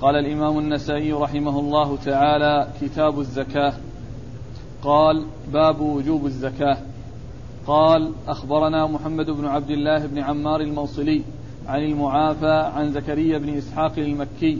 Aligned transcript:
قال 0.00 0.16
الإمام 0.16 0.58
النسائي 0.58 1.12
رحمه 1.12 1.60
الله 1.60 1.96
تعالى 1.96 2.68
كتاب 2.80 3.20
الزكاة. 3.20 3.72
قال 4.82 5.24
باب 5.52 5.80
وجوب 5.80 6.26
الزكاة. 6.26 6.76
قال 7.66 8.12
أخبرنا 8.28 8.86
محمد 8.86 9.30
بن 9.30 9.46
عبد 9.46 9.70
الله 9.70 10.06
بن 10.06 10.18
عمار 10.18 10.60
الموصلي 10.60 11.22
عن 11.66 11.84
المعافى 11.84 12.70
عن 12.74 12.92
زكريا 12.92 13.38
بن 13.38 13.56
إسحاق 13.56 13.92
المكي. 13.98 14.58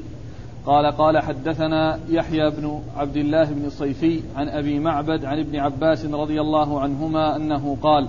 قال 0.67 0.87
قال 0.87 1.19
حدثنا 1.19 2.01
يحيى 2.09 2.51
بن 2.51 2.83
عبد 2.97 3.17
الله 3.17 3.45
بن 3.45 3.71
صيفي 3.71 4.21
عن 4.37 4.49
أبي 4.49 4.79
معبد 4.79 5.25
عن 5.25 5.39
ابن 5.39 5.57
عباس 5.57 6.05
رضي 6.05 6.41
الله 6.41 6.81
عنهما 6.81 7.37
أنه 7.37 7.77
قال 7.83 8.09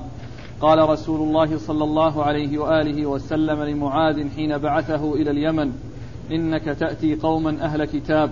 قال 0.61 0.89
رسول 0.89 1.27
الله 1.27 1.57
صلى 1.57 1.84
الله 1.84 2.23
عليه 2.23 2.57
وآله 2.57 3.05
وسلم 3.05 3.63
لمعاذ 3.63 4.29
حين 4.36 4.57
بعثه 4.57 5.13
إلى 5.13 5.32
اليمن. 5.32 5.90
إنك 6.32 6.63
تأتي 6.63 7.16
قوما 7.16 7.66
أهل 7.66 7.86
كتاب 7.86 8.31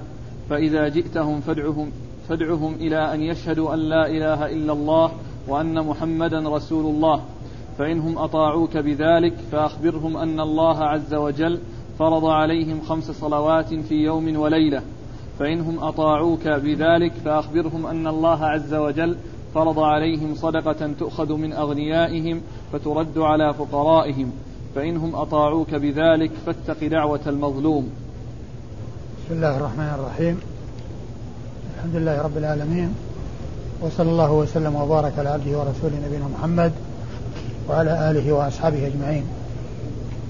فإذا 0.49 0.87
جئتهم 0.87 1.41
فادعهم 1.41 1.91
فادعهم 2.29 2.73
إلى 2.73 3.13
أن 3.13 3.21
يشهدوا 3.21 3.73
أن 3.73 3.79
لا 3.79 4.07
إله 4.07 4.45
إلا 4.45 4.73
الله 4.73 5.11
وأن 5.47 5.85
محمدا 5.85 6.49
رسول 6.49 6.85
الله. 6.85 7.21
فإنهم 7.77 8.17
أطاعوك 8.17 8.77
بذلك 8.77 9.33
فأخبرهم 9.51 10.17
أن 10.17 10.39
الله 10.39 10.83
عز 10.83 11.13
وجل 11.13 11.59
فرض 11.99 12.25
عليهم 12.25 12.81
خمس 12.81 13.11
صلوات 13.11 13.73
في 13.73 13.95
يوم 13.95 14.39
وليلة. 14.39 14.81
فإنهم 15.39 15.79
أطاعوك 15.79 16.47
بذلك 16.47 17.11
فأخبرهم 17.11 17.85
أن 17.85 18.07
الله 18.07 18.45
عز 18.45 18.73
وجل 18.73 19.17
فرض 19.53 19.79
عليهم 19.79 20.35
صدقة 20.35 20.93
تؤخذ 20.99 21.33
من 21.33 21.53
أغنيائهم 21.53 22.41
فترد 22.73 23.17
على 23.17 23.53
فقرائهم. 23.53 24.31
فإنهم 24.75 25.15
أطاعوك 25.15 25.75
بذلك 25.75 26.31
فاتق 26.45 26.87
دعوة 26.87 27.19
المظلوم. 27.27 27.89
بسم 29.25 29.35
الله 29.35 29.57
الرحمن 29.57 29.95
الرحيم. 29.99 30.39
الحمد 31.77 31.95
لله 31.95 32.21
رب 32.21 32.37
العالمين. 32.37 32.95
وصلى 33.81 34.09
الله 34.09 34.31
وسلم 34.31 34.75
وبارك 34.75 35.13
على 35.19 35.29
عبده 35.29 35.57
ورسوله 35.57 35.93
نبينا 36.07 36.27
محمد 36.39 36.71
وعلى 37.69 38.11
آله 38.11 38.33
وأصحابه 38.33 38.87
أجمعين. 38.87 39.25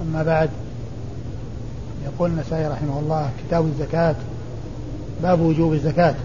أما 0.01 0.23
بعد 0.23 0.49
يقول 2.05 2.29
النسائي 2.29 2.67
رحمه 2.67 2.99
الله 2.99 3.29
كتاب 3.47 3.65
الزكاة 3.65 4.15
باب 5.23 5.39
وجوب 5.39 5.73
الزكاة. 5.73 6.15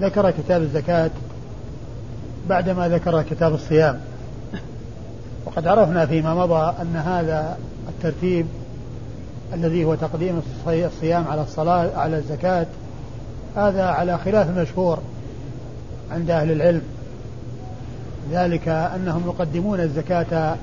ذكر 0.00 0.30
كتاب 0.30 0.62
الزكاة 0.62 1.10
بعدما 2.48 2.88
ذكر 2.88 3.22
كتاب 3.22 3.54
الصيام. 3.54 4.00
وقد 5.46 5.66
عرفنا 5.66 6.06
فيما 6.06 6.34
مضى 6.34 6.74
أن 6.82 6.96
هذا 6.96 7.58
الترتيب 7.88 8.46
الذي 9.54 9.84
هو 9.84 9.94
تقديم 9.94 10.42
الصيام 10.66 11.28
على 11.28 11.42
الصلاة 11.42 11.96
على 11.96 12.16
الزكاة 12.16 12.66
هذا 13.56 13.84
على 13.84 14.18
خلاف 14.18 14.48
المشهور 14.48 14.98
عند 16.10 16.30
أهل 16.30 16.52
العلم. 16.52 16.82
ذلك 18.32 18.68
أنهم 18.68 19.22
يقدمون 19.26 19.80
الزكاة 19.80 20.56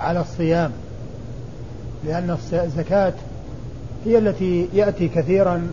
على 0.00 0.20
الصيام 0.20 0.70
لأن 2.04 2.36
الزكاة 2.52 3.12
هي 4.04 4.18
التي 4.18 4.68
يأتي 4.74 5.08
كثيرا 5.08 5.70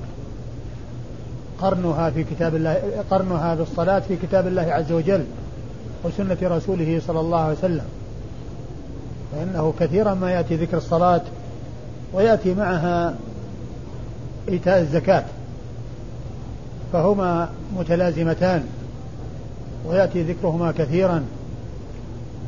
قرنها 1.61 2.09
في 2.09 2.23
كتاب 2.23 2.55
الله 2.55 2.81
قرنها 3.11 3.55
بالصلاة 3.55 3.99
في 3.99 4.15
كتاب 4.15 4.47
الله 4.47 4.61
عز 4.61 4.91
وجل 4.91 5.25
وسنة 6.03 6.37
رسوله 6.43 7.01
صلى 7.07 7.19
الله 7.19 7.39
عليه 7.39 7.57
وسلم. 7.57 7.85
فإنه 9.35 9.73
كثيرا 9.79 10.13
ما 10.13 10.31
يأتي 10.31 10.55
ذكر 10.55 10.77
الصلاة 10.77 11.21
ويأتي 12.13 12.53
معها 12.53 13.15
إيتاء 14.49 14.79
الزكاة 14.79 15.23
فهما 16.93 17.49
متلازمتان 17.77 18.63
ويأتي 19.85 20.23
ذكرهما 20.23 20.71
كثيرا. 20.71 21.23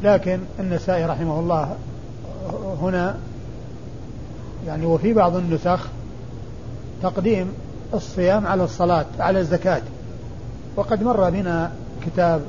لكن 0.04 0.40
النسائي 0.60 1.06
رحمه 1.06 1.40
الله 1.40 1.76
هنا 2.82 3.16
يعني 4.68 4.86
وفي 4.86 5.14
بعض 5.14 5.36
النسخ 5.36 5.88
تقديم 7.04 7.54
الصيام 7.94 8.48
على 8.48 8.64
الصلاة 8.64 9.06
على 9.20 9.40
الزكاة. 9.40 9.82
وقد 10.76 11.04
مر 11.04 11.30
بنا 11.30 11.72
كتاب 12.06 12.42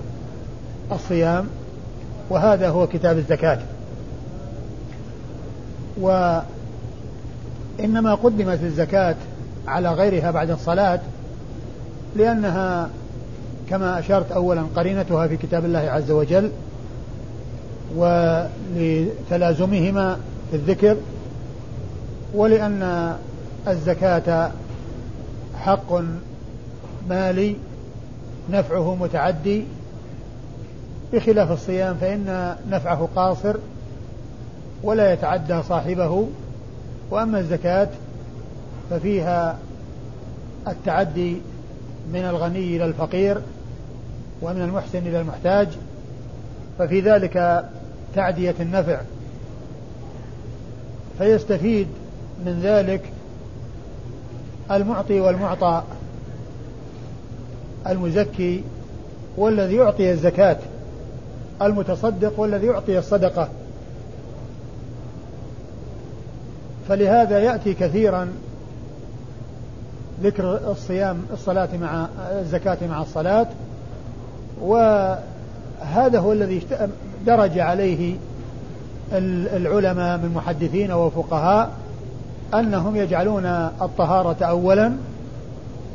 الصيام 0.92 1.46
وهذا 2.30 2.68
هو 2.68 2.86
كتاب 2.86 3.18
الزكاة. 3.18 3.58
وإنما 6.00 6.44
قدمت 8.14 8.62
الزكاة 8.62 9.16
على 9.68 9.92
غيرها 9.92 10.30
بعد 10.30 10.50
الصلاة 10.50 11.00
لأنها 12.16 12.90
كما 13.70 13.98
أشرت 13.98 14.32
أولا 14.32 14.64
قرينتها 14.76 15.26
في 15.26 15.36
كتاب 15.36 15.64
الله 15.64 15.78
عز 15.78 16.10
وجل 16.10 16.50
ولتلازمهما 18.76 20.18
في 20.50 20.56
الذكر 20.56 20.96
ولأن 22.34 23.14
الزكاة 23.68 24.50
حق 25.54 26.02
مالي 27.08 27.56
نفعه 28.50 28.94
متعدي. 28.94 29.64
بخلاف 31.12 31.52
الصيام 31.52 31.96
فإن 32.00 32.56
نفعه 32.70 33.08
قاصر. 33.16 33.56
ولا 34.82 35.12
يتعدى 35.12 35.62
صاحبه 35.62 36.28
وأما 37.10 37.38
الزكاة 37.38 37.88
ففيها 38.90 39.58
التعدي 40.68 41.36
من 42.12 42.20
الغني 42.20 42.76
إلى 42.76 42.84
الفقير 42.84 43.40
ومن 44.42 44.62
المحسن 44.62 44.98
إلى 44.98 45.20
المحتاج 45.20 45.68
ففي 46.78 47.00
ذلك 47.00 47.64
تعدية 48.14 48.54
النفع. 48.60 49.00
فيستفيد 51.18 51.86
من 52.46 52.60
ذلك 52.62 53.02
المعطي 54.70 55.20
والمعطى 55.20 55.82
المزكي 57.86 58.64
والذي 59.36 59.76
يعطي 59.76 60.12
الزكاة 60.12 60.56
المتصدق 61.62 62.40
والذي 62.40 62.66
يعطي 62.66 62.98
الصدقة. 62.98 63.48
فلهذا 66.88 67.38
يأتي 67.38 67.74
كثيرا 67.74 68.28
ذكر 70.22 70.70
الصيام 70.70 71.22
الصلاة 71.32 71.68
مع 71.80 72.06
الزكاة 72.40 72.78
مع 72.90 73.02
الصلاة 73.02 73.46
وهذا 74.60 76.18
هو 76.18 76.32
الذي 76.32 76.62
درج 77.26 77.58
عليه 77.58 78.16
العلماء 79.12 80.18
من 80.18 80.32
محدثين 80.34 80.92
وفقهاء 80.92 81.70
أنهم 82.54 82.96
يجعلون 82.96 83.46
الطهارة 83.82 84.44
أولا 84.44 84.92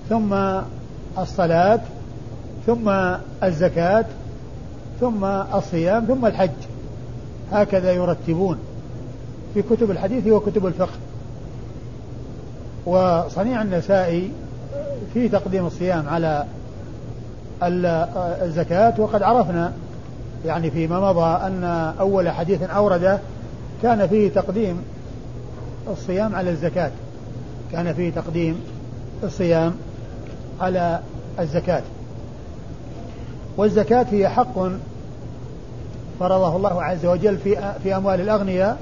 ثم 0.09 0.35
الصلاة 1.17 1.79
ثم 2.65 2.89
الزكاة 3.43 4.05
ثم 4.99 5.25
الصيام 5.25 6.05
ثم 6.05 6.25
الحج. 6.25 6.49
هكذا 7.51 7.91
يرتبون. 7.91 8.57
في 9.53 9.61
كتب 9.61 9.91
الحديث 9.91 10.27
وكتب 10.27 10.65
الفقه. 10.65 10.97
وصنيع 12.85 13.61
النسائي 13.61 14.31
في 15.13 15.29
تقديم 15.29 15.65
الصيام 15.65 16.09
على 16.09 16.45
الزكاة 18.41 18.93
وقد 19.01 19.23
عرفنا 19.23 19.73
يعني 20.45 20.71
فيما 20.71 20.99
مضى 20.99 21.47
أن 21.47 21.63
أول 21.99 22.29
حديث 22.29 22.61
أورده 22.61 23.19
كان 23.81 24.07
فيه 24.07 24.29
تقديم 24.29 24.83
الصيام 25.91 26.35
على 26.35 26.49
الزكاة. 26.49 26.91
كان 27.71 27.93
فيه 27.93 28.11
تقديم 28.11 28.59
الصيام 29.23 29.73
على 30.61 30.99
الزكاة. 31.39 31.83
والزكاة 33.57 34.05
هي 34.11 34.29
حق 34.29 34.59
فرضه 36.19 36.55
الله 36.55 36.83
عز 36.83 37.05
وجل 37.05 37.37
في 37.37 37.73
في 37.83 37.95
أموال 37.95 38.21
الأغنياء 38.21 38.77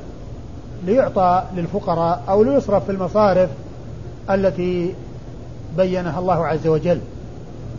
ليعطى 0.86 1.44
للفقراء 1.56 2.24
أو 2.30 2.44
ليصرف 2.44 2.86
في 2.86 2.92
المصارف 2.92 3.50
التي 4.30 4.94
بينها 5.78 6.20
الله 6.20 6.48
عز 6.48 6.68
وجل 6.68 7.00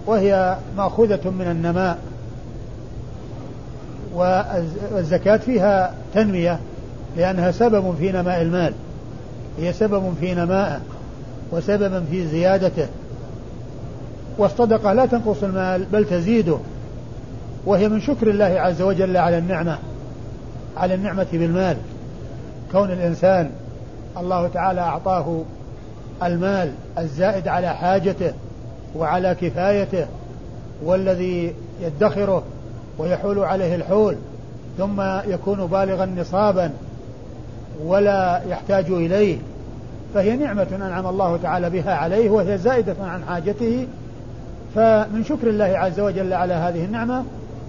وهي 0.06 0.56
مأخوذة 0.76 1.30
من 1.30 1.50
النماء 1.50 1.98
والزكاة 4.92 5.36
فيها 5.36 5.94
تنمية 6.14 6.58
لأنها 7.16 7.50
سبب 7.50 7.94
في 7.98 8.12
نماء 8.12 8.42
المال 8.42 8.74
هي 9.58 9.72
سبب 9.72 10.14
في 10.20 10.34
نمائه 10.34 10.80
وسبب 11.52 12.04
في 12.10 12.26
زيادته. 12.26 12.86
والصدقة 14.38 14.92
لا 14.92 15.06
تنقص 15.06 15.42
المال 15.42 15.84
بل 15.84 16.04
تزيده 16.04 16.56
وهي 17.66 17.88
من 17.88 18.00
شكر 18.00 18.30
الله 18.30 18.44
عز 18.44 18.82
وجل 18.82 19.16
على 19.16 19.38
النعمة 19.38 19.78
على 20.76 20.94
النعمة 20.94 21.26
بالمال. 21.32 21.76
كون 22.72 22.90
الإنسان 22.90 23.50
الله 24.18 24.48
تعالى 24.48 24.80
أعطاه 24.80 25.42
المال 26.22 26.72
الزائد 26.98 27.48
على 27.48 27.68
حاجته 27.68 28.32
وعلى 28.96 29.34
كفايته 29.40 30.06
والذي 30.84 31.54
يدخره 31.82 32.42
ويحول 32.98 33.38
عليه 33.38 33.74
الحول 33.74 34.16
ثم 34.78 35.00
يكون 35.26 35.66
بالغا 35.66 36.06
نصابا 36.06 36.70
ولا 37.84 38.42
يحتاج 38.48 38.90
إليه 38.90 39.38
فهي 40.14 40.36
نعمة 40.36 40.66
أنعم 40.76 41.06
الله 41.06 41.36
تعالى 41.42 41.70
بها 41.70 41.94
عليه 41.94 42.30
وهي 42.30 42.58
زائدة 42.58 42.96
عن 43.00 43.24
حاجته. 43.24 43.86
فمن 44.74 45.24
شكر 45.28 45.48
الله 45.48 45.64
عز 45.64 46.00
وجل 46.00 46.32
على 46.32 46.54
هذه 46.54 46.84
النعمة 46.84 47.24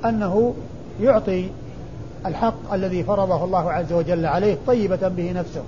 أنه 0.06 0.54
يعطي 1.02 1.50
الحق 2.26 2.74
الذي 2.74 3.04
فرضه 3.04 3.44
الله 3.44 3.72
عز 3.72 3.94
وجل 3.94 4.26
عليه 4.26 4.58
طيبة 4.68 5.08
به 5.08 5.32
نفسه. 5.32 5.64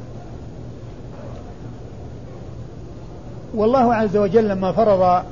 والله 3.55 3.93
عز 3.93 4.17
وجل 4.17 4.47
لما 4.47 4.71
فرض 4.71 5.23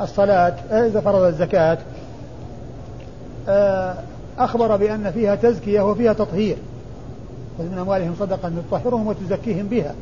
الصلاة 0.00 0.54
إذا 0.70 1.00
فرض 1.00 1.22
الزكاة 1.22 1.78
آه، 3.48 3.94
أخبر 4.38 4.76
بأن 4.76 5.10
فيها 5.10 5.34
تزكية 5.34 5.80
وفيها 5.80 6.12
تطهير. 6.12 6.56
خذ 7.58 7.64
من 7.64 7.78
أموالهم 7.78 8.14
صدقة 8.18 8.52
تطهرهم 8.70 9.06
وتزكيهم 9.06 9.66
بها. 9.66 9.94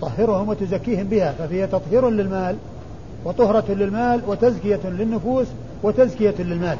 تطهرهم 0.00 0.48
وتزكيهم 0.48 1.06
بها. 1.06 1.32
ففيها 1.32 1.66
تطهير 1.66 2.10
للمال 2.10 2.56
وطهرة 3.24 3.64
للمال 3.68 4.20
وتزكية 4.26 4.80
للنفوس 4.84 5.46
وتزكية 5.82 6.34
للمال. 6.38 6.78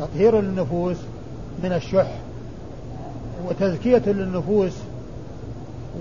تطهير 0.00 0.40
للنفوس 0.40 0.96
من 1.64 1.72
الشح 1.72 2.06
وتزكية 3.48 4.02
للنفوس 4.06 4.72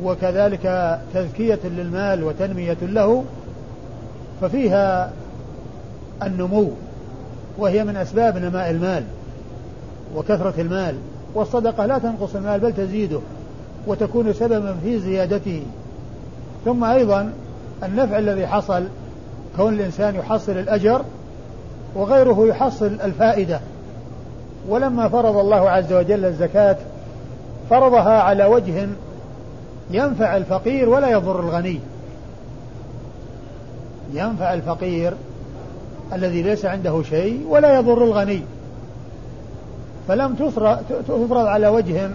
وكذلك 0.04 1.00
تزكية 1.14 1.60
للمال 1.64 2.24
وتنمية 2.24 2.78
له 2.82 3.24
ففيها 4.42 5.12
النمو 6.24 6.72
وهي 7.58 7.84
من 7.84 7.98
أسباب 7.98 8.38
نماء 8.38 8.70
المال 8.70 9.04
وكثرة 10.16 10.62
المال. 10.62 10.96
والصدقة 11.34 11.86
لا 11.86 11.98
تنقص 11.98 12.36
المال 12.36 12.60
بل 12.60 12.74
تزيده 12.74 13.20
وتكون 13.88 14.34
سببا 14.34 14.76
في 14.84 15.00
زيادته. 15.00 15.64
ثم 16.66 16.84
أيضا 16.84 17.34
النفع 17.84 18.20
الذي 18.20 18.48
حصل 18.48 18.84
كون 19.58 19.74
الإنسان 19.74 20.16
يحصل 20.16 20.52
الأجر 20.52 21.02
وغيره 21.96 22.48
يحصل 22.48 22.86
الفائدة. 22.86 23.60
ولما 24.70 25.08
فرض 25.10 25.38
الله 25.38 25.70
عز 25.70 25.94
وجل 25.94 26.26
الزكاة 26.26 26.78
فرضها 27.70 28.22
على 28.22 28.46
وجه 28.46 28.88
ينفع 29.92 30.38
الفقير 30.38 30.90
ولا 30.90 31.10
يضر 31.10 31.40
الغني. 31.40 31.80
ينفع 34.14 34.54
الفقير 34.54 35.14
الذي 36.14 36.42
ليس 36.42 36.66
عنده 36.66 37.04
شيء 37.04 37.46
ولا 37.50 37.76
يضر 37.80 38.04
الغني. 38.04 38.42
فلم 40.08 40.36
تفرض 41.08 41.48
على 41.48 41.68
وجه 41.68 42.10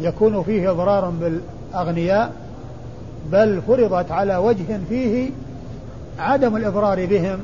يكون 0.00 0.42
فيه 0.42 0.70
إضرار 0.70 1.10
بالأغنياء 1.10 2.32
بل 3.32 3.62
فرضت 3.62 4.10
على 4.10 4.36
وجه 4.36 4.80
فيه 4.88 5.30
عدم 6.18 6.56
الإضرار 6.56 7.06
بهم 7.06 7.38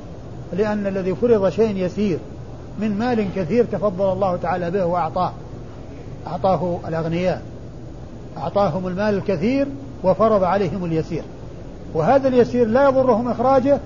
لأن 0.53 0.87
الذي 0.87 1.15
فرض 1.15 1.49
شيء 1.49 1.77
يسير. 1.77 2.19
من 2.79 2.99
مال 2.99 3.27
كثير 3.37 3.65
تفضل 3.65 4.13
الله 4.13 4.37
تعالى 4.37 4.71
به 4.71 4.85
وأعطاه. 4.85 5.33
أعطاه 6.27 6.79
الأغنياء. 6.89 7.43
أعطاهم 8.39 8.87
المال 8.87 9.15
الكثير 9.15 9.67
وفرض 10.05 10.45
عليهم 10.45 10.85
اليسير. 10.85 11.23
وهذا 11.95 12.29
اليسير 12.29 12.67
لا 12.67 12.89
يضرهم 12.89 13.31
إخراجه 13.31 13.79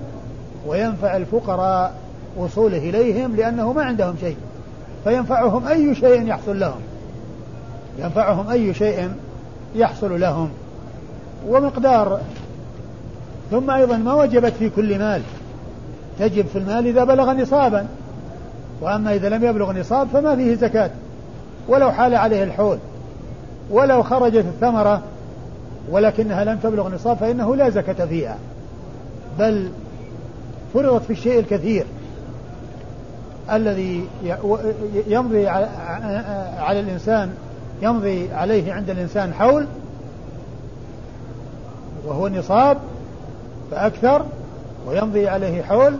وينفع 0.67 1.17
الفقراء 1.17 1.93
وصوله 2.37 2.77
إليهم 2.77 3.35
لأنه 3.35 3.73
ما 3.73 3.83
عندهم 3.83 4.15
شيء. 4.19 4.37
فينفعهم 5.03 5.67
أي 5.67 5.95
شيء 5.95 6.27
يحصل 6.27 6.59
لهم. 6.59 6.81
ينفعهم 7.99 8.49
أي 8.49 8.73
شيء 8.73 9.11
يحصل 9.75 10.19
لهم. 10.19 10.49
ومقدار. 11.47 12.21
ثم 13.51 13.71
أيضا 13.71 13.97
ما 13.97 14.13
وجبت 14.13 14.53
في 14.53 14.69
كل 14.69 14.99
مال. 14.99 15.21
تجب 16.19 16.45
في 16.45 16.57
المال 16.57 16.87
إذا 16.87 17.03
بلغ 17.03 17.33
نصابا. 17.33 17.87
وأما 18.81 19.15
إذا 19.15 19.29
لم 19.29 19.43
يبلغ 19.43 19.71
نصاب 19.79 20.07
فما 20.07 20.35
فيه 20.35 20.55
زكاة 20.55 20.91
ولو 21.67 21.91
حال 21.91 22.15
عليه 22.15 22.43
الحول 22.43 22.77
ولو 23.71 24.03
خرجت 24.03 24.45
الثمرة 24.45 25.01
ولكنها 25.89 26.43
لم 26.43 26.57
تبلغ 26.57 26.95
نصاب 26.95 27.17
فإنه 27.17 27.55
لا 27.55 27.69
زكاة 27.69 28.05
فيها. 28.05 28.37
بل 29.39 29.69
فرضت 30.73 31.03
في 31.03 31.13
الشيء 31.13 31.39
الكثير 31.39 31.85
الذي 33.51 34.05
يمضي 35.07 35.47
على 36.57 36.79
الإنسان 36.79 37.33
يمضي 37.81 38.33
عليه 38.33 38.73
عند 38.73 38.89
الإنسان 38.89 39.33
حول 39.33 39.67
وهو 42.05 42.27
النصاب 42.27 42.77
فأكثر 43.71 44.25
ويمضي 44.87 45.27
عليه 45.27 45.61
حول 45.61 45.97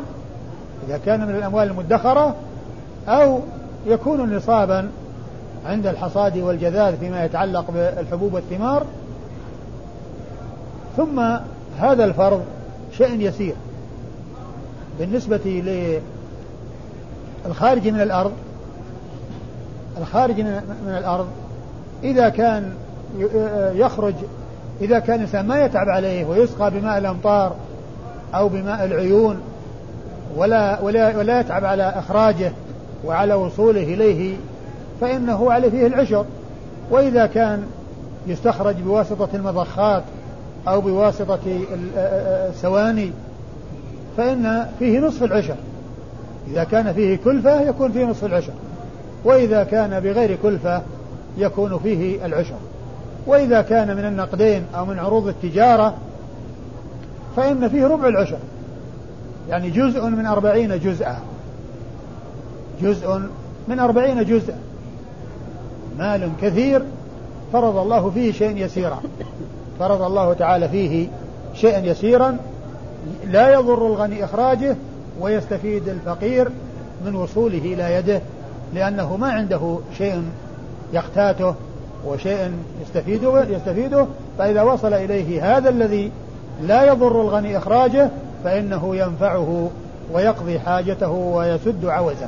إذا 0.87 0.99
كان 1.05 1.27
من 1.27 1.35
الأموال 1.35 1.67
المدخرة 1.67 2.35
أو 3.07 3.39
يكون 3.87 4.35
نصابا 4.35 4.89
عند 5.65 5.87
الحصاد 5.87 6.37
والجذاذ 6.37 6.97
فيما 6.97 7.25
يتعلق 7.25 7.71
بالحبوب 7.71 8.33
والثمار. 8.33 8.85
ثم 10.97 11.19
هذا 11.79 12.03
الفرض 12.03 12.43
شيء 12.97 13.21
يسير. 13.21 13.55
بالنسبة 14.99 15.99
للخارج 17.45 17.87
من 17.87 18.01
الأرض 18.01 18.31
الخارج 19.97 20.41
من 20.85 20.95
الأرض 20.97 21.27
إذا 22.03 22.29
كان 22.29 22.73
يخرج 23.75 24.13
إذا 24.81 24.99
كان 24.99 25.15
الإنسان 25.15 25.47
ما 25.47 25.65
يتعب 25.65 25.89
عليه 25.89 26.25
ويسقى 26.25 26.71
بماء 26.71 26.97
الأمطار 26.97 27.55
أو 28.35 28.49
بماء 28.49 28.85
العيون 28.85 29.41
ولا 30.35 30.81
ولا 30.81 31.17
ولا 31.17 31.39
يتعب 31.39 31.65
على 31.65 31.83
إخراجه 31.83 32.51
وعلى 33.05 33.33
وصوله 33.33 33.83
إليه 33.83 34.35
فإنه 35.01 35.51
عليه 35.51 35.69
فيه 35.69 35.87
العشر. 35.87 36.25
وإذا 36.91 37.25
كان 37.25 37.63
يستخرج 38.27 38.75
بواسطة 38.75 39.29
المضخات 39.33 40.03
أو 40.67 40.81
بواسطة 40.81 41.39
السواني 42.49 43.11
فإن 44.17 44.67
فيه 44.79 44.99
نصف 44.99 45.23
العشر. 45.23 45.55
إذا 46.47 46.63
كان 46.63 46.93
فيه 46.93 47.17
كلفة 47.17 47.61
يكون 47.61 47.91
فيه 47.91 48.05
نصف 48.05 48.25
العشر. 48.25 48.53
وإذا 49.23 49.63
كان 49.63 49.99
بغير 49.99 50.37
كلفة 50.43 50.81
يكون 51.37 51.79
فيه 51.79 52.25
العشر. 52.25 52.57
وإذا 53.27 53.61
كان 53.61 53.97
من 53.97 54.05
النقدين 54.05 54.63
أو 54.75 54.85
من 54.85 54.99
عروض 54.99 55.27
التجارة 55.27 55.95
فإن 57.35 57.69
فيه 57.69 57.87
ربع 57.87 58.07
العشر. 58.07 58.37
يعني 59.49 59.69
جزء 59.69 60.05
من 60.05 60.25
أربعين 60.25 60.79
جزءا. 60.79 61.19
جزء 62.81 63.21
من 63.67 63.79
أربعين 63.79 64.25
جزءا 64.25 64.55
مال 65.97 66.29
كثير 66.41 66.81
فرض 67.53 67.77
الله 67.77 68.09
فيه 68.09 68.31
شيء 68.31 68.57
يسيرا. 68.57 69.01
فرض 69.79 70.01
الله 70.01 70.33
تعالى 70.33 70.69
فيه 70.69 71.07
شيئا 71.55 71.79
يسيرا. 71.79 72.37
لا 73.27 73.53
يضر 73.53 73.87
الغني 73.87 74.25
إخراجه 74.25 74.75
ويستفيد 75.19 75.89
الفقير 75.89 76.49
من 77.05 77.15
وصوله 77.15 77.57
إلى 77.57 77.95
يده 77.95 78.21
لأنه 78.73 79.17
ما 79.17 79.31
عنده 79.31 79.77
شيء 79.97 80.23
يقتاته 80.93 81.55
وشيء 82.05 82.51
يستفيده 82.81 83.43
يستفيده. 83.43 84.05
فإذا 84.37 84.61
وصل 84.61 84.93
إليه 84.93 85.57
هذا 85.57 85.69
الذي 85.69 86.11
لا 86.63 86.85
يضر 86.85 87.21
الغني 87.21 87.57
إخراجه 87.57 88.09
فإنه 88.43 88.95
ينفعه 88.95 89.69
ويقضي 90.13 90.59
حاجته 90.59 91.11
ويسد 91.11 91.85
عوزه. 91.85 92.27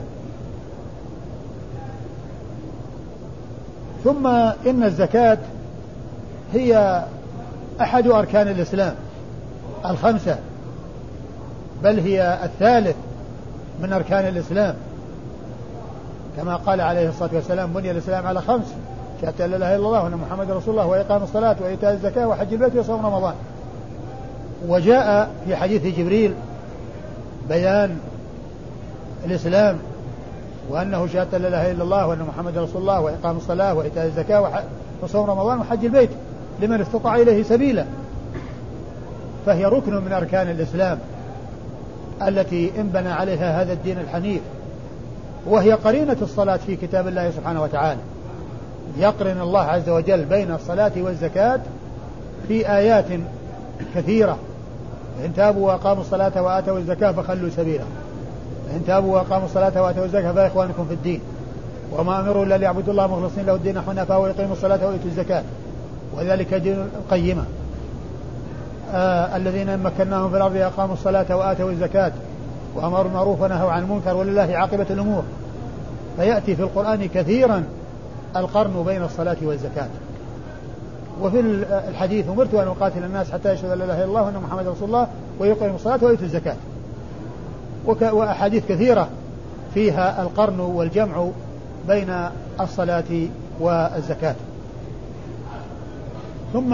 ثم 4.04 4.28
إن 4.68 4.84
الزكاة 4.84 5.38
هي 6.54 7.04
أحد 7.82 8.08
أركان 8.08 8.48
الإسلام 8.48 8.96
الخمسة 9.86 10.38
بل 11.84 12.00
هي 12.00 12.40
الثالث 12.44 12.96
من 13.82 13.94
أركان 13.94 14.28
الإسلام. 14.28 14.76
كما 16.38 16.56
قال 16.56 16.82
عليه 16.82 17.10
الصلاة 17.10 17.30
والسلام 17.34 17.74
بني 17.74 17.92
الإسلام 17.92 18.28
على 18.28 18.42
خمس 18.42 18.66
شهادة 19.22 19.46
لا 19.46 19.56
إله 19.56 19.76
إلا 19.76 19.86
الله 19.86 20.04
وأن 20.04 20.12
محمد 20.12 20.52
رسول 20.52 20.74
الله 20.74 20.88
وإقام 20.88 21.24
الصلاة 21.24 21.56
وإيتاء 21.62 21.94
الزكاة 21.94 22.28
وحج 22.28 22.54
البيت 22.54 22.76
وصوم 22.76 23.06
رمضان. 23.06 23.34
وجاء 24.68 25.32
في 25.46 25.56
حديث 25.56 25.98
جبريل 25.98 26.34
بيان 27.50 27.98
الإسلام 29.26 29.78
وأنه 30.70 31.08
شهادة 31.08 31.38
لا 31.38 31.48
إله 31.48 31.72
إلا 31.72 31.84
الله 31.84 32.08
وأن 32.08 32.20
محمد 32.20 32.58
رسول 32.58 32.82
الله 32.82 33.02
وإقام 33.02 33.38
الصلاة 33.38 33.74
وإيتاء 33.74 34.06
الزكاة 34.06 34.64
وصوم 35.02 35.30
رمضان 35.30 35.60
وحج 35.60 35.86
البيت 35.86 36.10
لمن 36.62 36.82
استطاع 36.82 37.16
إليه 37.16 37.44
سبيلا. 37.44 37.86
فهي 39.46 39.66
ركن 39.66 39.94
من 39.94 40.14
أركان 40.14 40.50
الإسلام 40.50 41.00
التي 42.22 42.72
انبنى 42.80 43.10
عليها 43.10 43.62
هذا 43.62 43.74
الدين 43.74 44.00
الحنيف. 44.00 44.42
وهي 45.46 45.74
قرينة 45.74 46.18
الصلاة 46.22 46.58
في 46.58 46.76
كتاب 46.76 47.08
الله 47.08 47.32
سبحانه 47.32 47.64
وتعالى. 47.64 48.00
يقرن 48.98 49.42
الله 49.42 49.62
عز 49.62 49.90
وجل 49.90 50.26
بين 50.26 50.52
الصلاة 50.52 50.92
والزكاة 50.98 51.60
في 52.48 52.70
آيات 52.70 53.06
كثيرة. 53.96 54.38
إن 55.26 55.34
تابوا 55.34 55.68
وأقاموا 55.68 56.02
الصلاة 56.02 56.42
وآتوا 56.42 56.78
الزكاة 56.78 57.12
فخلوا 57.12 57.50
سبيلا. 57.50 57.84
إن 58.74 58.86
تابوا 58.88 59.16
وأقاموا 59.16 59.46
الصلاة 59.46 59.82
وآتوا 59.84 60.06
الزكاة 60.06 60.32
فإخوانكم 60.32 60.86
في 60.86 60.94
الدين. 60.94 61.22
وما 61.98 62.20
أمروا 62.20 62.46
إلا 62.46 62.58
ليعبدوا 62.58 62.92
الله 62.92 63.08
مخلصين 63.08 63.46
له 63.46 63.56
الدين 63.56 63.82
حنفاء 63.82 64.22
ويقيموا 64.22 64.54
الصلاة 64.54 64.88
ويؤتوا 64.88 65.06
الزكاة. 65.06 65.44
وذلك 66.18 66.54
دين 66.54 66.88
القيمة. 66.96 67.44
آه 68.94 69.38
الذين 69.38 69.80
مكناهم 69.80 70.30
في 70.30 70.38
الأرض 70.38 70.56
أقاموا 70.56 70.94
الصلاة 70.94 71.36
وآتوا 71.36 71.72
الزكاة 71.72 72.12
وأمروا 72.76 73.04
بالمعروف 73.04 73.42
ونهوا 73.42 73.72
عن 73.72 73.84
المنكر 73.84 74.16
ولله 74.16 74.50
عاقبة 74.56 74.86
الأمور. 74.90 75.24
فيأتي 76.18 76.56
في 76.56 76.62
القرآن 76.62 77.08
كثيرا 77.08 77.64
القرن 78.36 78.84
بين 78.86 79.04
الصلاة 79.04 79.38
والزكاة. 79.42 79.88
وفي 81.22 81.40
الحديث 81.90 82.30
أمرت 82.30 82.54
أن 82.54 82.68
أقاتل 82.68 83.04
الناس 83.04 83.32
حتى 83.32 83.54
يشهدوا 83.54 83.74
أن 83.74 83.80
لا 83.80 83.86
إله 83.86 83.98
إلا 83.98 84.06
الله 84.06 84.22
وأن 84.22 84.34
محمد 84.48 84.68
رسول 84.68 84.88
الله 84.88 85.08
ويقيموا 85.40 85.76
الصلاة 85.76 86.00
ويؤتوا 86.04 86.26
الزكاة. 86.26 86.56
وأحاديث 87.86 88.68
كثيرة 88.70 89.10
فيها 89.74 90.22
القرن 90.22 90.60
والجمع 90.60 91.28
بين 91.88 92.16
الصلاة 92.62 93.28
والزكاة. 93.60 94.36
ثم 96.54 96.74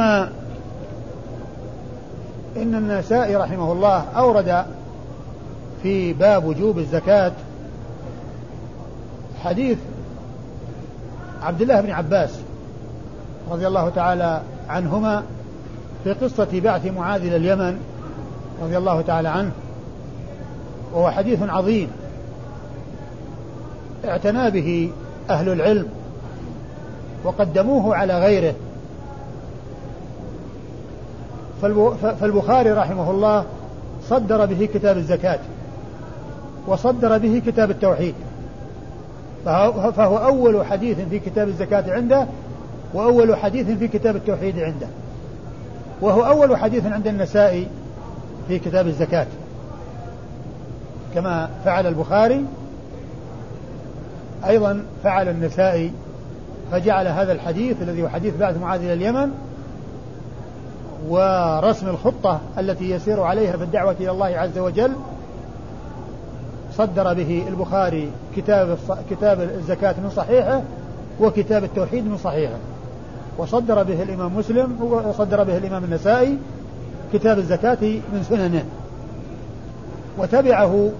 إن 2.58 2.76
النسائي 2.76 3.36
رحمه 3.36 3.72
الله 3.72 4.06
أورد 4.16 4.66
في 5.84 6.14
باب 6.14 6.46
وجوب 6.46 6.78
الزكاة 6.78 7.32
حديث 9.44 9.78
عبد 11.42 11.62
الله 11.62 11.82
بن 11.82 11.92
عباس 11.92 12.30
رضي 13.52 13.68
الله 13.68 13.90
تعالى 13.90 14.42
عنهما 14.70 15.24
في 16.04 16.14
قصة 16.14 16.60
بعث 16.60 16.86
معاذ 16.86 17.22
إلى 17.22 17.36
اليمن 17.36 17.80
رضي 18.64 18.78
الله 18.78 19.02
تعالى 19.02 19.30
عنه. 19.30 19.52
وهو 20.94 21.12
حديث 21.12 21.40
عظيم. 21.42 21.88
اعتنى 24.06 24.52
به 24.52 24.92
أهل 25.30 25.50
العلم 25.50 25.88
وقدموه 27.24 27.96
على 27.96 28.20
غيره. 28.20 28.54
فالبخاري 32.22 32.72
رحمه 32.72 33.12
الله 33.12 33.46
صدر 34.10 34.46
به 34.46 34.70
كتاب 34.74 34.98
الزكاة 34.98 35.40
وصدر 36.68 37.18
به 37.18 37.42
كتاب 37.48 37.72
التوحيد. 37.72 38.16
فهو 39.96 40.18
أول 40.18 40.66
حديث 40.66 40.98
في 41.10 41.20
كتاب 41.20 41.48
الزكاة 41.48 41.94
عنده 41.94 42.28
وأول 42.94 43.36
حديث 43.36 43.68
في 43.70 43.88
كتاب 43.88 44.16
التوحيد 44.16 44.60
عنده. 44.60 44.88
وهو 46.02 46.26
أول 46.26 46.58
حديث 46.58 46.86
عند 46.86 47.08
النسائي 47.08 47.68
في 48.48 48.60
كتاب 48.60 48.88
الزكاة. 48.88 49.28
كما 51.16 51.50
فعل 51.66 51.88
البخاري 51.88 52.46
أيضا 54.48 54.84
فعل 55.04 55.30
النسائي 55.30 55.92
فجعل 56.72 57.08
هذا 57.08 57.32
الحديث 57.32 57.82
الذي 57.82 58.04
هو 58.04 58.10
حديث 58.10 58.38
بعث 58.38 58.58
معاذ 58.58 58.82
إلى 58.84 58.94
اليمن 58.94 59.32
ورسم 61.08 61.88
الخطة 61.88 62.40
التي 62.58 62.90
يسير 62.90 63.22
عليها 63.22 63.58
في 63.58 63.64
الدعوة 63.64 63.96
إلى 64.00 64.12
الله 64.12 64.26
عز 64.26 64.58
وجل 64.58 64.92
صدر 66.78 67.14
به 67.14 67.44
البخاري 67.48 68.12
كتاب 68.36 68.78
كتاب 69.10 69.42
الزكاة 69.42 69.96
من 70.04 70.10
صحيحه 70.16 70.62
وكتاب 71.22 71.64
التوحيد 71.64 72.06
من 72.06 72.18
صحيحه. 72.18 72.58
وصدر 73.38 73.84
به 73.84 74.04
الإمام 74.04 74.38
مسلم 74.38 74.78
وصدر 74.82 75.44
به 75.44 75.58
الإمام 75.58 75.84
النسائي 75.84 76.38
كتاب 77.14 77.38
الزكاة 77.38 77.78
من 77.84 78.26
سننه. 78.30 78.66
وتبعه 80.20 80.92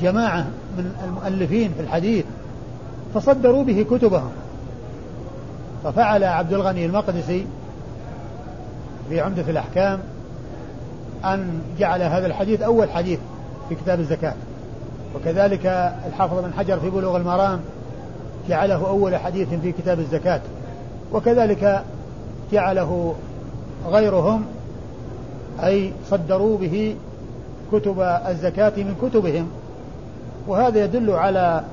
جماعة 0.00 0.46
من 0.78 0.92
المؤلفين 1.04 1.72
في 1.76 1.80
الحديث 1.80 2.24
فصدروا 3.14 3.64
به 3.64 3.86
كتبهم. 3.90 4.30
ففعل 5.84 6.24
عبد 6.24 6.52
الغني 6.52 6.86
المقدسي 6.86 7.46
في 9.08 9.20
عمدة 9.20 9.42
الأحكام 9.48 9.98
أن 11.24 11.62
جعل 11.78 12.02
هذا 12.02 12.26
الحديث 12.26 12.62
أول 12.62 12.90
حديث 12.90 13.18
في 13.68 13.74
كتاب 13.74 14.00
الزكاة. 14.00 14.34
وكذلك 15.14 15.66
الحافظ 16.06 16.38
بن 16.38 16.52
حجر 16.58 16.80
في 16.80 16.90
بلوغ 16.90 17.16
المرام 17.16 17.60
جعله 18.48 18.88
أول 18.88 19.16
حديث 19.16 19.48
في 19.48 19.72
كتاب 19.72 19.98
الزكاة. 19.98 20.40
وكذلك 21.12 21.84
جعله 22.52 23.14
غيرهم 23.90 24.44
أي 25.62 25.92
صدروا 26.10 26.58
به 26.58 26.96
كتب 27.72 28.00
الزكاة 28.00 28.72
من 28.76 28.94
كتبهم. 29.02 29.48
وهذا 30.48 30.84
يدل 30.84 31.10
على 31.10 31.64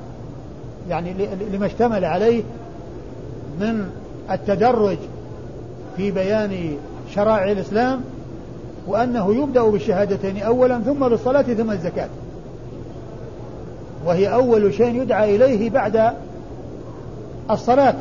يعني 0.88 1.14
لما 1.52 1.66
اشتمل 1.66 2.04
عليه 2.04 2.42
من 3.60 3.90
التدرج 4.30 4.98
في 5.96 6.10
بيان 6.10 6.76
شرائع 7.14 7.52
الإسلام 7.52 8.00
وأنه 8.86 9.34
يبدأ 9.34 9.62
بالشهادتين 9.62 10.42
أولا 10.42 10.80
ثم 10.80 11.08
بالصلاة 11.08 11.42
ثم 11.42 11.70
الزكاة. 11.70 12.08
وهي 14.06 14.34
أول 14.34 14.74
شيء 14.74 15.02
يدعى 15.02 15.36
إليه 15.36 15.70
بعد 15.70 16.12
الصلاة. 17.50 17.94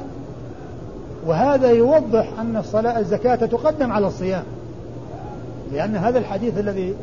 وهذا 1.26 1.72
يوضح 1.72 2.28
أن 2.40 2.58
الصلاة 2.58 3.00
الزكاة 3.00 3.36
تقدم 3.36 3.92
على 3.92 4.08
الصيام 4.08 4.44
لأن 5.74 5.96
هذا 5.96 6.20
الحديث 6.20 6.58
الذي 6.60 6.94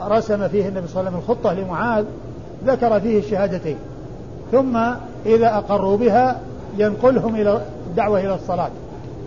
رسم 0.00 0.48
فيه 0.48 0.68
النبي 0.68 0.86
صلى 0.86 1.00
الله 1.00 1.10
عليه 1.10 1.18
وسلم 1.18 1.18
الخطة 1.18 1.52
لمعاذ 1.52 2.04
ذكر 2.66 3.00
فيه 3.00 3.18
الشهادتين. 3.18 3.76
ثم 4.52 4.76
إذا 5.26 5.56
أقروا 5.56 5.96
بها 5.96 6.40
ينقلهم 6.78 7.34
إلى 7.34 7.62
الدعوة 7.90 8.20
إلى 8.20 8.34
الصلاة. 8.34 8.70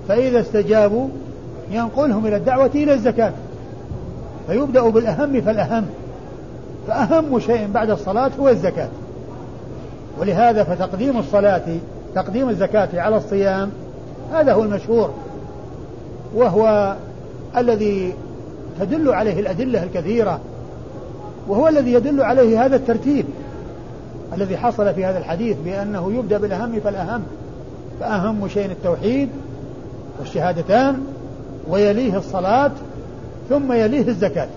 فإذا 0.08 0.40
استجابوا 0.40 1.08
ينقلهم 1.72 2.26
إلى 2.26 2.36
الدعوة 2.36 2.72
إلى 2.76 2.94
الزكاة. 2.94 3.34
فيبدأ 4.48 4.90
بالأهم 4.90 5.42
فالأهم 5.42 5.86
فأهم 6.88 7.40
شيء 7.40 7.68
بعد 7.74 7.90
الصلاة 7.90 8.32
هو 8.40 8.50
الزكاة. 8.50 8.90
ولهذا 10.20 10.64
فتقديم 10.64 11.18
الصلاة 11.20 11.64
تقديم 12.16 12.50
الزكاة 12.50 12.90
على 12.94 13.18
الصيام 13.18 13.72
هذا 14.34 14.54
هو 14.54 14.64
المشهور. 14.64 15.14
وهو 16.36 16.96
الذي 17.58 18.14
تدل 18.80 19.14
عليه 19.14 19.40
الأدلة 19.40 19.84
الكثيرة. 19.84 20.40
وهو 21.48 21.68
الذي 21.68 21.94
يدل 21.94 22.22
عليه 22.22 22.66
هذا 22.66 22.76
الترتيب 22.76 23.26
الذي 24.34 24.58
حصل 24.58 24.94
في 24.94 25.06
هذا 25.06 25.18
الحديث 25.18 25.58
بأنه 25.66 26.12
يبدأ 26.12 26.38
بالأهم 26.38 26.80
فالأهم 26.80 27.24
فأهم 28.00 28.48
شيء 28.48 28.72
التوحيد 28.72 29.30
والشهادتان 30.20 31.02
ويليه 31.70 32.18
الصلاة 32.18 32.72
ثم 33.50 33.72
يليه 33.72 34.08
الزكاة. 34.08 34.48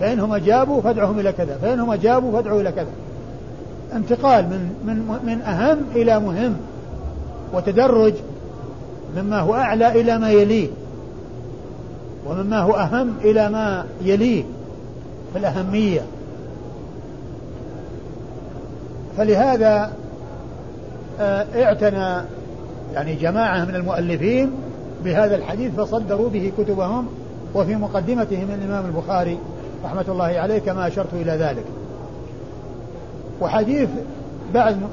فإنهم 0.00 0.32
أجابوا 0.32 0.80
فادعهم 0.80 1.20
إلى 1.20 1.32
كذا 1.32 1.58
فإنهم 1.62 1.90
أجابوا 1.90 2.32
فادعوا 2.32 2.60
إلى 2.60 2.72
كذا. 2.72 2.90
انتقال 3.94 4.44
من 4.44 4.70
من 4.86 5.18
من 5.26 5.42
أهم 5.42 5.78
إلى 5.94 6.20
مهم 6.20 6.56
وتدرج 7.54 8.14
مما 9.16 9.40
هو 9.40 9.54
أعلى 9.54 10.00
إلى 10.00 10.18
ما 10.18 10.30
يليه 10.30 10.68
ومما 12.26 12.58
هو 12.58 12.72
أهم 12.72 13.14
إلى 13.24 13.48
ما 13.48 13.84
يليه. 14.02 14.44
في 15.32 15.38
الأهمية 15.38 16.00
فلهذا 19.16 19.92
آه، 21.20 21.46
اعتنى 21.64 22.26
يعني 22.94 23.14
جماعة 23.14 23.64
من 23.64 23.74
المؤلفين 23.74 24.50
بهذا 25.04 25.36
الحديث 25.36 25.74
فصدروا 25.74 26.28
به 26.28 26.52
كتبهم 26.58 27.06
وفي 27.54 27.76
مقدمتهم 27.76 28.50
الإمام 28.50 28.86
البخاري 28.86 29.38
رحمة 29.84 30.04
الله 30.08 30.24
عليه 30.24 30.58
كما 30.58 30.86
أشرت 30.86 31.14
إلى 31.14 31.32
ذلك. 31.32 31.64
وحديث 33.40 33.88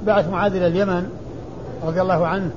بعث 0.06 0.30
معاذ 0.30 0.56
إلى 0.56 0.68
اليمن 0.68 1.10
رضي 1.86 2.02
الله 2.02 2.28
عنه 2.28 2.50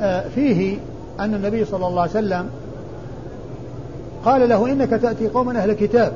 آه، 0.00 0.28
فيه 0.34 0.76
أن 1.20 1.34
النبي 1.34 1.64
صلى 1.64 1.86
الله 1.86 2.00
عليه 2.00 2.10
وسلم 2.10 2.48
قال 4.24 4.48
له 4.48 4.72
إنك 4.72 4.90
تأتي 4.90 5.28
قوما 5.28 5.58
أهل 5.58 5.72
كتاب. 5.72 6.12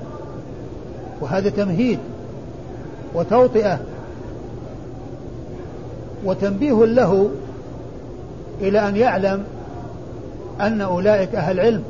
وهذا 1.20 1.50
تمهيد 1.50 1.98
وتوطئة 3.14 3.78
وتنبيه 6.25 6.84
له 6.84 7.30
إلى 8.60 8.88
أن 8.88 8.96
يعلم 8.96 9.44
أن 10.60 10.80
أولئك 10.80 11.34
أهل 11.34 11.60
علم 11.60 11.82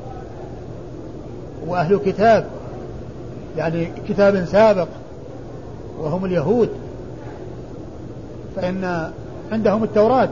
وأهل 1.67 1.99
كتاب 2.07 2.47
يعني 3.57 3.89
كتاب 4.09 4.45
سابق 4.45 4.89
وهم 5.99 6.25
اليهود. 6.25 6.69
فإن 8.57 9.11
عندهم 9.53 9.85
التوراة 9.85 10.29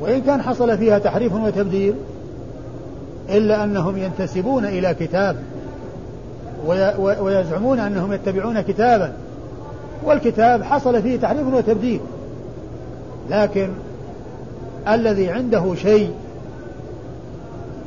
وإن 0.00 0.20
كان 0.20 0.42
حصل 0.42 0.78
فيها 0.78 0.98
تحريف 0.98 1.32
وتبديل 1.32 1.94
إلا 3.30 3.64
أنهم 3.64 3.98
ينتسبون 3.98 4.64
إلى 4.64 4.94
كتاب 4.94 5.36
ويزعمون 6.98 7.78
أنهم 7.78 8.12
يتبعون 8.12 8.60
كتابا. 8.60 9.12
والكتاب 10.04 10.62
حصل 10.62 11.02
فيه 11.02 11.16
تحريف 11.16 11.54
وتبديل. 11.54 12.00
لكن 13.30 13.68
الذي 14.88 15.30
عنده 15.30 15.74
شيء 15.74 16.10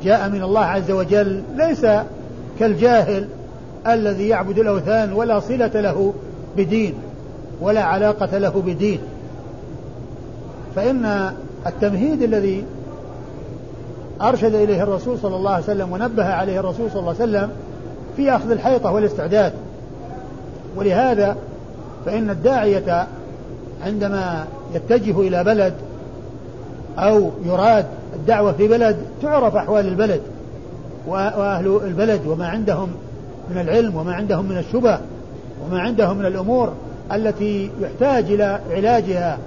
جاء 0.04 0.28
من 0.28 0.42
الله 0.42 0.64
عز 0.64 0.90
وجل 0.90 1.42
ليس 1.56 1.86
كالجاهل 2.58 3.28
الذي 3.86 4.28
يعبد 4.28 4.58
الأوثان 4.58 5.12
ولا 5.12 5.40
صلة 5.40 5.80
له 5.80 6.14
بدين 6.56 6.94
ولا 7.60 7.82
علاقة 7.82 8.38
له 8.38 8.62
بدين. 8.66 8.98
فإن 10.76 11.32
التمهيد 11.66 12.22
الذي 12.22 12.64
أرشد 14.22 14.54
إليه 14.54 14.82
الرسول 14.82 15.18
صلى 15.18 15.36
الله 15.36 15.50
عليه 15.50 15.64
وسلم 15.64 15.92
ونبه 15.92 16.24
عليه 16.24 16.60
الرسول 16.60 16.90
صلى 16.90 17.00
الله 17.00 17.14
عليه 17.20 17.22
وسلم 17.22 17.50
في 18.16 18.36
أخذ 18.36 18.50
الحيطة 18.50 18.92
والاستعداد. 18.92 19.52
ولهذا 20.76 21.36
فإن 22.06 22.30
الداعية 22.30 23.06
عندما 23.84 24.46
يتجه 24.74 25.20
إلى 25.20 25.44
بلد 25.44 25.74
أو 26.98 27.30
يراد 27.44 27.86
الدعوة 28.14 28.52
في 28.52 28.68
بلد 28.68 28.96
تعرف 29.22 29.56
أحوال 29.56 29.88
البلد 29.88 30.20
وأهل 31.06 31.80
البلد 31.84 32.26
وما 32.26 32.48
عندهم 32.48 32.88
من 33.50 33.60
العلم 33.60 33.96
وما 33.96 34.14
عندهم 34.14 34.48
من 34.48 34.58
الشبه 34.58 34.98
وما 35.64 35.80
عندهم 35.80 36.18
من 36.18 36.26
الأمور 36.26 36.72
التي 37.12 37.70
يحتاج 37.80 38.24
إلى 38.24 38.60
علاجها 38.70 39.38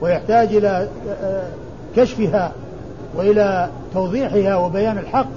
ويحتاج 0.00 0.54
إلى 0.54 0.88
آه، 1.22 1.48
كشفها. 1.96 2.52
وإلى 3.16 3.68
توضيحها 3.94 4.56
وبيان 4.56 4.98
الحق. 4.98 5.28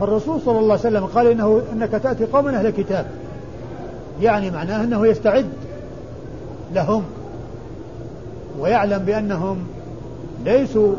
فالرسول 0.00 0.40
صلى 0.40 0.58
الله 0.58 0.78
عليه 0.78 0.88
وسلم 0.88 1.06
قال 1.06 1.26
إنه 1.26 1.62
إنك 1.72 1.90
تأتي 1.90 2.24
قوما 2.24 2.56
أهل 2.56 2.70
كتاب 2.70 3.06
يعني 4.20 4.50
معناه 4.50 4.84
أنه 4.84 5.06
يستعد 5.06 5.46
لهم 6.74 7.04
ويعلم 8.58 8.98
بأنهم 8.98 9.58
ليسوا 10.44 10.94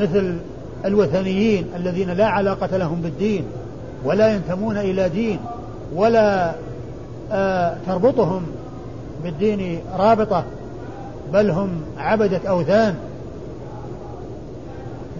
مثل 0.00 0.36
الوثنيين 0.84 1.66
الذين 1.76 2.10
لا 2.10 2.26
علاقة 2.26 2.76
لهم 2.76 3.00
بالدين 3.00 3.44
ولا 4.04 4.28
ينتمون 4.34 4.76
إلى 4.76 5.08
دين 5.08 5.38
ولا 5.94 6.52
آه 7.32 7.76
تربطهم 7.86 8.42
بالدين 9.24 9.80
رابطة 9.98 10.44
بل 11.32 11.50
هم 11.50 11.70
عبدة 11.98 12.40
أوثان. 12.48 12.94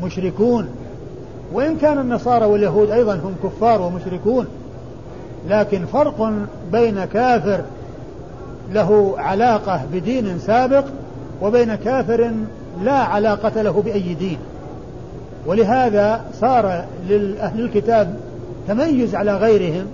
مشركون. 0.03 0.69
وإن 1.53 1.77
كان 1.77 1.99
النصارى 1.99 2.45
واليهود 2.45 2.91
أيضا 2.91 3.15
هم 3.15 3.35
كفار 3.43 3.83
ومشركون 3.83 4.47
لكن 5.49 5.87
فرق 5.87 6.33
بين 6.73 7.05
كافر 7.05 7.61
له 8.73 9.15
علاقة 9.19 9.81
بدين 9.93 10.39
سابق 10.39 10.85
وبين 11.43 11.75
كافر 11.75 12.31
لا 12.83 12.99
علاقة 12.99 13.63
له 13.63 13.83
بأي 13.83 14.15
دين. 14.15 14.39
ولهذا 15.47 16.25
صار 16.41 16.85
لأهل 17.09 17.61
الكتاب 17.61 18.17
تميز 18.69 19.15
على 19.15 19.37
غيرهم 19.37 19.87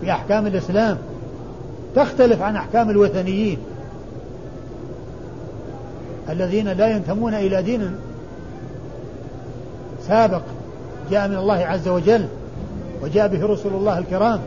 في 0.00 0.10
أحكام 0.10 0.46
الإسلام 0.46 0.98
تختلف 1.96 2.42
عن 2.42 2.56
أحكام 2.56 2.90
الوثنيين 2.90 3.58
الذين 6.30 6.68
لا 6.68 6.88
ينتمون 6.88 7.34
إلى 7.34 7.62
دين 7.62 7.90
سابق 10.08 10.42
جاء 11.10 11.28
من 11.28 11.36
الله 11.36 11.54
عز 11.54 11.88
وجل 11.88 12.26
وجاء 13.02 13.28
به 13.28 13.46
رسل 13.46 13.68
الله 13.68 13.98
الكرام 13.98 14.40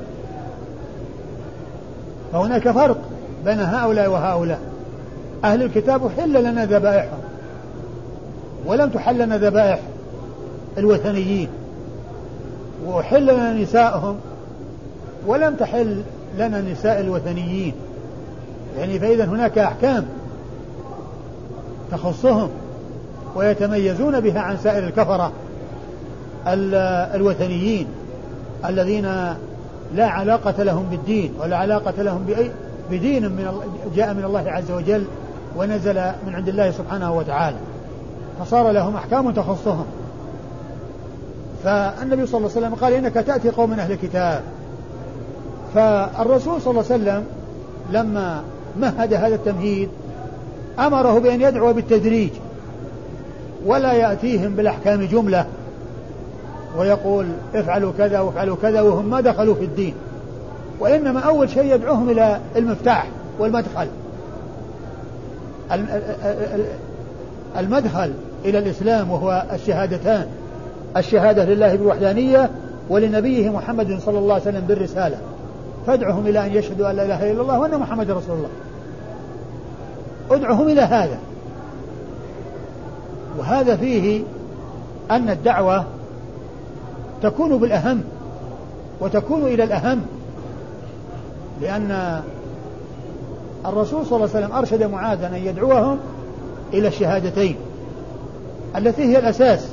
فهناك 2.32 2.72
فرق 2.72 2.98
بين 3.46 3.60
هؤلاء 3.60 4.10
وهؤلاء. 4.10 4.60
أهل 5.44 5.64
الكتاب 5.64 6.12
حل 6.18 6.44
لنا 6.44 6.66
ذبائحهم 6.66 7.20
ولم 8.66 8.90
تحل 8.90 9.20
لنا 9.20 9.38
ذبائح 9.38 9.80
الوثنيين 10.78 11.50
وحل 12.88 13.24
لنا 13.24 13.54
نسائهم 13.54 14.16
ولم 15.28 15.56
تحل 15.56 16.02
لنا 16.38 16.62
نساء 16.62 17.00
الوثنيين. 17.00 17.74
يعني 18.78 19.00
فإذا 19.00 19.26
هناك 19.26 19.58
أحكام 19.58 20.06
تخصهم 21.92 22.50
ويتميزون 23.36 24.20
بها 24.20 24.40
عن 24.40 24.58
سائر 24.58 24.88
الكفرة. 24.88 25.32
الوثنيين 26.48 27.88
الذين 28.66 29.06
لا 29.96 30.08
علاقة 30.08 30.64
لهم 30.64 30.86
بالدين 30.92 31.34
ولا 31.40 31.58
علاقة 31.58 31.94
لهم 31.98 32.24
بأي 32.28 32.52
بدين 32.92 33.24
من 33.24 33.62
جاء 33.96 34.14
من 34.14 34.24
الله 34.26 34.52
عز 34.52 34.72
وجل 34.72 35.06
ونزل 35.58 35.96
من 36.28 36.36
عند 36.36 36.50
الله 36.50 36.72
سبحانه 36.72 37.14
وتعالى. 37.14 37.58
فصار 38.40 38.72
لهم 38.72 38.96
أحكام 38.96 39.32
تخصهم. 39.32 39.86
فالنبي 41.64 42.26
صلى 42.26 42.38
الله 42.38 42.52
عليه 42.56 42.68
وسلم 42.68 42.76
قال 42.76 42.94
إنك 42.94 43.14
تأتي 43.14 43.50
قوم 43.50 43.70
من 43.70 43.80
أهل 43.80 43.92
الكتاب 43.92 44.42
فالرسول 45.76 46.62
صلى 46.62 46.72
الله 46.72 46.84
عليه 46.92 47.04
وسلم 47.04 47.24
لما 47.92 48.44
مهد 48.80 49.14
هذا 49.14 49.36
التمهيد 49.36 49.90
أمره 50.80 51.20
بأن 51.20 51.42
يدعو 51.42 51.74
بالتدريج 51.74 52.30
ولا 53.66 53.94
يأتيهم 53.94 54.56
بالأحكام 54.56 55.04
جملة. 55.04 55.46
ويقول 56.78 57.26
افعلوا 57.56 57.92
كذا 57.98 58.20
وافعلوا 58.20 58.56
كذا 58.62 58.82
وهم 58.82 59.10
ما 59.10 59.22
دخلوا 59.22 59.56
في 59.56 59.66
الدين. 59.66 59.94
وإنما 60.80 61.20
أول 61.20 61.50
شيء 61.50 61.76
يدعوهم 61.76 62.10
إلى 62.10 62.40
المفتاح 62.56 63.08
والمدخل. 63.40 63.88
المدخل 67.58 68.14
إلى 68.46 68.58
الإسلام 68.58 69.12
وهو 69.12 69.46
الشهادتان. 69.54 70.28
الشهادة 70.98 71.46
لله 71.46 71.76
بالوحدانية 71.76 72.50
ولنبيه 72.90 73.50
محمد 73.50 74.00
صلى 74.00 74.20
الله 74.20 74.34
عليه 74.34 74.44
وسلم 74.44 74.64
بالرسالة. 74.68 75.18
فادعهم 75.88 76.28
إلى 76.28 76.46
أن 76.46 76.52
يشهدوا 76.56 76.92
أن 76.92 76.96
لا 76.96 77.06
إله 77.06 77.32
إلا 77.32 77.42
الله 77.42 77.60
وأن 77.60 77.78
محمد 77.78 78.12
رسول 78.12 78.38
الله. 78.38 78.50
ادعهم 80.32 80.68
إلى 80.68 80.82
هذا. 80.82 81.18
وهذا 83.40 83.76
فيه 83.76 84.24
أن 85.12 85.30
الدعوة 85.30 85.86
تكون 87.22 87.58
بالأهم 87.58 88.04
وتكون 89.02 89.48
إلى 89.48 89.64
الأهم 89.64 90.02
لأن 91.62 92.22
الرسول 93.66 94.06
صلى 94.06 94.16
الله 94.16 94.30
عليه 94.36 94.46
وسلم 94.46 94.58
أرشد 94.58 94.84
معاذا 94.84 95.28
أن 95.28 95.36
يدعوهم 95.36 95.98
إلى 96.74 96.88
الشهادتين 96.88 97.56
التي 98.78 99.02
هي 99.02 99.20
الأساس. 99.20 99.68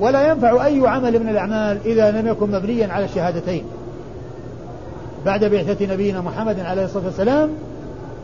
ولا 0.00 0.28
ينفع 0.28 0.66
أي 0.66 0.88
عمل 0.88 1.20
من 1.20 1.28
الأعمال 1.28 1.78
إذا 1.84 2.10
لم 2.10 2.26
يكن 2.28 2.50
مبنيا 2.50 2.92
على 2.92 3.04
الشهادتين. 3.04 3.64
بعد 5.26 5.44
بعثة 5.44 5.94
نبينا 5.94 6.20
محمد 6.20 6.60
عليه 6.60 6.84
الصلاة 6.84 7.04
والسلام 7.04 7.50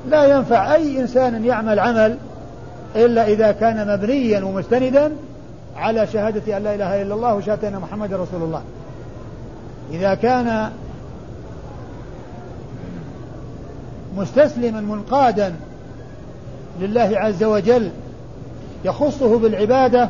لا 0.08 0.24
ينفع 0.24 0.74
أي 0.74 1.00
إنسان 1.00 1.44
يعمل 1.44 1.78
عمل 1.78 2.16
إلا 2.96 3.26
إذا 3.26 3.52
كان 3.52 3.94
مبنيا 3.94 4.44
ومستندا 4.44 5.12
على 5.76 6.06
شهادة 6.06 6.56
أن 6.56 6.62
لا 6.62 6.74
إله 6.74 7.02
إلا 7.02 7.14
الله 7.14 7.34
وشهادة 7.34 7.68
أن 7.68 7.78
محمد 7.78 8.12
رسول 8.12 8.42
الله. 8.42 8.62
إذا 9.90 10.14
كان 10.14 10.70
مستسلما 14.16 14.80
منقادا 14.80 15.54
لله 16.80 17.10
عز 17.14 17.44
وجل 17.44 17.90
يخصه 18.84 19.38
بالعبادة 19.38 20.08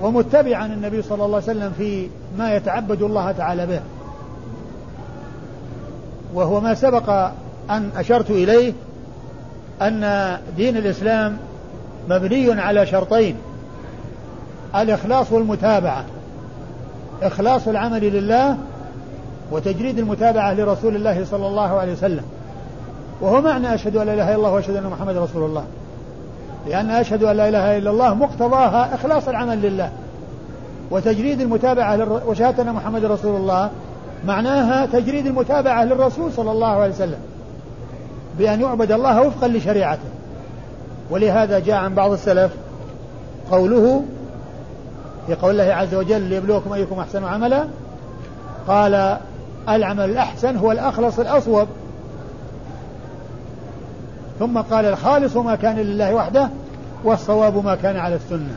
ومتبعا 0.00 0.66
النبي 0.66 1.02
صلى 1.02 1.24
الله 1.24 1.36
عليه 1.36 1.36
وسلم 1.36 1.72
في 1.78 2.08
ما 2.38 2.54
يتعبد 2.54 3.02
الله 3.02 3.32
تعالى 3.32 3.66
به. 3.66 3.80
وهو 6.34 6.60
ما 6.60 6.74
سبق 6.74 7.10
أن 7.70 7.90
أشرت 7.96 8.30
إليه 8.30 8.72
أن 9.82 10.36
دين 10.56 10.76
الإسلام 10.76 11.36
مبني 12.08 12.60
على 12.60 12.86
شرطين. 12.86 13.36
الإخلاص 14.76 15.32
والمتابعة. 15.32 16.04
إخلاص 17.22 17.68
العمل 17.68 18.00
لله 18.00 18.56
وتجريد 19.52 19.98
المتابعة 19.98 20.54
لرسول 20.54 20.96
الله 20.96 21.24
صلى 21.24 21.46
الله 21.46 21.78
عليه 21.78 21.92
وسلم. 21.92 22.24
وهو 23.20 23.40
معنى 23.40 23.74
أشهد 23.74 23.96
أن 23.96 24.06
لا 24.06 24.14
إله 24.14 24.28
إلا 24.28 24.36
الله 24.36 24.50
وأشهد 24.50 24.76
أن 24.76 24.86
محمد 24.86 25.16
رسول 25.16 25.44
الله. 25.44 25.64
لأن 26.68 26.90
أشهد 26.90 27.22
أن 27.22 27.36
لا 27.36 27.48
إله 27.48 27.78
إلا 27.78 27.90
الله 27.90 28.14
مقتضاها 28.14 28.94
إخلاص 28.94 29.28
العمل 29.28 29.62
لله. 29.62 29.90
وتجريد 30.90 31.40
المتابعة. 31.40 32.22
وشهادة 32.26 32.62
أن 32.62 32.72
محمد 32.72 33.04
رسول 33.04 33.36
الله 33.36 33.70
معناها 34.26 34.86
تجريد 34.86 35.26
المتابعة 35.26 35.84
للرسول 35.84 36.32
صلى 36.32 36.50
الله 36.50 36.68
عليه 36.68 36.92
وسلم. 36.92 37.18
بأن 38.38 38.60
يعبد 38.60 38.92
الله 38.92 39.20
وفقا 39.20 39.48
لشريعته. 39.48 40.08
ولهذا 41.10 41.58
جاء 41.58 41.76
عن 41.76 41.94
بعض 41.94 42.12
السلف 42.12 42.52
قوله 43.50 44.02
في 45.26 45.34
قول 45.34 45.60
الله 45.60 45.74
عز 45.74 45.94
وجل 45.94 46.22
ليبلوكم 46.22 46.72
أيكم 46.72 46.98
أحسن 46.98 47.24
عملا. 47.24 47.64
قال 48.68 49.18
العمل 49.68 50.10
الأحسن 50.10 50.56
هو 50.56 50.72
الأخلص 50.72 51.18
الأصوب. 51.18 51.68
ثم 54.38 54.58
قال 54.58 54.84
الخالص 54.84 55.36
ما 55.36 55.54
كان 55.54 55.76
لله 55.76 56.14
وحده 56.14 56.48
والصواب 57.04 57.64
ما 57.64 57.74
كان 57.74 57.96
على 57.96 58.14
السنة. 58.14 58.56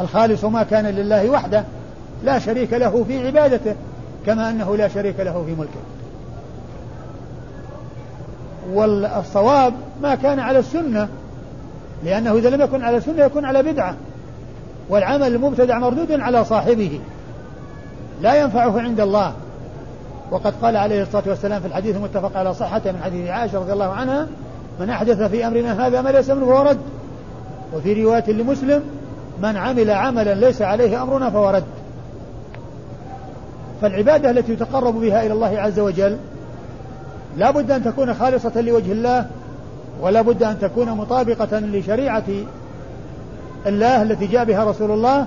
الخالص 0.00 0.44
ما 0.44 0.62
كان 0.62 0.86
لله 0.86 1.30
وحده 1.30 1.64
لا 2.24 2.38
شريك 2.38 2.72
له 2.72 3.04
في 3.08 3.26
عبادته 3.26 3.74
كما 4.26 4.50
أنه 4.50 4.76
لا 4.76 4.88
شريك 4.88 5.20
له 5.20 5.44
في 5.46 5.54
ملكه. 5.54 5.80
والصواب 8.72 9.74
ما 10.02 10.14
كان 10.14 10.38
على 10.38 10.58
السنة 10.58 11.08
لأنه 12.04 12.34
إذا 12.34 12.50
لم 12.50 12.60
يكن 12.60 12.82
على 12.82 12.96
السنة 12.96 13.24
يكون 13.24 13.44
على 13.44 13.62
بدعة. 13.62 13.96
والعمل 14.88 15.34
المبتدع 15.34 15.78
مردود 15.78 16.12
على 16.12 16.44
صاحبه 16.44 17.00
لا 18.22 18.34
ينفعه 18.34 18.80
عند 18.80 19.00
الله. 19.00 19.32
وقد 20.30 20.54
قال 20.62 20.76
عليه 20.76 21.02
الصلاة 21.02 21.24
والسلام 21.26 21.60
في 21.60 21.66
الحديث 21.66 21.96
المتفق 21.96 22.36
على 22.36 22.54
صحته 22.54 22.92
من 22.92 23.00
حديث 23.02 23.30
عائشة 23.30 23.58
رضي 23.58 23.72
الله 23.72 23.92
عنها 23.92 24.26
من 24.80 24.90
أحدث 24.90 25.22
في 25.22 25.46
أمرنا 25.46 25.86
هذا 25.86 26.02
ما 26.02 26.08
ليس 26.08 26.30
منه 26.30 26.46
فهو 26.46 26.62
رد. 26.62 26.78
وفي 27.74 28.04
رواية 28.04 28.30
لمسلم 28.30 28.82
من 29.42 29.56
عمل 29.56 29.90
عملا 29.90 30.34
ليس 30.34 30.62
عليه 30.62 31.02
أمرنا 31.02 31.30
فهو 31.30 31.50
رد. 31.50 31.64
فالعبادة 33.82 34.30
التي 34.30 34.52
يتقرب 34.52 35.00
بها 35.00 35.26
إلى 35.26 35.32
الله 35.32 35.60
عز 35.60 35.80
وجل 35.80 36.16
لا 37.36 37.50
بد 37.50 37.70
أن 37.70 37.84
تكون 37.84 38.14
خالصة 38.14 38.60
لوجه 38.60 38.92
الله 38.92 39.26
ولا 40.00 40.22
بد 40.22 40.42
أن 40.42 40.58
تكون 40.58 40.90
مطابقة 40.90 41.58
لشريعة 41.58 42.24
الله 43.66 44.02
التي 44.02 44.26
جاء 44.26 44.44
بها 44.44 44.64
رسول 44.64 44.90
الله 44.90 45.26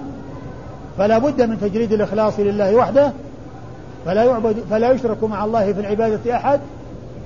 فلا 0.98 1.17
بد 1.17 1.41
من 1.41 1.60
تجريد 1.60 1.94
الإخلاص 1.94 2.39
لله 2.39 2.76
وحده 2.76 3.12
فلا 4.06 4.24
يعبد 4.24 4.56
فلا 4.70 4.91
يشرك 4.91 5.24
مع 5.24 5.46
الله 5.46 5.74
في 5.74 5.80
العبادة 5.80 6.36
أحد 6.36 6.60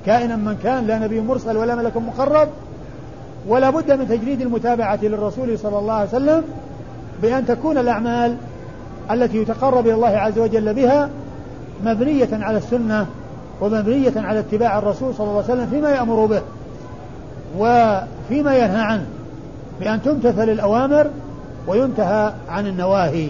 كائنا 0.06 0.36
من 0.36 0.58
كان 0.64 0.88
لا 0.88 1.00
نبي 1.00 1.22
مرسل 1.22 1.58
ولا 1.58 1.76
ملك 1.76 1.98
مقرب 1.98 2.48
ولا 3.48 3.70
بد 3.70 3.92
من 3.92 4.08
تجريد 4.08 4.42
المتابعة 4.42 5.00
للرسول 5.04 5.60
صلى 5.60 5.80
الله 5.80 5.94
عليه 5.94 6.10
وسلم 6.10 6.44
بأن 7.22 7.46
تكون 7.46 7.78
الأعمال 7.78 8.38
التي 9.12 9.38
يتقرب 9.38 9.88
إلى 9.88 9.94
الله 9.94 10.08
عز 10.08 10.40
وجل 10.40 10.74
بها 10.74 11.10
مبنية 11.86 12.30
على 12.32 12.58
السنة 12.58 13.06
ومبنية 13.62 14.14
على 14.16 14.40
اتباع 14.40 14.78
الرسول 14.80 15.16
صلى 15.16 15.28
الله 15.28 15.44
عليه 15.44 15.54
وسلم 15.54 15.68
فيما 15.68 15.90
يأمر 15.90 16.26
به 16.26 16.42
وفيما 17.58 18.56
ينهى 18.56 18.82
عنه. 18.82 19.06
بأن 19.80 20.02
تمتثل 20.02 20.50
الأوامر 20.50 21.08
وينتهى 21.68 22.34
عن 22.50 22.68
النواهي. 22.68 23.30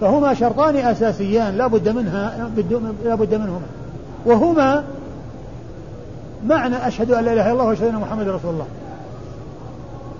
فهما 0.00 0.34
شرطان 0.34 0.76
أساسيان 0.76 1.56
لا 1.56 1.66
بد 1.66 1.88
منها 1.88 2.50
لا 3.04 3.14
بد 3.14 3.34
منهما. 3.34 3.66
وهما 4.26 4.84
معنى 6.46 6.88
أشهد 6.88 7.10
أن 7.10 7.24
لا 7.24 7.32
إله 7.32 7.42
إلا 7.42 7.52
الله 7.52 7.64
وأشهد 7.64 7.88
أن 7.88 7.94
محمد 7.94 8.28
رسول 8.28 8.50
الله. 8.50 8.66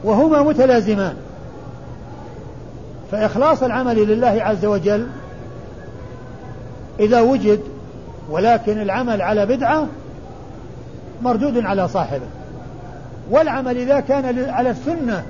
وهما 0.05 0.43
متلازمان. 0.43 1.15
فإخلاص 3.13 3.63
العمل 3.63 3.97
لله 3.97 4.43
عز 4.43 4.65
وجل 4.65 5.07
إذا 7.01 7.21
وجد 7.21 7.61
ولكن 8.31 8.81
العمل 8.81 9.23
على 9.23 9.47
بدعة 9.47 9.87
مردود 11.23 11.59
على 11.59 11.89
صاحبه. 11.89 12.27
والعمل 13.31 13.77
إذا 13.77 14.01
كان 14.01 14.51
على 14.51 14.71
السنة 14.71 15.25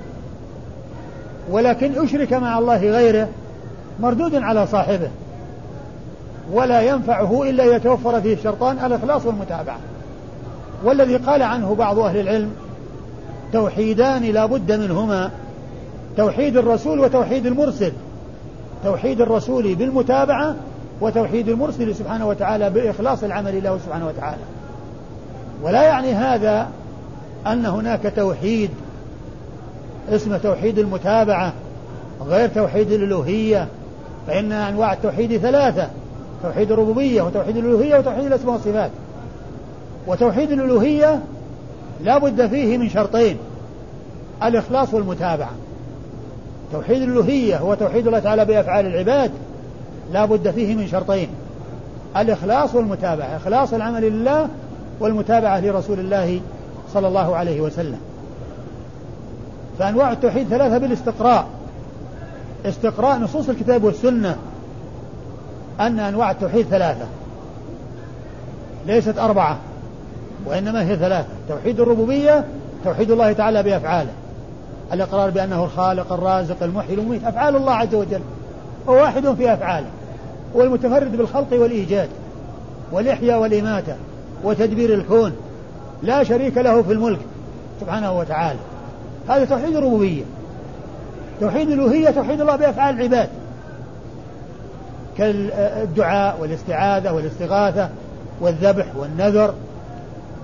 ولكن 1.51 2.03
أشرك 2.03 2.33
مع 2.33 2.59
الله 2.59 2.77
غيره 2.77 3.27
مردود 3.99 4.35
على 4.35 4.67
صاحبه 4.67 5.09
ولا 6.51 6.81
ينفعه 6.81 7.43
إلا 7.43 7.75
يتوفر 7.75 8.21
فيه 8.21 8.33
الشرطان 8.33 8.85
الإخلاص 8.85 9.25
والمتابعة. 9.25 9.77
والذي 10.83 11.15
قال 11.15 11.43
عنه 11.43 11.75
بعض 11.75 11.99
أهل 11.99 12.19
العلم 12.19 12.51
توحيدان 13.53 14.23
لا 14.23 14.45
بد 14.45 14.71
منهما 14.71 15.31
توحيد 16.17 16.57
الرسول 16.57 16.99
وتوحيد 16.99 17.45
المرسل. 17.45 17.91
توحيد 18.83 19.21
الرسول 19.21 19.75
بالمتابعة 19.75 20.55
وتوحيد 21.01 21.49
المرسل 21.49 21.95
سبحانه 21.95 22.27
وتعالى 22.27 22.69
بإخلاص 22.69 23.23
العمل 23.23 23.63
له 23.63 23.79
سبحانه 23.85 24.07
وتعالى. 24.07 24.41
ولا 25.63 25.83
يعني 25.83 26.13
هذا 26.13 26.67
أن 27.53 27.65
هناك 27.65 28.13
توحيد. 28.15 28.69
اسمه 30.09 30.37
توحيد 30.37 30.79
المتابعة 30.79 31.53
غير 32.27 32.49
توحيد 32.49 32.91
الألوهية 32.91 33.67
فإن 34.27 34.51
أنواع 34.51 34.93
التوحيد 34.93 35.37
ثلاثة 35.37 35.87
توحيد 36.43 36.71
الربوبية 36.71 37.21
وتوحيد 37.21 37.57
الألوهية 37.57 37.97
وتوحيد 37.97 38.25
الأسماء 38.25 38.53
والصفات. 38.53 38.91
وتوحيد 40.07 40.51
الألوهية 40.51 41.19
لا 42.03 42.17
بد 42.17 42.47
فيه 42.47 42.77
من 42.77 42.89
شرطين 42.89 43.37
الإخلاص 44.43 44.93
والمتابعة. 44.93 45.51
توحيد 46.71 47.01
الألوهية 47.01 47.57
هو 47.57 47.73
توحيد 47.73 48.07
الله 48.07 48.19
تعالى 48.19 48.45
بأفعال 48.45 48.85
العباد 48.85 49.31
لا 50.13 50.25
بد 50.25 50.51
فيه 50.51 50.75
من 50.75 50.87
شرطين. 50.87 51.27
الإخلاص 52.17 52.75
والمتابعة 52.75 53.35
إخلاص 53.35 53.73
العمل 53.73 54.01
لله 54.01 54.47
والمتابعة 54.99 55.59
لرسول 55.59 55.99
الله 55.99 56.39
صلى 56.93 57.07
الله 57.07 57.35
عليه 57.35 57.61
وسلم. 57.61 57.99
فأنواع 59.79 60.11
التوحيد 60.11 60.47
ثلاثة 60.47 60.77
بالاستقراء. 60.77 61.47
استقراء 62.65 63.17
نصوص 63.17 63.49
الكتاب 63.49 63.83
والسنة. 63.83 64.35
أن 65.79 65.99
أنواع 65.99 66.31
التوحيد 66.31 66.65
ثلاثة. 66.65 67.05
ليست 68.87 69.17
أربعة 69.17 69.57
وإنما 70.45 70.83
هي 70.83 70.95
ثلاثة. 70.95 71.27
توحيد 71.49 71.79
الربوبية 71.79 72.45
توحيد 72.83 73.11
الله 73.11 73.31
تعالى 73.31 73.63
بأفعاله. 73.63 74.11
الإقرار 74.93 75.29
بأنه 75.29 75.63
الخالق 75.63 76.13
الرازق 76.13 76.63
المحيي 76.63 76.95
المميت. 76.95 77.23
أفعال 77.23 77.55
الله 77.55 77.73
عز 77.73 77.95
وجل. 77.95 78.21
هو 78.89 78.93
واحد 78.93 79.33
في 79.33 79.53
أفعاله. 79.53 79.87
هو 80.55 80.61
المتفرد 80.61 81.17
بالخلق 81.17 81.47
والإيجاد. 81.51 82.09
والإحياء 82.91 83.41
والإماتة. 83.41 83.95
وتدبير 84.43 84.93
الكون. 84.93 85.35
لا 86.03 86.23
شريك 86.23 86.57
له 86.57 86.81
في 86.81 86.93
الملك 86.93 87.19
سبحانه 87.81 88.17
وتعالى. 88.17 88.59
هذا 89.29 89.45
توحيد 89.45 89.75
الربوبية. 89.75 90.23
توحيد 91.39 91.69
الألوهية 91.69 92.09
توحيد 92.09 92.41
الله 92.41 92.55
بأفعال 92.55 92.95
العباد. 92.95 93.29
كالدعاء 95.17 96.37
والاستعاذة 96.41 97.11
والاستغاثة 97.11 97.89
والذبح 98.41 98.85
والنذر 98.95 99.53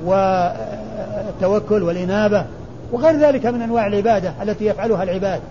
والتوكل 0.05 1.83
والإنابة 1.83 2.45
وغير 2.91 3.19
ذلك 3.19 3.45
من 3.45 3.61
أنواع 3.61 3.87
العبادة 3.87 4.33
التي 4.41 4.65
يفعلها 4.65 5.03
العباد. 5.03 5.41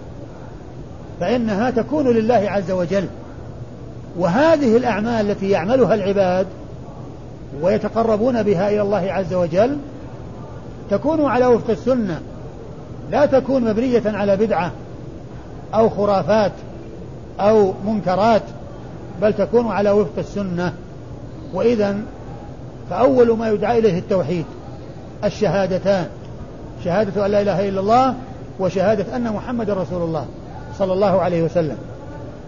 فإنها 1.21 1.71
تكون 1.71 2.09
لله 2.09 2.51
عز 2.51 2.71
وجل. 2.71 3.07
وهذه 4.19 4.77
الأعمال 4.77 5.31
التي 5.31 5.51
يعملها 5.51 5.95
العباد 5.95 6.47
ويتقربون 7.63 8.43
بها 8.43 8.69
إلى 8.69 8.83
الله 8.83 9.13
عز 9.13 9.35
وجل 9.35 9.79
تكون 10.91 11.25
على 11.27 11.47
وفق 11.47 11.71
السنة. 11.71 12.21
لا 13.11 13.27
تكون 13.27 13.65
مبنية 13.65 14.03
على 14.07 14.37
بدعة 14.37 14.73
أو 15.75 15.89
خرافات 15.89 16.53
أو 17.41 17.73
منكرات 17.87 18.43
بل 19.23 19.33
تكون 19.33 19.67
على 19.69 19.91
وفق 19.91 20.19
السنة. 20.19 20.73
وإذا 21.55 21.97
فأول 22.91 23.39
ما 23.39 23.49
يدعى 23.49 23.79
إليه 23.79 23.99
التوحيد 23.99 24.45
الشهادتان 25.25 26.07
شهادة 26.85 27.27
أن 27.27 27.31
لا 27.31 27.41
إله 27.41 27.69
إلا 27.69 27.81
الله 27.81 28.15
وشهادة 28.61 29.17
أن 29.17 29.33
محمد 29.33 29.71
رسول 29.71 30.03
الله 30.03 30.27
صلى 30.79 30.93
الله 30.93 31.23
عليه 31.23 31.43
وسلم. 31.43 31.77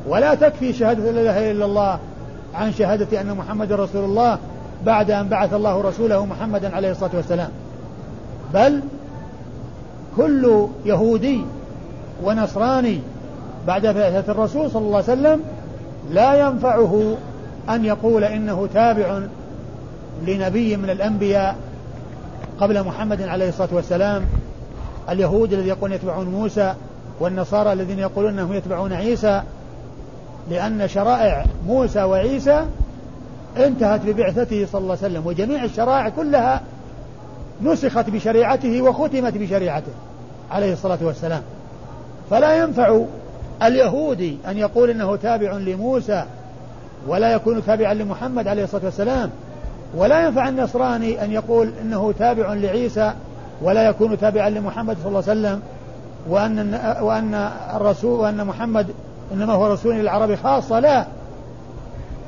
ولا 0.08 0.34
تكفي 0.34 0.72
شهادة 0.72 1.10
لا 1.10 1.20
إله 1.20 1.50
إلا 1.50 1.64
الله 1.64 1.98
عن 2.54 2.72
شهادة 2.72 3.20
أن 3.20 3.36
محمد 3.36 3.72
رسول 3.72 4.04
الله 4.04 4.38
بعد 4.84 5.10
أن 5.10 5.28
بعث 5.28 5.54
الله 5.54 5.80
رسوله 5.80 6.26
محمدا 6.26 6.76
عليه 6.76 6.90
الصلاة 6.90 7.10
والسلام. 7.14 7.48
بل 8.54 8.80
كل 10.16 10.66
يهودي 10.84 11.40
ونصراني 12.24 13.00
بعد 13.66 13.86
بعثة 13.86 14.32
الرسول 14.32 14.70
صلى 14.70 14.82
الله 14.82 14.96
عليه 14.96 15.04
وسلم 15.12 15.40
لا 16.10 16.34
ينفعه 16.46 17.16
أن 17.68 17.84
يقول 17.84 18.24
إنه 18.24 18.68
تابع 18.74 19.20
لنبي 20.26 20.76
من 20.76 20.90
الأنبياء 20.90 21.56
قبل 22.60 22.84
محمد 22.84 23.22
عليه 23.22 23.48
الصلاة 23.48 23.68
والسلام. 23.72 24.22
اليهود 25.10 25.52
الذين 25.52 25.68
يقولون 25.68 25.92
يتبعون 25.92 26.26
موسى 26.26 26.74
والنصارى 27.20 27.72
الذين 27.72 27.98
يقولون 27.98 28.32
أنهم 28.38 28.52
يتبعون 28.52 28.92
عيسى 28.92 29.42
لأن 30.50 30.88
شرائع 30.88 31.44
موسى 31.66 32.02
وعيسى 32.02 32.66
انتهت 33.56 34.00
ببعثته 34.06 34.66
صلى 34.72 34.80
الله 34.80 34.96
عليه 35.02 35.06
وسلم 35.12 35.26
وجميع 35.26 35.64
الشرائع 35.64 36.08
كلها 36.08 36.62
نسخت 37.62 38.10
بشريعته 38.10 38.82
وختمت 38.82 39.34
بشريعته 39.38 39.92
عليه 40.50 40.72
الصلاة 40.72 40.98
والسلام. 41.02 41.42
فلا 42.30 42.56
ينفع 42.62 43.00
اليهودي 43.62 44.38
أن 44.48 44.58
يقول 44.58 44.90
إنه 44.90 45.16
تابع 45.16 45.52
لموسى 45.52 46.24
ولا 47.08 47.32
يكون 47.32 47.64
تابعا 47.66 47.94
لمحمد 47.94 48.48
عليه 48.48 48.64
الصلاة 48.64 48.84
والسلام. 48.84 49.30
ولا 49.96 50.26
ينفع 50.26 50.48
النصراني 50.48 51.24
أن 51.24 51.32
يقول 51.32 51.72
إنه 51.82 52.12
تابع 52.18 52.54
لعيسى 52.54 53.12
ولا 53.62 53.88
يكون 53.88 54.18
تابعا 54.18 54.50
لمحمد 54.50 54.96
صلى 55.02 55.08
الله 55.08 55.22
عليه 55.28 55.40
وسلم 55.40 55.62
وأن 56.28 56.80
وأن 57.00 57.50
الرسول 57.74 58.20
وأن 58.20 58.46
محمد 58.46 58.86
إنما 59.32 59.52
هو 59.52 59.66
رسول 59.72 59.94
للعرب 59.94 60.34
خاصة. 60.34 60.80
لا. 60.80 61.06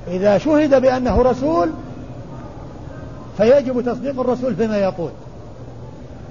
إذا 0.09 0.39
شهد 0.39 0.83
بأنه 0.83 1.23
رسول 1.23 1.71
فيجب 3.39 3.81
تصديق 3.81 4.21
الرسول 4.21 4.55
فيما 4.55 4.79
يقول. 4.79 5.11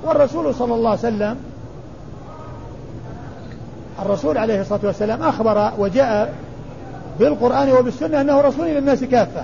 والرسول 0.03 0.55
صلى 0.55 0.73
الله 0.73 0.89
عليه 0.89 0.99
وسلم 0.99 1.37
الرسول 4.01 4.37
عليه 4.37 4.61
الصلاة 4.61 4.79
والسلام 4.83 5.23
أخبر 5.23 5.71
وجاء 5.77 6.33
بالقرآن 7.19 7.71
وبالسنة 7.71 8.21
أنه 8.21 8.41
رسول 8.41 8.67
إلى 8.67 8.79
الناس 8.79 9.03
كافة 9.03 9.43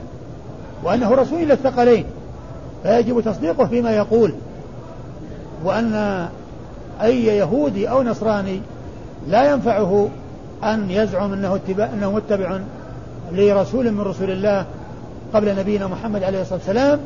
وأنه 0.83 1.11
رسول 1.11 1.39
إلى 1.39 1.53
الثقلين 1.53 2.05
فيجب 2.83 3.21
تصديقه 3.21 3.65
فيما 3.65 3.91
يقول. 3.91 4.33
وأن 5.63 6.27
أي 7.01 7.25
يهودي 7.25 7.89
أو 7.89 8.03
نصراني 8.03 8.61
لا 9.27 9.51
ينفعه 9.51 10.09
أن 10.63 10.91
يزعم 10.91 11.33
أنه, 11.33 11.59
أنه 11.93 12.11
متبع 12.11 12.59
لرسول 13.31 13.91
من 13.91 14.01
رسول 14.01 14.31
الله 14.31 14.65
قبل 15.33 15.55
نبينا 15.55 15.87
محمد 15.87 16.23
عليه 16.23 16.41
الصلاة 16.41 16.59
والسلام 16.59 16.99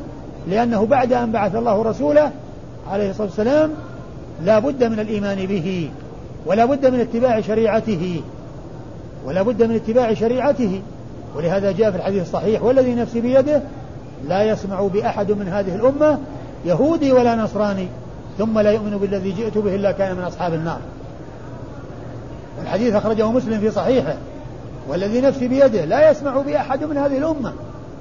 لأنه 0.46 0.86
بعد 0.86 1.12
أن 1.12 1.32
بعث 1.32 1.54
الله 1.54 1.82
رسوله 1.82 2.30
عليه 2.90 3.10
الصلاة 3.10 3.26
والسلام 3.26 3.70
لا 4.44 4.58
بد 4.58 4.84
من 4.84 5.00
الإيمان 5.00 5.46
به 5.46 5.90
ولا 6.46 6.64
بد 6.64 6.86
من 6.86 7.00
اتباع 7.00 7.40
شريعته 7.40 8.22
ولا 9.24 9.42
بد 9.42 9.62
من 9.62 9.74
اتباع 9.74 10.14
شريعته. 10.14 10.82
ولهذا 11.36 11.72
جاء 11.72 11.90
في 11.90 11.96
الحديث 11.96 12.22
الصحيح 12.22 12.62
والذي 12.62 12.94
نفسي 12.94 13.20
بيده 13.20 13.62
لا 14.28 14.42
يسمع 14.42 14.80
بأحد 14.80 15.32
من 15.32 15.48
هذه 15.48 15.74
الأمة 15.74 16.18
يهودي 16.64 17.12
ولا 17.12 17.36
نصراني 17.36 17.88
ثم 18.38 18.58
لا 18.58 18.70
يؤمن 18.70 18.98
بالذي 18.98 19.32
جئت 19.32 19.58
به 19.58 19.74
إلا 19.74 19.92
كان 19.92 20.16
من 20.16 20.22
أصحاب 20.22 20.54
النار. 20.54 20.78
الحديث 22.62 22.94
أخرجه 22.94 23.30
مسلم 23.30 23.60
في 23.60 23.70
صحيحه 23.70 24.14
والذي 24.88 25.20
نفسي 25.20 25.48
بيده 25.48 25.84
لا 25.84 26.10
يسمع 26.10 26.36
بأحد 26.36 26.84
من 26.84 26.96
هذه 26.96 27.18
الأمة 27.18 27.52